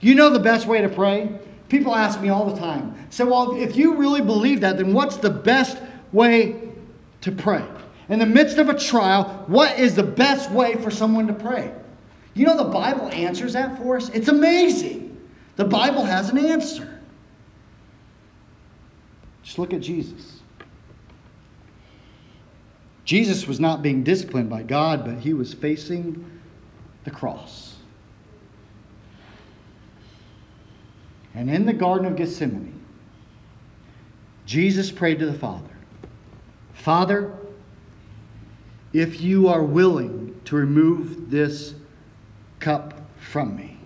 You 0.00 0.14
know 0.14 0.30
the 0.30 0.38
best 0.38 0.66
way 0.66 0.80
to 0.82 0.88
pray? 0.88 1.38
People 1.68 1.94
ask 1.94 2.20
me 2.20 2.28
all 2.28 2.50
the 2.50 2.58
time. 2.58 2.94
Say, 3.10 3.24
well, 3.24 3.56
if 3.56 3.76
you 3.76 3.96
really 3.96 4.20
believe 4.20 4.60
that, 4.60 4.76
then 4.76 4.92
what's 4.92 5.16
the 5.16 5.30
best 5.30 5.78
way 6.12 6.70
to 7.22 7.32
pray? 7.32 7.64
In 8.08 8.18
the 8.18 8.26
midst 8.26 8.58
of 8.58 8.68
a 8.68 8.78
trial, 8.78 9.44
what 9.46 9.78
is 9.78 9.94
the 9.94 10.02
best 10.02 10.50
way 10.50 10.74
for 10.76 10.90
someone 10.90 11.26
to 11.26 11.32
pray? 11.32 11.72
You 12.34 12.46
know 12.46 12.56
the 12.56 12.64
Bible 12.64 13.08
answers 13.08 13.54
that 13.54 13.78
for 13.78 13.96
us? 13.96 14.10
It's 14.10 14.28
amazing. 14.28 15.16
The 15.56 15.64
Bible 15.64 16.04
has 16.04 16.28
an 16.30 16.38
answer. 16.38 17.00
Just 19.42 19.58
look 19.58 19.72
at 19.72 19.80
Jesus. 19.80 20.33
Jesus 23.04 23.46
was 23.46 23.60
not 23.60 23.82
being 23.82 24.02
disciplined 24.02 24.48
by 24.48 24.62
God, 24.62 25.04
but 25.04 25.18
he 25.18 25.34
was 25.34 25.52
facing 25.52 26.24
the 27.04 27.10
cross. 27.10 27.76
And 31.34 31.50
in 31.50 31.66
the 31.66 31.72
Garden 31.72 32.06
of 32.06 32.16
Gethsemane, 32.16 32.80
Jesus 34.46 34.90
prayed 34.90 35.18
to 35.18 35.26
the 35.26 35.34
Father 35.34 35.70
Father, 36.74 37.32
if 38.92 39.20
you 39.20 39.48
are 39.48 39.62
willing 39.62 40.38
to 40.44 40.56
remove 40.56 41.30
this 41.30 41.74
cup 42.60 43.00
from 43.18 43.56
me. 43.56 43.78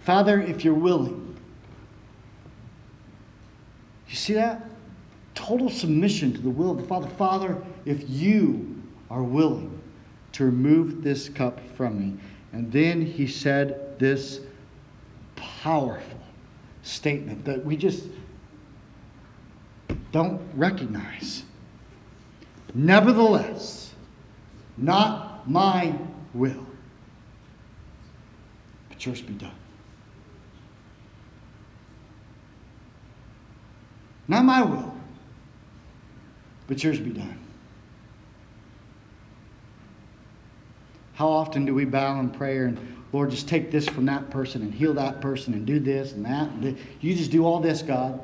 Father, 0.00 0.40
if 0.40 0.64
you're 0.64 0.72
willing. 0.72 1.36
You 4.08 4.14
see 4.14 4.34
that? 4.34 4.67
Total 5.38 5.70
submission 5.70 6.32
to 6.32 6.40
the 6.40 6.50
will 6.50 6.72
of 6.72 6.78
the 6.78 6.82
Father. 6.82 7.06
Father, 7.10 7.62
if 7.84 8.10
you 8.10 8.82
are 9.08 9.22
willing 9.22 9.80
to 10.32 10.44
remove 10.44 11.00
this 11.04 11.28
cup 11.28 11.60
from 11.76 12.00
me. 12.00 12.20
And 12.52 12.72
then 12.72 13.00
he 13.00 13.28
said 13.28 13.96
this 14.00 14.40
powerful 15.36 16.18
statement 16.82 17.44
that 17.44 17.64
we 17.64 17.76
just 17.76 18.04
don't 20.10 20.40
recognize. 20.54 21.44
Nevertheless, 22.74 23.94
not 24.76 25.48
my 25.48 25.94
will, 26.34 26.66
but 28.88 29.06
yours 29.06 29.22
be 29.22 29.34
done. 29.34 29.54
Not 34.26 34.44
my 34.44 34.62
will, 34.62 34.97
but 36.68 36.84
yours 36.84 37.00
be 37.00 37.10
done. 37.10 37.38
How 41.14 41.28
often 41.28 41.64
do 41.64 41.74
we 41.74 41.84
bow 41.84 42.20
in 42.20 42.30
prayer 42.30 42.66
and 42.66 42.78
Lord, 43.12 43.30
just 43.30 43.48
take 43.48 43.70
this 43.70 43.88
from 43.88 44.06
that 44.06 44.30
person 44.30 44.62
and 44.62 44.72
heal 44.72 44.94
that 44.94 45.20
person 45.20 45.54
and 45.54 45.64
do 45.64 45.80
this 45.80 46.12
and 46.12 46.24
that. 46.26 46.50
You 47.00 47.14
just 47.14 47.30
do 47.30 47.44
all 47.44 47.60
this, 47.60 47.80
God. 47.80 48.20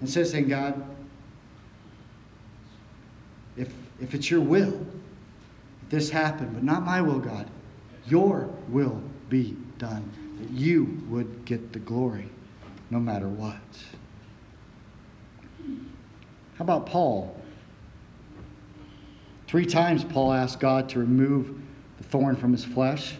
Instead 0.00 0.22
of 0.22 0.28
saying, 0.28 0.48
God, 0.48 0.82
if, 3.56 3.70
if 4.00 4.14
it's 4.14 4.30
your 4.30 4.40
will, 4.40 4.86
this 5.90 6.08
happened, 6.08 6.54
but 6.54 6.62
not 6.62 6.84
my 6.84 7.02
will, 7.02 7.18
God, 7.18 7.48
your 8.06 8.48
will 8.68 9.02
be 9.28 9.56
done. 9.76 10.10
That 10.40 10.50
you 10.50 11.02
would 11.10 11.44
get 11.44 11.74
the 11.74 11.80
glory 11.80 12.30
no 12.88 12.98
matter 12.98 13.28
what. 13.28 13.58
How 16.60 16.64
about 16.64 16.84
Paul? 16.84 17.34
Three 19.48 19.64
times 19.64 20.04
Paul 20.04 20.34
asked 20.34 20.60
God 20.60 20.90
to 20.90 20.98
remove 20.98 21.58
the 21.96 22.04
thorn 22.04 22.36
from 22.36 22.52
his 22.52 22.66
flesh. 22.66 23.14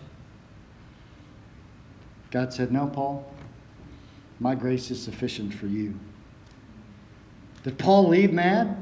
God 2.31 2.53
said, 2.53 2.71
No, 2.71 2.89
Paul, 2.89 3.33
my 4.41 4.55
grace 4.55 4.91
is 4.91 5.03
sufficient 5.03 5.55
for 5.55 5.69
you. 5.69 5.99
Did 7.63 7.79
Paul 7.79 8.09
leave 8.09 8.31
mad? 8.31 8.77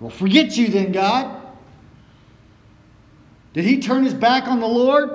Well, 0.00 0.10
forget 0.10 0.56
you 0.56 0.66
then, 0.66 0.90
God. 0.90 1.40
Did 3.52 3.64
he 3.64 3.78
turn 3.78 4.02
his 4.02 4.14
back 4.14 4.48
on 4.48 4.58
the 4.58 4.66
Lord? 4.66 5.10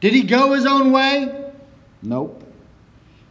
Did 0.00 0.14
he 0.14 0.22
go 0.22 0.54
his 0.54 0.64
own 0.64 0.92
way? 0.92 1.52
Nope. 2.00 2.42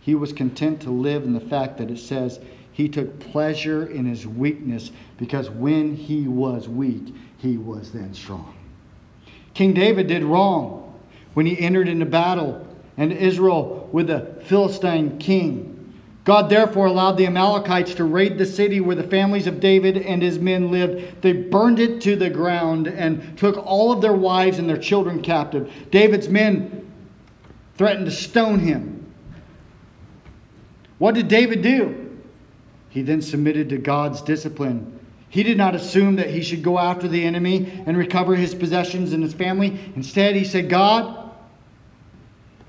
He 0.01 0.13
was 0.13 0.31
content 0.31 0.81
to 0.81 0.91
live 0.91 1.23
in 1.23 1.33
the 1.33 1.39
fact 1.39 1.79
that 1.79 1.89
it 1.89 1.97
says 1.97 2.39
he 2.73 2.89
took 2.89 3.19
pleasure 3.19 3.85
in 3.85 4.05
his 4.05 4.27
weakness 4.27 4.91
because 5.17 5.49
when 5.49 5.95
he 5.95 6.27
was 6.27 6.67
weak, 6.67 7.13
he 7.37 7.57
was 7.57 7.91
then 7.91 8.13
strong. 8.13 8.53
King 9.53 9.73
David 9.73 10.07
did 10.07 10.23
wrong 10.23 10.99
when 11.35 11.45
he 11.45 11.59
entered 11.59 11.87
into 11.87 12.05
battle 12.05 12.67
and 12.97 13.13
Israel 13.13 13.87
with 13.91 14.07
the 14.07 14.35
Philistine 14.45 15.19
king. 15.19 15.69
God 16.23 16.49
therefore 16.49 16.87
allowed 16.87 17.17
the 17.17 17.27
Amalekites 17.27 17.95
to 17.95 18.05
raid 18.05 18.37
the 18.37 18.45
city 18.45 18.79
where 18.79 18.95
the 18.95 19.03
families 19.03 19.45
of 19.45 19.59
David 19.59 19.97
and 19.97 20.21
his 20.21 20.39
men 20.39 20.71
lived. 20.71 21.21
They 21.21 21.33
burned 21.33 21.79
it 21.79 22.01
to 22.01 22.15
the 22.15 22.29
ground 22.29 22.87
and 22.87 23.37
took 23.37 23.57
all 23.57 23.91
of 23.91 24.01
their 24.01 24.13
wives 24.13 24.57
and 24.57 24.67
their 24.67 24.77
children 24.77 25.21
captive. 25.21 25.71
David's 25.91 26.29
men 26.29 26.91
threatened 27.77 28.05
to 28.05 28.11
stone 28.11 28.59
him. 28.59 29.11
What 30.97 31.15
did 31.15 31.27
David 31.27 31.61
do? 31.61 32.02
He 32.93 33.01
then 33.01 33.23
submitted 33.23 33.69
to 33.69 33.79
God's 33.79 34.21
discipline. 34.21 34.99
He 35.27 35.41
did 35.41 35.57
not 35.57 35.73
assume 35.73 36.17
that 36.17 36.29
he 36.29 36.43
should 36.43 36.61
go 36.61 36.77
after 36.77 37.07
the 37.07 37.25
enemy 37.25 37.81
and 37.87 37.97
recover 37.97 38.35
his 38.35 38.53
possessions 38.53 39.13
and 39.13 39.23
his 39.23 39.33
family. 39.33 39.79
Instead, 39.95 40.35
he 40.35 40.43
said, 40.43 40.69
God, 40.69 41.31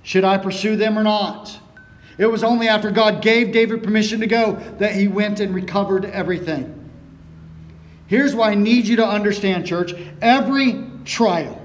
should 0.02 0.24
I 0.24 0.38
pursue 0.38 0.76
them 0.76 0.98
or 0.98 1.02
not? 1.02 1.58
It 2.16 2.24
was 2.24 2.42
only 2.42 2.68
after 2.68 2.90
God 2.90 3.20
gave 3.20 3.52
David 3.52 3.82
permission 3.82 4.20
to 4.20 4.26
go 4.26 4.54
that 4.78 4.94
he 4.94 5.08
went 5.08 5.40
and 5.40 5.54
recovered 5.54 6.06
everything. 6.06 6.90
Here's 8.06 8.34
why 8.34 8.52
I 8.52 8.54
need 8.54 8.86
you 8.86 8.96
to 8.96 9.06
understand, 9.06 9.66
church. 9.66 9.92
Every 10.22 10.86
trial, 11.04 11.60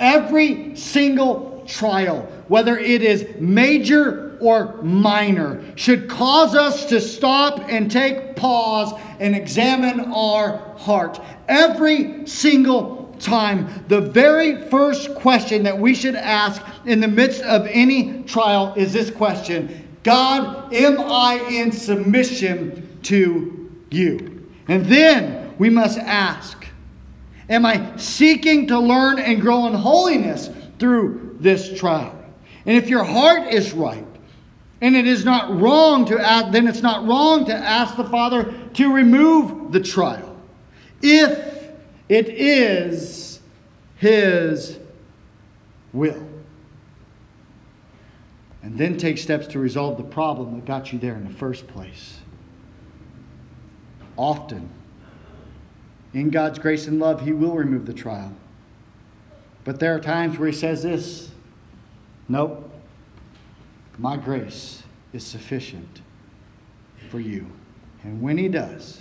every 0.00 0.74
single 0.74 1.64
trial, 1.68 2.22
whether 2.48 2.76
it 2.76 3.04
is 3.04 3.24
major 3.38 4.23
or 4.40 4.80
minor, 4.82 5.64
should 5.76 6.08
cause 6.08 6.54
us 6.54 6.84
to 6.86 7.00
stop 7.00 7.60
and 7.68 7.90
take 7.90 8.36
pause 8.36 8.92
and 9.20 9.34
examine 9.34 10.00
our 10.12 10.58
heart. 10.76 11.20
Every 11.48 12.26
single 12.26 13.14
time, 13.18 13.84
the 13.88 14.00
very 14.00 14.68
first 14.68 15.14
question 15.14 15.62
that 15.64 15.78
we 15.78 15.94
should 15.94 16.16
ask 16.16 16.62
in 16.84 17.00
the 17.00 17.08
midst 17.08 17.42
of 17.42 17.66
any 17.66 18.22
trial 18.24 18.74
is 18.76 18.92
this 18.92 19.10
question 19.10 19.80
God, 20.02 20.72
am 20.74 21.00
I 21.00 21.34
in 21.48 21.72
submission 21.72 22.98
to 23.04 23.70
you? 23.90 24.46
And 24.68 24.84
then 24.86 25.54
we 25.58 25.70
must 25.70 25.98
ask, 25.98 26.66
Am 27.48 27.66
I 27.66 27.96
seeking 27.96 28.66
to 28.68 28.78
learn 28.78 29.18
and 29.18 29.40
grow 29.40 29.66
in 29.66 29.74
holiness 29.74 30.50
through 30.78 31.36
this 31.40 31.78
trial? 31.78 32.18
And 32.64 32.76
if 32.76 32.88
your 32.88 33.04
heart 33.04 33.52
is 33.52 33.72
right, 33.72 34.06
and 34.80 34.96
it 34.96 35.06
is 35.06 35.24
not 35.24 35.60
wrong 35.60 36.04
to 36.06 36.18
ask, 36.18 36.52
then 36.52 36.66
it's 36.66 36.82
not 36.82 37.06
wrong 37.06 37.44
to 37.46 37.54
ask 37.54 37.96
the 37.96 38.04
Father 38.04 38.52
to 38.74 38.92
remove 38.92 39.72
the 39.72 39.80
trial. 39.80 40.36
If 41.00 41.54
it 42.08 42.28
is 42.28 43.40
His 43.96 44.78
will. 45.92 46.28
And 48.62 48.78
then 48.78 48.96
take 48.96 49.18
steps 49.18 49.46
to 49.48 49.58
resolve 49.58 49.98
the 49.98 50.04
problem 50.04 50.54
that 50.54 50.64
got 50.64 50.92
you 50.92 50.98
there 50.98 51.14
in 51.14 51.24
the 51.24 51.34
first 51.34 51.66
place. 51.66 52.18
Often, 54.16 54.70
in 56.12 56.30
God's 56.30 56.58
grace 56.58 56.86
and 56.86 56.98
love, 56.98 57.22
He 57.22 57.32
will 57.32 57.54
remove 57.54 57.86
the 57.86 57.92
trial. 57.92 58.32
But 59.64 59.80
there 59.80 59.94
are 59.94 60.00
times 60.00 60.38
where 60.38 60.48
He 60.48 60.54
says 60.54 60.82
this 60.82 61.30
Nope, 62.28 62.70
my 63.98 64.16
grace 64.16 64.82
is 65.12 65.24
sufficient 65.24 66.02
for 67.10 67.20
you. 67.20 67.46
And 68.02 68.20
when 68.20 68.36
He 68.36 68.48
does, 68.48 69.00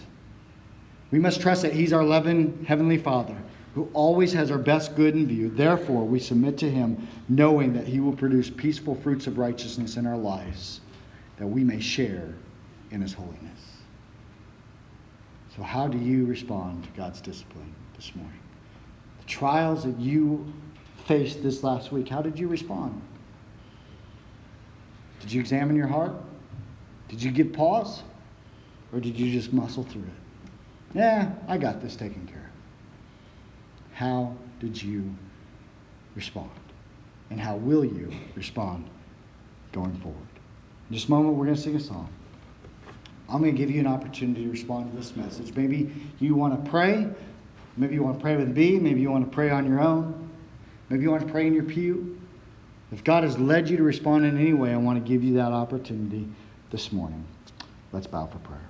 we 1.11 1.19
must 1.19 1.41
trust 1.41 1.61
that 1.63 1.73
He's 1.73 1.93
our 1.93 2.03
loving 2.03 2.65
Heavenly 2.67 2.97
Father 2.97 3.37
who 3.75 3.89
always 3.93 4.31
has 4.33 4.51
our 4.51 4.57
best 4.57 4.95
good 4.95 5.15
in 5.15 5.27
view. 5.27 5.49
Therefore, 5.49 6.05
we 6.05 6.19
submit 6.19 6.57
to 6.59 6.69
Him, 6.69 7.07
knowing 7.27 7.73
that 7.73 7.87
He 7.87 7.99
will 7.99 8.13
produce 8.13 8.49
peaceful 8.49 8.95
fruits 8.95 9.25
of 9.27 9.37
righteousness 9.37 9.97
in 9.97 10.05
our 10.05 10.17
lives, 10.17 10.81
that 11.37 11.47
we 11.47 11.63
may 11.63 11.79
share 11.79 12.33
in 12.91 13.01
His 13.01 13.13
holiness. 13.13 13.39
So, 15.55 15.63
how 15.63 15.87
do 15.87 15.97
you 15.97 16.25
respond 16.25 16.83
to 16.83 16.89
God's 16.91 17.21
discipline 17.21 17.73
this 17.95 18.15
morning? 18.15 18.39
The 19.19 19.25
trials 19.25 19.83
that 19.85 19.99
you 19.99 20.51
faced 21.05 21.41
this 21.41 21.63
last 21.63 21.91
week, 21.91 22.07
how 22.07 22.21
did 22.21 22.37
you 22.37 22.47
respond? 22.47 23.01
Did 25.23 25.31
you 25.31 25.39
examine 25.39 25.77
your 25.77 25.87
heart? 25.87 26.11
Did 27.07 27.23
you 27.23 27.31
give 27.31 27.53
pause? 27.53 28.03
Or 28.91 28.99
did 28.99 29.17
you 29.17 29.31
just 29.31 29.53
muscle 29.53 29.83
through 29.83 30.01
it? 30.01 30.97
Yeah, 30.97 31.31
I 31.47 31.57
got 31.57 31.81
this 31.81 31.95
taken 31.95 32.27
care 32.27 32.35
of. 32.35 33.93
How 33.93 34.35
did 34.59 34.83
you 34.83 35.15
respond? 36.13 36.51
And 37.29 37.39
how 37.39 37.55
will 37.55 37.85
you 37.85 38.11
respond 38.35 38.89
going 39.71 39.95
forward? 39.95 40.17
In 40.89 40.95
just 40.95 41.07
a 41.07 41.11
moment, 41.11 41.35
we're 41.35 41.45
going 41.45 41.55
to 41.55 41.61
sing 41.61 41.77
a 41.77 41.79
song. 41.79 42.09
I'm 43.29 43.39
going 43.39 43.53
to 43.53 43.57
give 43.57 43.71
you 43.71 43.79
an 43.79 43.87
opportunity 43.87 44.43
to 44.43 44.51
respond 44.51 44.91
to 44.91 44.97
this 44.97 45.15
message. 45.15 45.55
Maybe 45.55 45.89
you 46.19 46.35
want 46.35 46.61
to 46.63 46.69
pray. 46.69 47.07
Maybe 47.77 47.95
you 47.95 48.03
want 48.03 48.17
to 48.19 48.21
pray 48.21 48.35
with 48.35 48.49
me. 48.49 48.77
Maybe 48.77 48.99
you 48.99 49.09
want 49.09 49.23
to 49.23 49.33
pray 49.33 49.51
on 49.51 49.65
your 49.65 49.79
own. 49.79 50.29
Maybe 50.89 51.03
you 51.03 51.11
want 51.11 51.25
to 51.25 51.31
pray 51.31 51.47
in 51.47 51.53
your 51.53 51.63
pew. 51.63 52.19
If 52.93 53.03
God 53.03 53.23
has 53.23 53.39
led 53.39 53.69
you 53.69 53.77
to 53.77 53.83
respond 53.83 54.23
in 54.23 54.37
any 54.37 54.53
way, 54.53 54.71
I 54.71 54.77
want 54.77 55.03
to 55.03 55.09
give 55.09 55.23
you 55.23 55.33
that 55.33 55.51
opportunity 55.51 56.27
this 56.69 56.91
morning. 56.91 57.25
Let's 57.91 58.05
bow 58.05 58.27
for 58.27 58.37
prayer. 58.37 58.69